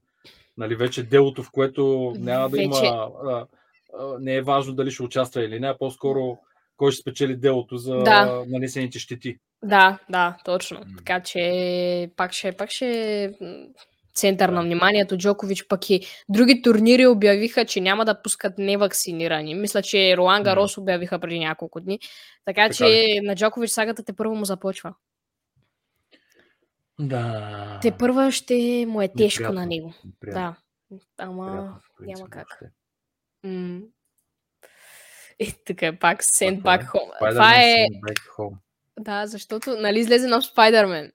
Нали, 0.56 0.74
вече 0.74 1.02
делото, 1.02 1.42
в 1.42 1.50
което 1.50 2.12
няма 2.18 2.48
да 2.50 2.62
има... 2.62 2.76
Вече- 2.76 2.86
А, 2.86 3.08
а, 3.24 3.46
не 4.20 4.34
е 4.34 4.42
важно 4.42 4.74
дали 4.74 4.90
ще 4.90 5.02
участва 5.02 5.44
или 5.44 5.60
не, 5.60 5.68
а 5.68 5.78
по-скоро 5.78 6.38
кой 6.76 6.92
ще 6.92 7.00
спечели 7.00 7.36
делото 7.36 7.76
за 7.76 7.96
Да. 7.96 8.44
нанесените 8.48 8.98
щети. 8.98 9.36
Да, 9.64 9.98
да, 10.10 10.36
точно. 10.44 10.80
Така 10.98 11.20
че 11.20 12.10
пак 12.16 12.32
ще, 12.32 12.52
пак 12.52 12.70
ще 12.70 13.32
център 14.16 14.48
на 14.48 14.62
вниманието. 14.62 15.16
Джокович 15.16 15.66
пък 15.68 15.90
и 15.90 16.00
други 16.28 16.62
турнири 16.62 17.06
обявиха, 17.06 17.64
че 17.64 17.80
няма 17.80 18.04
да 18.04 18.22
пускат 18.22 18.58
невакцинирани. 18.58 19.54
Мисля, 19.54 19.82
че 19.82 20.16
Ролан 20.16 20.38
М. 20.40 20.44
Гарос 20.44 20.78
обявиха 20.78 21.18
преди 21.18 21.38
няколко 21.38 21.80
дни. 21.80 21.98
Така, 22.44 22.62
Така 22.62 22.74
че 22.74 22.84
ли? 22.84 23.20
на 23.22 23.36
Джокович 23.36 23.70
сагата 23.70 24.02
те 24.04 24.12
първо 24.12 24.34
му 24.34 24.44
започва. 24.44 24.94
Да. 27.00 27.78
Те 27.82 27.90
първа 27.98 28.32
ще 28.32 28.84
му 28.88 29.02
е 29.02 29.08
тежко 29.08 29.42
Неприятно, 29.42 29.60
на 29.60 29.66
него. 29.66 29.94
неприятно, 30.04 30.56
Да. 30.90 31.00
Ама 31.18 31.46
неприятно, 31.46 31.80
принцип, 31.98 32.16
няма 32.18 32.30
как. 32.30 32.46
М. 33.44 33.80
И 35.38 35.52
така 35.66 35.86
е 35.86 35.98
пак 35.98 36.22
Send 36.22 36.58
е 36.58 36.62
Back 36.62 36.84
Home. 36.84 37.20
Spider-Man 37.20 37.30
Това 37.30 37.54
е... 37.54 37.86
Back 37.86 38.20
Home. 38.38 38.56
Да, 38.98 39.26
защото 39.26 39.76
нали 39.76 39.98
излезе 39.98 40.28
нов 40.28 40.44
Спайдермен. 40.44 41.12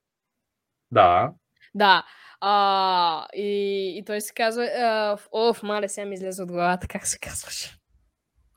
Да. 0.91 1.31
Да. 1.75 2.03
А, 2.41 3.27
и, 3.35 3.49
и 3.97 4.03
той 4.05 4.21
се 4.21 4.33
казва... 4.33 4.63
А, 4.65 5.17
оф, 5.31 5.63
мале, 5.63 5.89
сега 5.89 6.05
ми 6.05 6.13
излезе 6.13 6.43
от 6.43 6.51
главата, 6.51 6.87
как 6.87 7.07
се 7.07 7.19
казваше. 7.19 7.77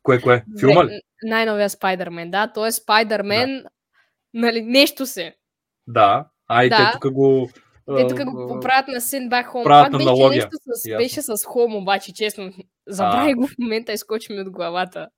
Кое, 0.03 0.20
кое? 0.20 0.45
Филма 0.61 0.85
ли? 0.85 1.01
Най-новия 1.22 1.70
Спайдермен, 1.70 2.30
да. 2.30 2.53
Той 2.53 2.68
е 2.68 2.72
Спайдермен, 2.72 3.64
нали, 4.35 4.62
нещо 4.62 5.07
се. 5.07 5.35
Да. 5.87 6.28
А, 6.49 6.64
и 6.64 6.68
Да. 6.68 6.76
те 6.76 6.99
тук 7.01 7.12
го... 7.12 7.49
Те 7.97 8.07
тук 8.07 8.24
го 8.24 8.49
поправят 8.49 8.89
на 8.89 8.95
Send 9.01 9.28
Back 9.28 9.47
Home. 9.47 9.64
правят 9.64 9.93
Пак 9.93 9.99
беше 9.99 10.09
аналогия. 10.09 10.37
нещо 10.37 10.57
с, 10.57 10.87
Ясно. 10.87 11.03
беше 11.05 11.22
с 11.22 11.37
Home, 11.37 11.82
обаче, 11.82 12.14
честно. 12.14 12.53
Забрави 12.87 13.35
го 13.35 13.47
в 13.47 13.59
момента, 13.59 13.93
изкочи 13.93 14.32
ми 14.32 14.41
от 14.41 14.51
главата. 14.51 15.09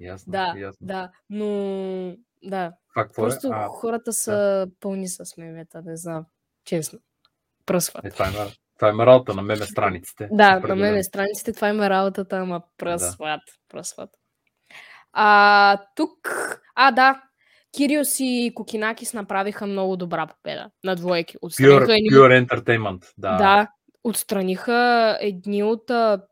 Ясно, 0.00 0.30
Да, 0.30 0.54
ясно. 0.58 0.86
да. 0.86 1.10
Но, 1.30 2.16
да. 2.42 2.72
Какво 2.94 3.22
Просто 3.22 3.46
е? 3.46 3.50
А, 3.52 3.66
хората 3.68 4.12
са 4.12 4.66
пълни 4.80 5.08
с 5.08 5.24
мемета, 5.38 5.82
не 5.84 5.96
знам. 5.96 6.24
Честно. 6.64 6.98
Пръсват. 7.66 8.04
е, 8.04 8.10
това, 8.10 8.28
има, 8.28 8.46
това 8.78 8.88
има 8.88 9.06
работа 9.06 9.34
на 9.34 9.42
меме 9.42 9.66
страниците. 9.66 10.28
Да, 10.32 10.60
на 10.60 10.76
мен 10.76 11.04
страниците 11.04 11.52
това 11.52 11.68
има 11.68 11.90
работата, 11.90 12.36
ама 12.36 12.62
пръсват. 12.78 13.40
Пръсват. 13.68 14.10
А, 15.12 15.78
тук, 15.96 16.28
а 16.74 16.90
да, 16.90 17.22
Кириос 17.76 18.20
и 18.20 18.52
Кокинакис 18.54 19.14
направиха 19.14 19.66
много 19.66 19.96
добра 19.96 20.26
победа 20.26 20.70
на 20.84 20.96
двойки. 20.96 21.36
Отстраниха 21.42 21.86
Pure, 21.86 21.96
едни, 21.96 22.08
pure 22.08 22.46
entertainment. 22.46 23.12
Да. 23.18 23.36
да, 23.36 23.68
отстраниха 24.04 25.18
едни 25.20 25.62
от 25.62 25.90
а, 25.90 26.22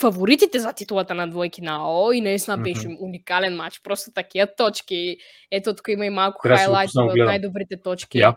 фаворитите 0.00 0.58
за 0.58 0.72
титулата 0.72 1.14
на 1.14 1.30
двойки 1.30 1.62
на 1.62 1.76
АО 1.76 2.12
и 2.12 2.20
наистина 2.20 2.58
беше 2.58 2.96
уникален 3.00 3.56
матч. 3.56 3.80
Просто 3.82 4.12
такива 4.14 4.46
точки. 4.56 5.16
Ето 5.50 5.74
тук 5.76 5.88
има 5.88 6.06
и 6.06 6.10
малко 6.10 6.48
да 6.48 6.56
хайлайт 6.56 6.90
да 6.94 7.02
от 7.02 7.16
най-добрите 7.16 7.82
точки. 7.82 8.18
Я. 8.18 8.36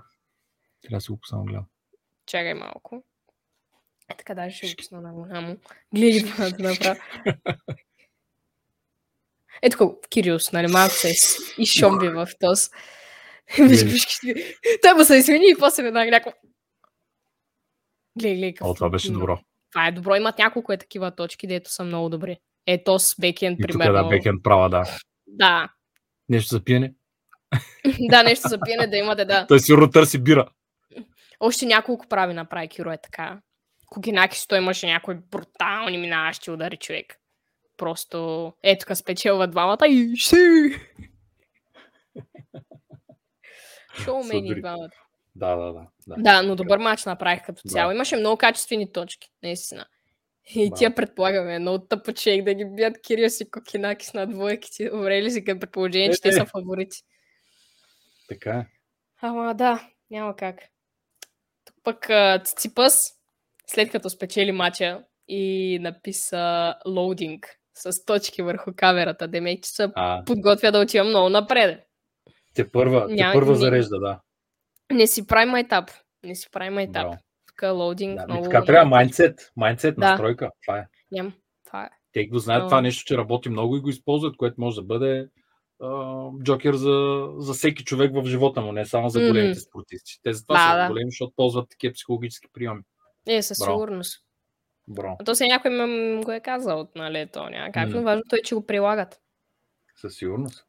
Трябва 0.81 0.97
да 0.97 1.01
си 1.01 1.11
го 1.11 1.19
гледам. 1.45 1.65
Чакай 2.26 2.53
малко. 2.53 3.03
Е, 4.09 4.17
така 4.17 4.34
даже 4.36 4.57
ще 4.57 4.67
го 4.67 4.73
пусна 4.78 5.01
на 5.01 5.13
голямо. 5.13 5.57
Гледай 5.93 6.32
това 6.32 6.49
да 6.49 6.69
направя. 6.69 6.95
Ето 9.61 9.78
тук, 9.78 10.07
Кириус, 10.09 10.51
нали, 10.51 10.67
малко 10.67 10.93
се 10.93 11.15
изшомби 11.57 12.09
в 12.09 12.28
този. 12.39 12.69
Виж. 13.59 14.19
Той 14.82 14.93
му 14.93 15.03
се 15.03 15.15
извини 15.15 15.45
и 15.49 15.55
после 15.59 15.84
веднага 15.84 16.11
някакво... 16.11 16.39
Гледай, 18.19 18.36
гледай. 18.36 18.53
О, 18.61 18.73
това 18.73 18.89
беше 18.89 19.11
добро. 19.11 19.39
Това 19.71 19.88
е 19.88 19.91
добро. 19.91 20.15
Имат 20.15 20.38
няколко 20.38 20.73
е 20.73 20.78
такива 20.78 21.15
точки, 21.15 21.47
дето 21.47 21.71
са 21.71 21.84
много 21.84 22.09
добри. 22.09 22.38
Ето 22.67 22.99
с 22.99 23.15
Бекенд, 23.19 23.59
тук 23.61 23.67
примерно. 23.67 23.93
да, 23.93 24.09
бекенд 24.09 24.43
права, 24.43 24.69
да. 24.69 24.84
Да. 25.28 25.69
Нещо 26.30 26.55
за 26.55 26.63
пиене. 26.63 26.93
да, 27.99 28.23
нещо 28.23 28.47
за 28.47 28.59
пиене 28.65 28.88
да 28.88 28.97
имате, 28.97 29.26
да. 29.26 29.47
Той 29.47 29.59
сигурно 29.59 29.89
търси 29.89 30.19
бира. 30.19 30.49
Още 31.46 31.66
няколко 31.66 32.08
прави 32.08 32.34
направи 32.34 32.68
Киро 32.68 32.91
е 32.91 32.98
така. 32.98 33.41
Кокинакис 33.89 34.48
той 34.48 34.58
имаше 34.58 34.88
някои 34.88 35.16
брутални 35.16 35.98
минаващи 35.98 36.52
удари 36.52 36.78
човек. 36.78 37.16
Просто 37.78 38.54
е 38.64 38.78
тук 38.78 38.98
спечелва 38.98 39.48
двамата 39.48 39.88
и 39.88 40.18
си! 40.18 40.36
Шоумени 44.04 44.60
двамата. 44.62 44.89
Да, 45.36 45.56
да, 45.56 45.74
да. 45.74 45.88
да. 46.08 46.16
Да, 46.18 46.41
но 46.41 46.56
добър 46.56 46.78
матч 46.78 47.06
направих 47.06 47.46
като 47.46 47.62
Да. 47.66 47.70
цяло. 47.72 47.91
Имаше 47.91 48.16
много 48.16 48.38
качествени 48.38 48.91
точки, 48.91 49.30
наистина. 49.43 49.86
И 50.56 50.70
Да. 50.70 50.76
тия 50.76 50.96
предполагаме, 50.96 51.60
много 51.60 51.86
тъпо 51.86 52.14
човек 52.14 52.43
да 52.43 52.54
ги 52.54 52.66
бият 52.66 53.02
Кириос 53.02 53.41
и 53.41 53.52
Кокинакис 53.52 54.14
на 54.14 54.28
двойките. 54.28 54.89
Добре 54.89 55.24
ли 55.24 55.32
си, 55.32 55.43
като 55.46 55.60
предположение, 55.60 56.10
че 56.10 56.18
Е, 56.18 56.22
те 56.22 56.32
са 56.32 56.41
е. 56.41 56.46
фаворити? 56.46 56.98
Така 58.30 58.52
е. 58.52 58.66
Ама 59.22 59.56
да, 59.56 59.89
няма 60.12 60.36
как. 60.36 60.56
Пък 61.86 62.09
Циципас, 62.43 63.11
след 63.67 63.91
като 63.91 64.09
спечели 64.09 64.51
матча 64.51 65.03
и 65.27 65.77
написа 65.81 66.75
лоудинг 66.88 67.47
с 67.73 68.05
точки 68.05 68.41
върху 68.41 68.71
камерата, 68.75 69.27
демек, 69.27 69.63
че 69.63 69.69
се 69.69 69.91
А, 69.95 70.23
подготвя 70.25 70.71
да 70.71 70.79
отива 70.79 71.03
много 71.05 71.29
напред. 71.29 71.83
те 72.55 72.71
първа, 72.71 73.07
те 73.07 73.13
Ня- 73.13 73.33
първа 73.33 73.51
не- 73.51 73.57
зарежда, 73.57 73.99
да. 73.99 74.19
Не 74.91 75.07
си 75.07 75.27
прави 75.27 75.45
майтап. 75.45 75.91
Не 76.23 76.36
си 76.36 76.47
прави 76.51 76.69
майтап. 76.69 77.15
Е 77.63 77.67
лоудинг 77.67 78.17
Да, 78.17 78.25
много... 78.25 78.43
така 78.43 78.65
трябва 78.65 78.89
майндсет, 78.89 79.51
майндсет 79.55 79.95
Да. 79.97 80.09
настройка. 80.09 80.49
Това 80.65 80.77
е. 80.77 80.86
Ням. 81.11 81.33
Това 81.65 81.83
е. 81.83 81.89
Те 82.11 82.27
го 82.27 82.39
знаят 82.39 82.63
Но- 82.63 82.67
това 82.67 82.81
нещо, 82.81 83.03
че 83.05 83.17
работи 83.17 83.49
много 83.49 83.77
и 83.77 83.81
го 83.81 83.89
използват, 83.89 84.38
което 84.38 84.55
може 84.57 84.75
да 84.75 84.83
бъде 84.83 85.27
джокер 86.43 86.73
за, 86.73 87.28
за 87.38 87.53
всеки 87.53 87.84
човек 87.84 88.11
в 88.13 88.26
живота 88.26 88.61
му, 88.61 88.71
не 88.71 88.86
само 88.86 89.09
за 89.09 89.19
големите 89.19 89.59
спортисти. 89.59 90.19
Те 90.23 90.34
затова 90.34 90.55
Да, 90.55 90.71
са 90.71 90.78
да. 90.78 90.88
големи, 90.88 91.11
защото 91.11 91.34
ползват 91.36 91.69
такива 91.69 91.93
психологически 91.93 92.47
приеми. 92.53 92.82
Е, 93.28 93.41
със 93.41 93.57
Браво. 93.59 93.71
сигурност. 93.80 94.21
Бро, 94.88 95.15
А 95.19 95.23
то 95.23 95.36
се 95.36 95.47
някой 95.47 95.71
ме 95.71 96.23
го 96.23 96.32
е 96.32 96.39
казал, 96.39 96.88
нали, 96.95 97.28
то 97.34 97.49
няма 97.49 97.71
как, 97.71 97.89
М. 97.89 97.95
но 97.95 98.03
важното 98.03 98.36
е, 98.36 98.41
че 98.41 98.55
го 98.55 98.65
прилагат. 98.65 99.19
със 100.01 100.15
сигурност. 100.15 100.65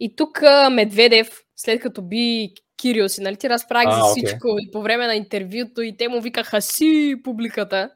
И 0.00 0.16
тук 0.16 0.40
Медведев, 0.72 1.40
след 1.56 1.80
като 1.82 2.02
би 2.02 2.48
Кириос 2.76 3.18
и 3.18 3.22
нали 3.22 3.36
ти 3.36 3.48
разправих 3.48 3.88
А, 3.88 4.04
за 4.04 4.04
всичко 4.10 4.48
и 4.60 4.70
по 4.70 4.82
време 4.82 5.06
на 5.06 5.14
интервюто 5.14 5.82
и 5.82 5.96
те 5.96 6.08
му 6.08 6.20
викаха 6.20 6.62
си 6.62 7.14
публиката. 7.24 7.90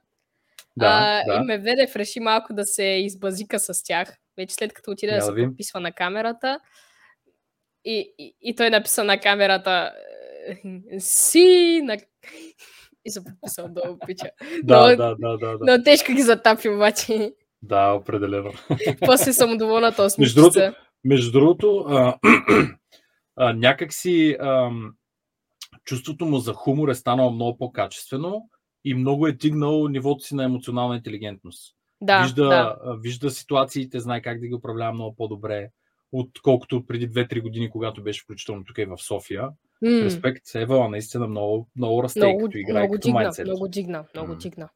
Да, 0.77 0.87
а, 0.87 1.33
да. 1.33 1.41
И 1.43 1.47
Медведев 1.47 1.97
реши 1.97 2.21
малко 2.21 2.53
да 2.55 2.67
се 2.67 2.85
избазика 2.85 3.59
с 3.59 3.83
тях. 3.85 4.17
Вече 4.39 4.55
след 4.55 4.73
като 4.73 4.91
отиде 4.91 5.13
Я 5.13 5.19
да 5.19 5.23
се 5.23 5.35
подписва 5.35 5.81
на 5.81 5.93
камерата. 5.93 6.61
И, 7.85 8.15
и, 8.19 8.37
и 8.41 8.57
той 8.57 8.71
написа 8.71 9.05
на 9.05 9.21
камерата 9.21 9.93
е, 10.93 11.01
си 11.01 11.81
на... 11.85 11.97
И 13.05 13.11
се 13.11 13.25
подписал 13.25 13.69
долу 13.69 13.99
пича. 14.07 14.31
Да, 14.63 14.81
но- 14.81 14.97
да, 14.97 15.17
да, 15.19 15.37
да, 15.39 15.59
да. 15.59 15.77
Но 15.77 15.85
тежко 15.85 16.13
ги 16.13 16.23
затапи 16.23 16.69
обаче. 16.69 17.35
Да, 17.63 17.93
определено. 17.93 18.53
После 19.07 19.33
съм 19.33 19.59
доволна 19.59 19.95
този 19.95 20.21
Между 20.21 20.41
другото, 20.41 20.75
Между 21.05 21.33
другото, 21.33 21.85
а, 21.89 22.19
а, 23.37 23.53
някак 23.53 23.93
си 23.93 24.37
ам, 24.41 24.95
чувството 25.85 26.27
му 26.27 26.39
за 26.39 26.53
хумор 26.53 26.89
е 26.89 26.95
станало 26.95 27.31
много 27.31 27.59
по-качествено 27.59 28.49
и 28.85 28.95
много 28.95 29.27
е 29.27 29.39
тигнал 29.39 29.89
нивото 29.89 30.25
си 30.25 30.35
на 30.35 30.45
емоционална 30.45 30.97
интелигентност. 30.97 31.78
Да, 32.01 32.23
вижда, 32.23 32.49
да. 32.49 32.97
вижда 33.01 33.31
ситуациите, 33.31 34.01
знае 34.01 34.23
как 34.23 34.41
да 34.41 34.47
ги 34.47 34.55
управлява 34.55 34.93
много 34.93 35.17
по-добре, 35.17 35.71
отколкото 36.13 36.87
преди 36.87 37.11
2-3 37.11 37.43
години, 37.43 37.71
когато 37.71 38.03
беше 38.03 38.23
включително 38.23 38.65
тук 38.65 38.79
и 38.79 38.85
в 38.85 38.99
София. 38.99 39.43
М. 39.83 39.89
Респект, 40.05 40.55
Ева, 40.55 40.89
наистина 40.89 41.27
много, 41.27 41.69
много 41.77 42.03
расте, 42.03 42.21
много, 42.21 42.45
като 42.45 42.59
играе, 42.59 42.83
много 42.83 42.95
като 42.95 43.11
майндсет. 43.11 43.47
много 43.47 43.69
дигна, 43.69 44.05
много 44.15 44.33
М. 44.33 44.39
дигна. 44.39 44.69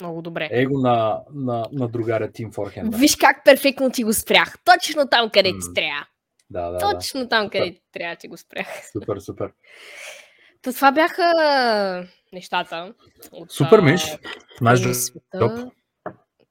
Много 0.00 0.22
добре. 0.22 0.48
Его 0.52 0.78
на, 0.78 1.20
на, 1.34 1.66
на 1.72 1.88
другаря 1.88 2.32
Тим 2.32 2.52
Форхен. 2.52 2.90
Да. 2.90 2.96
Виж 2.98 3.16
как 3.16 3.44
перфектно 3.44 3.90
ти 3.90 4.04
го 4.04 4.12
спрях. 4.12 4.58
Точно 4.64 5.08
там, 5.08 5.30
където 5.30 5.54
М. 5.56 5.60
ти 5.60 5.74
трябва. 5.74 6.06
да, 6.50 6.70
да, 6.70 6.78
да. 6.78 6.90
Точно 6.90 7.28
там, 7.28 7.50
където 7.50 7.80
ти 7.80 7.86
трябва, 7.92 8.16
ти 8.16 8.28
го 8.28 8.36
спрях. 8.36 8.66
Супер, 8.92 9.18
супер. 9.18 9.52
Та 10.62 10.72
това 10.72 10.92
бяха 10.92 11.22
нещата. 12.32 12.94
От, 13.32 13.52
Супер, 13.52 13.80
Миш. 13.80 14.16
Наш 14.60 14.80
жоп. 14.80 15.72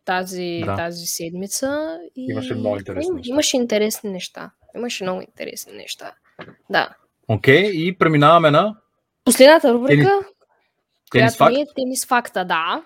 Тази, 0.06 0.62
Да. 0.66 0.76
тази 0.76 1.06
седмица. 1.06 2.00
И... 2.16 2.26
Имаше 2.32 2.56
много 2.56 2.78
интересни 2.78 3.14
неща. 3.14 3.30
Имаше 3.30 3.58
интересни 3.58 4.10
неща. 4.10 4.52
Имаше 4.76 5.04
много 5.04 5.22
интересни 5.22 5.74
неща. 5.74 6.14
Да. 6.70 6.96
Окей, 7.28 7.66
и 7.66 7.98
преминаваме 7.98 8.52
на 8.52 8.76
Последната 9.24 9.74
рубрика, 9.74 10.10
Тенис 11.12 11.38
която 11.38 11.38
факт. 11.38 11.56
е 11.70 11.74
тенис 11.76 12.06
факта, 12.06 12.46
да. 12.46 12.84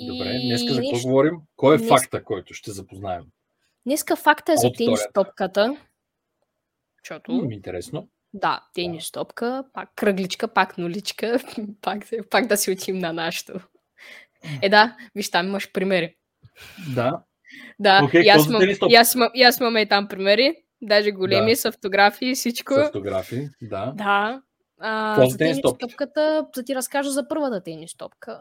Добре, 0.00 0.28
И 0.28 0.48
днеска 0.48 0.74
за 0.74 0.80
какво 0.82 1.08
говорим? 1.08 1.36
Кой 1.56 1.74
е 1.74 1.78
днес- 1.78 1.88
факта, 1.88 2.24
който 2.24 2.54
ще 2.54 2.70
запознаем? 2.70 3.22
Днеска 3.86 4.16
факта 4.16 4.52
е 4.52 4.56
за 4.56 4.72
тенис 4.72 5.00
топката. 5.14 5.76
Защото, 7.02 7.32
М, 7.32 7.52
интересно. 7.52 8.08
да, 8.34 8.60
тенис 8.74 9.10
топка, 9.10 9.64
пак 9.72 9.90
кръгличка, 9.96 10.48
пак 10.48 10.78
нуличка, 10.78 11.38
пак, 11.82 11.98
пак 12.30 12.46
да 12.46 12.56
си 12.56 12.70
учим 12.70 12.98
на 12.98 13.12
нашото. 13.12 13.60
Е 14.62 14.68
да, 14.68 14.96
виж 15.14 15.30
там 15.30 15.46
имаш 15.46 15.72
примери. 15.72 16.15
Да. 16.94 17.22
Да, 17.78 18.00
Окей, 18.04 18.22
и, 18.22 18.28
аз 18.28 18.46
имам, 18.46 18.62
и, 18.88 18.94
аз 18.94 19.14
имам, 19.14 19.30
и 19.34 19.42
аз 19.42 19.60
имам 19.60 19.76
и 19.76 19.88
там 19.88 20.08
примери, 20.08 20.56
даже 20.82 21.10
големи 21.10 21.50
Да. 21.52 21.56
с 21.56 21.64
автографии 21.64 22.30
и 22.30 22.34
всичко. 22.34 22.74
С 22.74 22.78
автографии. 22.78 23.48
Да. 23.62 23.92
Да. 23.96 24.42
А, 24.80 25.26
за 25.26 25.36
тенис 25.38 25.60
топката, 25.62 26.46
да 26.54 26.62
ти 26.62 26.74
разкажа 26.74 27.10
за 27.10 27.28
първата 27.28 27.62
тенис 27.62 27.96
топка, 27.96 28.40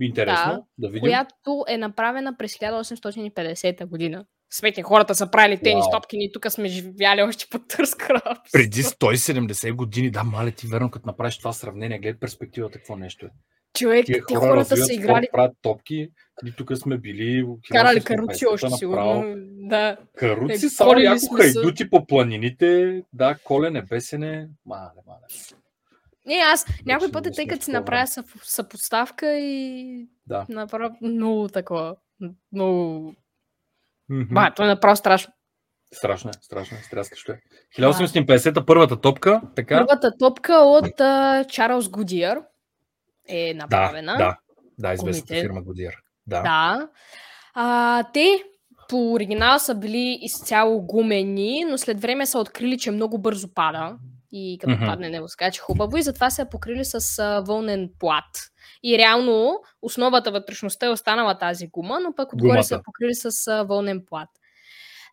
Интересно. 0.00 0.52
Да, 0.52 0.62
Да, 0.78 0.88
видим. 0.88 1.00
която 1.00 1.64
е 1.68 1.76
направена 1.76 2.36
през 2.36 2.54
1850 2.58 3.86
година. 3.86 4.24
Светни, 4.50 4.82
хората 4.82 5.14
са 5.14 5.30
правили 5.30 5.58
тенис 5.58 5.84
Вау. 5.84 5.90
топки, 6.00 6.16
ние 6.16 6.32
тук 6.32 6.46
сме 6.50 6.68
живяли 6.68 7.22
още 7.22 7.46
по 7.50 7.58
търска 7.58 8.20
Преди 8.52 8.82
170 8.82 9.72
години, 9.72 10.10
да, 10.10 10.24
мале 10.24 10.50
ти 10.50 10.66
верно, 10.66 10.90
като 10.90 11.06
направиш 11.06 11.38
това 11.38 11.52
сравнение, 11.52 11.98
гледай 11.98 12.20
перспективата, 12.20 12.78
какво 12.78 12.96
нещо 12.96 13.26
е. 13.26 13.30
Човек, 13.74 14.06
Тия 14.06 14.22
хора 14.22 14.40
хората 14.40 14.60
развиват 14.60 14.86
са 14.86 14.92
играли, 14.94 15.28
правят 15.32 15.56
топки, 15.62 16.08
ние 16.42 16.52
тук 16.52 16.76
сме 16.76 16.98
били... 16.98 17.46
карали 17.70 18.00
1850 18.00 18.04
каруци 18.04 18.46
още 18.46 18.66
направо. 18.66 18.78
сигурно. 18.78 19.34
Да. 19.68 19.96
Каруци, 20.16 20.66
Е, 20.66 20.68
само 20.68 20.98
яко 20.98 21.34
хайдути 21.34 21.90
по 21.90 22.06
планините, 22.06 23.02
да, 23.12 23.36
колене, 23.44 23.82
бесене, 23.82 24.48
мале, 24.66 24.90
мале. 25.06 25.20
Не, 26.26 26.34
аз 26.34 26.66
някой 26.86 27.12
път 27.12 27.26
е 27.26 27.30
тъй 27.30 27.46
като 27.46 27.64
си 27.64 27.70
това 27.70 27.78
направя 27.80 28.06
съп- 28.06 28.44
съпоставка 28.44 29.38
и 29.38 30.06
Да. 30.26 30.46
направя 30.48 30.90
много 31.02 31.48
такова. 31.48 31.96
Много... 32.52 33.14
Мгм. 34.08 34.34
Ба, 34.34 34.52
то 34.56 34.62
е 34.64 34.66
направо 34.66 34.96
страшно. 34.96 35.32
Страшно 35.94 36.30
е, 36.30 36.32
страшно 36.40 36.76
е, 36.76 36.82
стряскащо 36.82 37.32
е. 37.32 37.40
1850-та 37.78 38.66
първата 38.66 39.00
топка, 39.00 39.40
така? 39.56 39.78
Първата 39.86 40.18
топка 40.18 40.54
от 40.54 41.00
а, 41.00 41.44
Чарлз 41.44 41.88
Гудиер 41.88 42.40
е 43.28 43.48
Да, 43.48 43.58
направена. 43.58 44.16
да, 44.16 44.36
да, 44.78 44.92
известната 44.92 45.26
Гумите. 45.26 45.40
фирма 45.42 45.62
Годиер. 45.62 45.94
Да. 46.26 46.42
Да. 46.42 46.88
А, 47.54 48.02
те 48.12 48.42
по 48.88 49.12
оригинал 49.12 49.58
са 49.58 49.74
били 49.74 50.18
изцяло 50.22 50.82
гумени, 50.82 51.64
но 51.64 51.78
след 51.78 52.00
време 52.00 52.26
са 52.26 52.38
открили, 52.38 52.78
че 52.78 52.90
много 52.90 53.18
бързо 53.18 53.54
пада. 53.54 53.96
И 54.32 54.58
като 54.60 54.72
Мгм. 54.72 54.86
падне 54.86 55.08
не 55.08 55.20
го 55.20 55.28
скача 55.28 55.62
хубаво 55.62 55.96
и 55.96 56.02
затова 56.02 56.30
се 56.30 56.42
я 56.42 56.50
покрили 56.50 56.84
с 56.84 57.18
а, 57.18 57.40
вълнен 57.40 57.90
плат. 57.98 58.24
И 58.82 58.98
реално 58.98 59.60
основата 59.82 60.30
вътрешността 60.30 60.86
е 60.86 60.90
останала 60.90 61.38
тази 61.38 61.68
гума, 61.68 62.00
но 62.00 62.14
пък 62.14 62.32
отгоре 62.32 62.48
Гумата. 62.48 62.62
са 62.64 62.80
покрили 62.84 63.14
с 63.14 63.48
а, 63.48 63.62
вълнен 63.62 64.04
плат. 64.06 64.28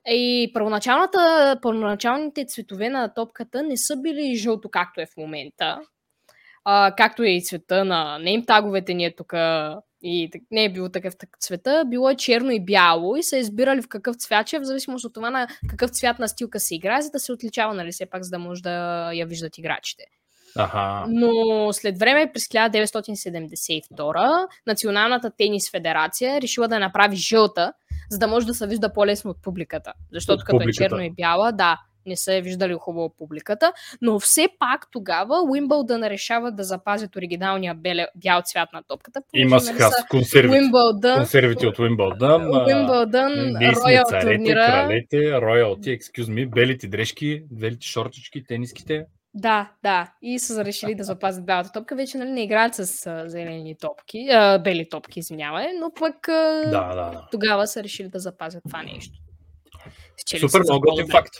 И 0.07 0.51
първоначалната, 0.53 1.55
първоначалните 1.61 2.45
цветове 2.45 2.89
на 2.89 3.13
топката 3.13 3.63
не 3.63 3.77
са 3.77 3.97
били 3.97 4.35
жълто, 4.35 4.69
както 4.69 5.01
е 5.01 5.05
в 5.05 5.17
момента. 5.17 5.79
А, 6.65 6.93
както 6.97 7.23
е 7.23 7.29
и 7.29 7.43
цвета 7.43 7.85
на 7.85 8.19
неймтаговете 8.19 8.93
ни 8.93 9.05
е 9.05 9.15
тук 9.15 9.33
и 10.03 10.29
не 10.51 10.63
е 10.63 10.71
било 10.71 10.89
такъв 10.89 11.17
так- 11.17 11.37
цвета, 11.39 11.83
било 11.87 12.09
е 12.09 12.15
черно 12.15 12.51
и 12.51 12.65
бяло 12.65 13.15
и 13.15 13.23
са 13.23 13.37
избирали 13.37 13.81
в 13.81 13.87
какъв 13.87 14.15
цвят, 14.15 14.53
е 14.53 14.59
в 14.59 14.63
зависимост 14.63 15.05
от 15.05 15.13
това 15.13 15.29
на 15.29 15.47
какъв 15.69 15.89
цвят 15.89 16.19
на 16.19 16.27
стилка 16.27 16.59
се 16.59 16.75
играе, 16.75 17.01
за 17.01 17.09
да 17.11 17.19
се 17.19 17.31
отличава, 17.31 17.73
нали, 17.73 17.91
все 17.91 18.05
пак, 18.05 18.23
за 18.23 18.29
да 18.29 18.39
може 18.39 18.61
да 18.61 18.71
я 19.13 19.25
виждат 19.25 19.57
играчите. 19.57 20.03
Аха. 20.55 21.05
Но 21.07 21.29
след 21.73 21.99
време, 21.99 22.31
през 22.33 22.47
1972, 22.47 24.47
Националната 24.67 25.31
тенис 25.37 25.71
федерация 25.71 26.37
е 26.37 26.41
решила 26.41 26.67
да 26.67 26.79
направи 26.79 27.15
жълта, 27.15 27.73
за 28.09 28.19
да 28.19 28.27
може 28.27 28.47
да 28.47 28.53
се 28.53 28.67
вижда 28.67 28.93
по-лесно 28.93 29.31
от 29.31 29.41
публиката. 29.41 29.93
Защото 30.13 30.39
От 30.39 30.45
като 30.45 30.59
публиката. 30.59 30.83
е 30.83 30.87
черно 30.89 31.01
и 31.01 31.11
бяла, 31.11 31.51
да, 31.51 31.77
не 32.05 32.15
са 32.15 32.33
я 32.33 32.41
виждали 32.41 32.73
хубаво 32.73 33.09
публиката, 33.17 33.73
но 34.01 34.19
все 34.19 34.47
пак 34.59 34.87
тогава 34.91 35.41
Уимбълдън 35.51 36.03
решава 36.03 36.51
да 36.51 36.63
запазят 36.63 37.15
оригиналния 37.15 37.75
беле, 37.75 38.07
бял 38.15 38.41
цвят 38.45 38.69
на 38.73 38.83
топката. 38.83 39.21
Има 39.33 39.55
нали, 39.55 39.65
са 39.65 39.91
консервите. 40.09 40.59
Уимбълдън, 40.59 41.17
Консервите 41.17 41.67
от 41.67 41.79
Уимбълдън. 41.79 42.41
Уимбълдън, 42.67 43.55
Роял 43.55 44.03
турнира. 44.21 44.65
кралете, 44.65 45.41
роялти, 45.41 45.99
excuse 45.99 46.25
me, 46.25 46.49
белите 46.49 46.87
дрежки, 46.87 47.43
белите 47.51 47.87
шортички, 47.87 48.43
тениските. 48.43 49.05
Да, 49.33 49.71
да. 49.83 50.13
И 50.21 50.39
са 50.39 50.65
решили 50.65 50.95
да 50.95 51.03
запазят 51.03 51.45
бялата 51.45 51.71
топка. 51.71 51.95
Вече 51.95 52.17
нали, 52.17 52.29
не 52.29 52.43
играят 52.43 52.75
с 52.75 53.07
а, 53.07 53.29
зелени 53.29 53.75
топки, 53.77 54.27
а, 54.31 54.59
бели 54.59 54.89
топки, 54.89 55.19
извинявай, 55.19 55.67
но 55.79 55.91
пък 55.99 56.27
а, 56.27 56.61
Да, 56.65 56.95
да, 56.95 56.95
да. 56.95 57.27
тогава 57.31 57.67
са 57.67 57.83
решили 57.83 58.07
да 58.07 58.19
запазят 58.19 58.63
това 58.67 58.83
нещо. 58.83 59.13
Спечели 60.17 60.49
Супер, 60.49 60.59
много 60.59 60.81
готин 60.81 61.07
факт. 61.11 61.33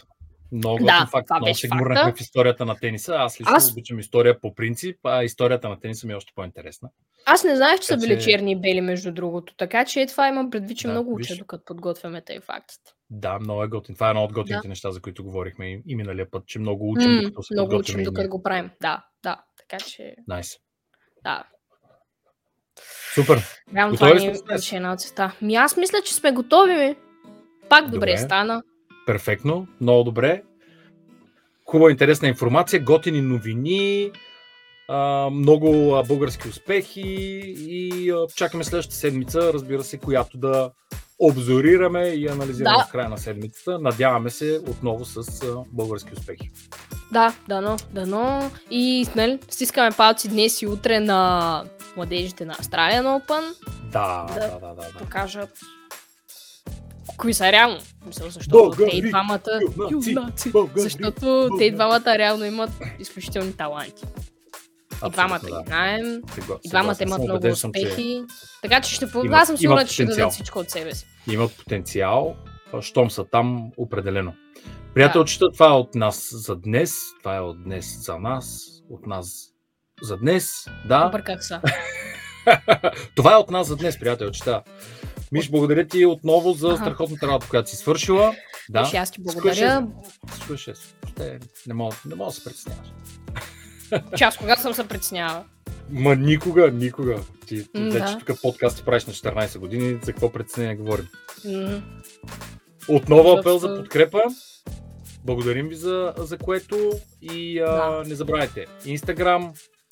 Много 0.52 0.86
Да, 0.86 1.08
факт. 1.12 1.28
това 1.28 1.40
Много 1.40 1.56
се 1.56 1.68
гмурнахме 1.68 2.14
в 2.14 2.20
историята 2.20 2.66
на 2.66 2.76
тениса. 2.76 3.14
Аз 3.14 3.42
лично 3.42 3.54
Аз- 3.56 3.72
обичам 3.72 4.00
история 4.00 4.40
по 4.40 4.56
принцип, 4.56 4.98
а 5.04 5.24
историята 5.24 5.70
на 5.70 5.80
тениса 5.80 6.08
ми 6.08 6.14
е 6.14 6.16
още 6.16 6.32
по-интересна. 6.36 6.90
Аз 7.26 7.44
не 7.44 7.56
знаех, 7.56 7.80
че 7.80 7.86
са 7.86 7.94
Така 7.94 8.02
били 8.02 8.14
че- 8.16 8.26
черни 8.26 8.52
и 8.52 8.56
бели, 8.56 8.82
между 8.82 9.12
другото. 9.12 9.56
Така 9.56 9.86
че 9.86 10.06
това 10.06 10.28
имам 10.28 10.50
предвид, 10.50 10.78
че 10.78 10.88
Да, 10.88 10.92
много 10.94 11.14
уча, 11.14 11.28
виж. 11.30 11.38
докато 11.38 11.66
подготвяме 11.66 12.22
тези 12.22 12.40
фактите. 12.40 12.92
Да, 13.10 13.40
много 13.40 13.64
е 13.64 13.68
готин. 13.68 13.96
Това 13.96 14.08
е 14.08 14.12
едно 14.12 14.24
от 14.24 14.34
готините 14.34 14.62
Да. 14.62 14.70
неща, 14.70 14.92
за 14.92 15.02
които 15.02 15.24
говорихме 15.24 15.68
и, 15.68 15.84
и 15.88 15.96
миналия 15.96 16.32
път, 16.32 16.48
че 16.48 16.60
много 16.60 16.92
учим, 16.92 17.12
М, 17.12 17.22
докато 17.22 17.44
се 17.44 17.54
много 17.54 17.76
учим, 17.76 18.04
докато 18.04 18.30
го 18.30 18.44
правим. 18.44 18.70
Да, 18.82 19.06
да. 19.24 19.42
Така 19.60 19.84
че, 19.86 20.16
Найс. 20.28 20.56
да. 21.24 21.44
Супер. 23.16 23.44
Реално 23.76 23.94
Готови 23.94 24.18
това 24.18 24.32
ни 24.32 24.38
беше 24.48 24.76
една 24.76 24.94
от 24.94 25.02
цвета. 25.02 25.36
Ми 25.42 25.56
аз 25.56 25.78
мисля, 25.78 25.98
че 26.06 26.14
сме 26.14 26.32
готови, 26.32 26.74
ми. 26.76 26.96
Пак 27.70 27.86
добре, 27.86 27.96
Добре. 27.96 28.18
стана. 28.18 28.64
Перфектно. 29.12 29.68
Много 29.82 30.04
добре. 30.04 30.44
Хубава, 31.66 31.92
интересна 31.92 32.28
информация, 32.28 32.84
готини 32.84 33.22
новини, 33.22 34.12
много 35.32 35.72
български 36.08 36.48
успехи 36.48 37.02
и 37.58 38.14
чакаме 38.36 38.64
следващата 38.64 38.96
седмица, 38.96 39.54
разбира 39.54 39.84
се, 39.84 39.98
която 39.98 40.38
да 40.38 40.72
обзорираме 41.20 42.08
и 42.08 42.28
анализираме 42.28 42.78
Да. 42.78 42.86
в 42.90 42.92
края 42.92 43.10
на 43.10 43.18
седмицата. 43.18 43.80
Надяваме 43.80 44.30
се 44.30 44.60
отново 44.70 45.06
с 45.06 45.42
български 45.72 46.14
успехи. 46.14 46.52
Да, 47.12 47.34
дано, 47.48 47.78
дано. 47.94 48.52
И 48.70 49.08
нали, 49.16 49.40
стискаме 49.50 49.90
палци 49.98 50.28
днес 50.30 50.62
и 50.62 50.68
утре 50.68 51.00
на 51.00 51.64
младежите 51.96 52.46
на 52.46 52.54
Australian 52.54 53.04
Open. 53.04 53.44
Да, 53.92 54.26
Да. 54.28 54.34
да, 54.40 54.60
да, 54.60 54.68
да. 54.68 54.76
да. 54.76 54.98
Покажат 55.00 55.50
кои 57.18 57.34
са 57.34 57.52
реално. 57.52 57.80
Мисля, 58.06 58.30
защото 58.30 58.72
те 58.78 58.98
и 58.98 59.10
двамата... 59.10 59.60
юнаци, 59.92 60.12
Юнаци. 60.12 60.52
българи, 60.52 60.82
Защото 60.82 61.50
те 61.58 61.66
и 61.66 61.72
двамата 61.72 62.18
реално 62.18 62.46
имат 62.46 62.70
изключителни 63.00 63.54
таланти. 63.54 64.04
И 65.08 65.10
двамата 65.10 65.40
да. 65.40 65.48
ги 65.48 65.68
знаем. 65.68 66.22
И 66.64 66.70
двамата 66.70 66.96
имат 67.02 67.22
много 67.22 67.42
че 67.42 67.48
успехи. 67.48 68.24
Така 68.62 68.82
че 68.82 68.96
ще 68.96 69.12
по... 69.12 69.26
имат- 69.26 69.42
Аз 69.42 69.48
съм 69.48 69.58
сигурна, 69.58 69.86
че 69.86 69.94
ще 69.94 70.06
дадат 70.06 70.32
всичко 70.32 70.60
от 70.60 70.70
себе 70.70 70.96
си. 70.96 71.06
имат 71.32 71.58
потенциал, 71.58 72.36
щом 72.82 73.12
са 73.12 73.26
там, 73.26 73.72
определено. 73.78 74.34
Приятелчета, 74.94 75.52
това 75.52 75.68
е 75.68 75.74
от 75.74 75.96
нас 75.96 76.30
за 76.34 76.56
днес, 76.56 76.96
това 77.20 77.36
е 77.36 77.40
от 77.40 77.64
днес 77.64 78.06
за 78.06 78.18
нас, 78.20 78.60
от 78.90 79.08
нас 79.08 79.48
за 80.02 80.18
днес, 80.18 80.52
да. 80.88 81.06
Обърках 81.08 81.46
се. 81.46 81.60
това 83.16 83.34
е 83.34 83.38
от 83.38 83.52
нас 83.52 83.68
за 83.68 83.76
днес, 83.76 84.00
приятелчета. 84.00 84.62
Миш, 85.32 85.50
благодаря 85.52 85.88
ти 85.88 86.06
отново 86.06 86.54
за 86.54 86.78
страхотната 86.78 87.28
работа, 87.28 87.48
която 87.50 87.70
си 87.70 87.76
свършила. 87.76 88.36
Да. 88.70 88.84
Виж, 88.84 88.94
аз 88.94 89.12
ти 89.12 89.22
благодаря. 89.22 89.88
Слушай, 90.46 90.74
ще, 91.12 91.40
не 91.68 91.74
мога, 91.74 91.96
не 92.06 92.16
мога 92.16 92.30
да 92.30 92.36
се 92.36 92.44
притесняваш. 92.44 92.88
Че 94.18 94.24
аз 94.24 94.38
кога 94.38 94.56
съм 94.56 94.74
се 94.74 94.88
притеснявала. 94.88 95.44
Ма 95.90 96.16
никога, 96.16 96.72
никога. 96.72 97.20
Ти, 97.48 97.72
ти 97.72 97.80
М, 97.82 97.90
вече 97.92 98.14
да. 98.14 98.20
тук 98.26 98.42
подкаст 98.42 98.78
ти 98.78 98.84
правиш 98.84 99.06
на 99.06 99.14
14 99.14 99.58
години, 99.58 100.00
за 100.04 100.12
какво 100.14 100.32
притеснение 100.32 100.76
говорим? 100.76 101.08
Отново 102.88 103.30
апел 103.32 103.58
за 103.58 103.76
подкрепа. 103.78 104.22
Благодарим 105.26 105.68
ви 105.68 105.76
за, 105.76 106.14
за 106.18 106.38
което 106.38 106.92
и 107.22 107.60
а, 107.60 107.66
Да. 107.66 108.04
не 108.10 108.16
забравяйте 108.16 108.66
Instagram, 108.86 109.52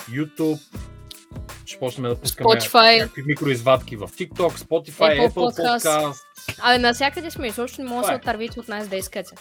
YouTube, 0.10 0.60
ще 1.70 1.80
почнем 1.80 2.10
да 2.10 2.16
пускаме 2.20 2.50
Spotify. 2.50 3.00
някакви 3.00 3.24
микроизвадки 3.24 3.96
в 3.96 4.08
TikTok, 4.08 4.58
Spotify, 4.58 4.92
Apple 5.00 5.30
Apple, 5.30 5.34
Podcast. 5.34 5.80
Podcast. 5.80 6.16
Абе, 6.62 6.78
навсякъде 6.78 7.32
сме. 7.32 7.48
Изобщо 7.48 7.82
не 7.82 7.90
може 7.90 8.02
да 8.02 8.08
се 8.08 8.14
е. 8.14 8.16
отървите 8.16 8.60
от 8.60 8.68
нас 8.68 8.88
да 8.88 8.96
искате. 8.96 9.36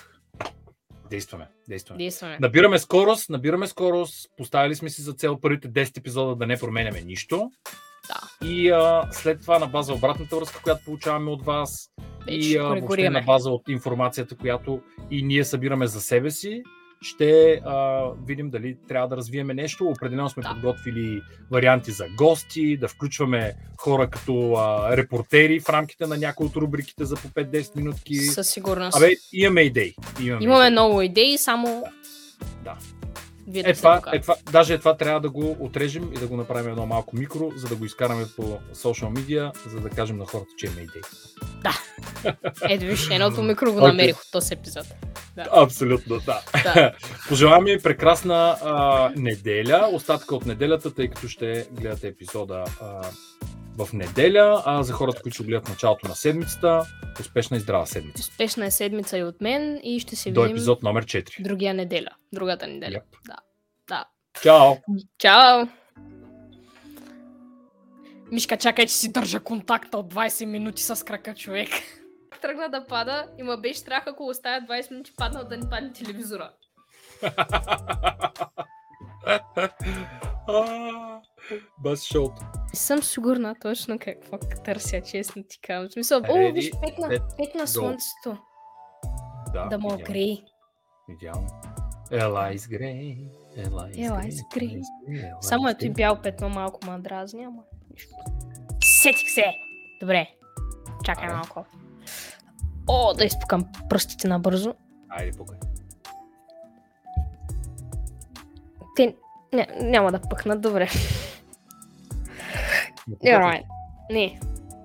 Действаме, 1.11 1.47
действаме. 1.69 1.99
Действаме. 1.99 2.39
Набираме 2.41 2.79
скорост, 2.79 3.31
набираме 3.31 3.67
скорост, 3.67 4.31
поставили 4.37 4.75
сме 4.75 4.91
си 4.91 5.03
за 5.03 5.13
цел 5.13 5.41
първите 5.41 5.69
10 5.69 5.99
епизода 5.99 6.37
да 6.37 6.47
не 6.47 6.59
променяме 6.59 7.01
нищо. 7.01 7.51
Да. 8.09 8.47
И 8.49 8.71
а, 8.71 9.09
след 9.13 9.41
това 9.41 9.59
на 9.59 9.67
база 9.67 9.95
обратната 9.95 10.37
връзка, 10.37 10.63
която 10.63 10.85
получаваме 10.85 11.31
от 11.31 11.45
вас, 11.45 11.91
Вече 12.27 12.49
и 12.49 12.57
а, 12.57 12.63
въобще 12.63 13.11
на 13.11 13.21
база 13.21 13.51
от 13.51 13.69
информацията, 13.69 14.37
която 14.37 14.81
и 15.11 15.23
ние 15.23 15.45
събираме 15.45 15.87
за 15.87 16.01
себе 16.01 16.31
си, 16.31 16.63
ще 17.01 17.53
а, 17.65 18.05
видим 18.27 18.51
дали 18.51 18.77
трябва 18.89 19.09
да 19.09 19.17
развиеме 19.17 19.55
нещо. 19.55 19.85
Определено 19.87 20.29
сме 20.31 20.43
Да. 20.43 20.49
подготвили 20.49 21.23
варианти 21.51 21.93
за 21.93 22.05
гости, 22.09 22.77
да 22.77 22.89
включваме 22.89 23.55
хора 23.77 24.11
като 24.11 24.53
а, 24.53 24.97
репортери 24.97 25.61
в 25.61 25.69
рамките 25.69 26.07
на 26.07 26.17
някои 26.17 26.47
от 26.47 26.57
рубриките 26.57 27.05
за 27.05 27.17
по 27.17 27.29
5-10 27.29 27.77
минутки. 27.77 28.15
Със 28.17 28.49
сигурност. 28.49 28.97
Абе, 28.97 29.11
имаме 29.33 29.61
идеи. 29.61 29.95
Имаме, 30.21 30.45
Имаме 30.45 30.61
идеи. 30.61 30.71
много 30.71 31.03
идеи, 31.03 31.39
само 31.39 31.85
Да. 32.65 32.77
да 33.47 33.71
Е 33.71 33.75
това, 33.75 34.03
е 34.13 34.21
това, 34.21 34.35
даже 34.53 34.75
е 34.75 34.79
това 34.79 34.97
трябва 34.97 35.21
да 35.21 35.31
го 35.31 35.57
отрежем 35.61 36.11
и 36.15 36.19
да 36.19 36.27
го 36.27 36.37
направим 36.37 36.71
едно 36.71 36.87
малко 36.87 37.17
микро, 37.17 37.51
за 37.57 37.69
да 37.69 37.77
го 37.77 37.85
изкараме 37.85 38.25
по 38.37 38.59
социал 38.75 39.11
медиа, 39.11 39.53
за 39.67 39.81
да 39.81 39.91
кажем 39.91 40.17
на 40.19 40.27
хората, 40.27 40.51
че 40.57 40.67
има 40.67 40.75
идеи. 40.75 41.03
Ето 42.69 42.85
виж, 42.85 43.09
едното 43.11 43.43
микро 43.43 43.73
го 43.73 43.79
Окей. 43.79 43.89
намерих 43.89 44.17
от 44.17 44.31
този 44.33 44.55
епизод. 44.55 44.87
Абсолютно, 45.53 46.19
да. 46.19 46.41
Да. 46.65 46.93
Пожелавам 47.29 47.65
ви 47.65 47.83
прекрасна 47.83 48.57
а, 48.63 49.11
неделя, 49.17 49.91
остатъка 49.93 50.37
от 50.37 50.47
неделята, 50.47 50.95
тъй 50.95 51.09
като 51.09 51.29
ще 51.29 51.67
гледате 51.73 52.09
епизода 52.09 52.65
а, 52.81 53.03
в 53.79 53.93
неделя, 53.93 54.63
а 54.67 54.83
за 54.83 54.93
хората, 54.93 55.23
които 55.23 55.35
ще 55.35 55.45
гледат 55.45 55.69
началото 55.69 56.09
на 56.09 56.15
седмицата, 56.15 56.87
успешна 57.21 57.57
и 57.57 57.61
здрава 57.61 57.87
седмица. 57.87 58.21
Успешна 58.21 58.67
е 58.67 58.71
седмица 58.71 59.19
и 59.19 59.23
от 59.23 59.41
мен 59.41 59.81
и 59.83 60.01
ще 60.01 60.17
се 60.17 60.31
До 60.31 60.43
видим 60.43 60.57
епизод 60.57 60.83
номер 60.83 61.05
4. 61.05 61.43
другия 61.43 61.75
неделя. 61.75 62.11
Другата 62.33 62.67
неделя. 62.67 62.97
Yep. 62.97 63.03
Да. 63.27 63.37
Да. 63.89 64.05
Чао! 64.43 64.75
Чао! 65.19 65.69
Мишка, 68.33 68.57
чакай, 68.57 68.87
че 68.87 68.95
си 68.95 69.13
държа 69.13 69.41
контакта 69.41 69.99
от 69.99 70.15
20 70.15 70.45
минути 70.45 70.83
с 70.83 71.05
крака 71.05 71.35
човек. 71.35 71.69
Тръгна 72.43 72.69
да 72.69 72.87
пада 72.87 73.27
и 73.39 73.43
ме 73.43 73.57
беше 73.57 73.79
страх, 73.79 74.03
ако 74.07 74.27
оставя 74.27 74.67
20 74.67 74.91
минути 74.91 75.13
паднал 75.17 75.45
да 75.45 75.57
ни 75.57 75.69
падне 75.71 75.93
телевизора. 75.93 76.51
Бас 81.79 82.05
шоуто. 82.05 82.43
Не 82.75 82.79
съм 82.79 83.03
сигурна 83.03 83.55
точно 83.61 83.99
какво 83.99 84.39
търся, 84.39 85.01
честно 85.01 85.43
ти 85.49 85.61
казвам. 85.61 85.89
В 85.89 85.93
смисъл, 85.93 86.23
о, 86.29 86.53
виж, 86.53 86.71
пекна, 86.81 87.09
пекна 87.37 87.67
слънцето. 87.67 88.43
Да, 89.53 89.67
Да 89.67 89.79
му 89.79 89.89
идеално, 89.89 90.05
грее. 90.05 90.37
Идеално. 91.09 91.49
Ела 92.11 92.53
изгрей, 92.53 93.17
ела 93.57 93.89
изгрей, 93.89 94.81
ела 95.09 95.43
Само 95.43 95.69
ето 95.69 95.87
и 95.87 95.91
бял 95.91 96.23
петно 96.23 96.49
малко 96.49 96.81
ма 96.87 96.99
дразни, 96.99 97.45
ама 97.45 97.63
нищо. 97.91 98.15
Сетих 98.85 99.31
се! 99.31 99.45
Добре. 100.01 100.29
Чакай 101.05 101.29
малко. 101.29 101.65
О, 102.89 103.15
да 103.15 103.25
изпукам 103.25 103.65
пръстите 103.89 104.29
набързо. 104.29 104.75
Айде, 105.09 105.37
пукай. 105.37 105.59
Те 108.97 109.17
ня, 109.53 109.67
няма 109.81 110.13
да 110.13 110.21
пъкнат, 110.21 110.61
добре. 110.61 110.89
Не. 113.09 113.31
Alright. 113.31 113.65
Не. 114.11 114.41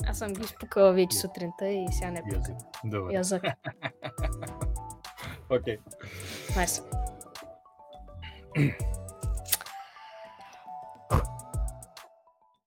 Аз 0.07 0.17
съм 0.17 0.33
ги 0.33 0.41
изпукала 0.41 0.93
вече 0.93 1.17
сутринта 1.17 1.67
и 1.67 1.87
сега 1.91 2.11
не 2.11 2.21
пък. 2.21 2.33
Язък. 2.33 2.55
Добре. 2.83 3.13
Язък. 3.13 3.43
Окей. 5.49 5.77
Nice. 6.49 6.83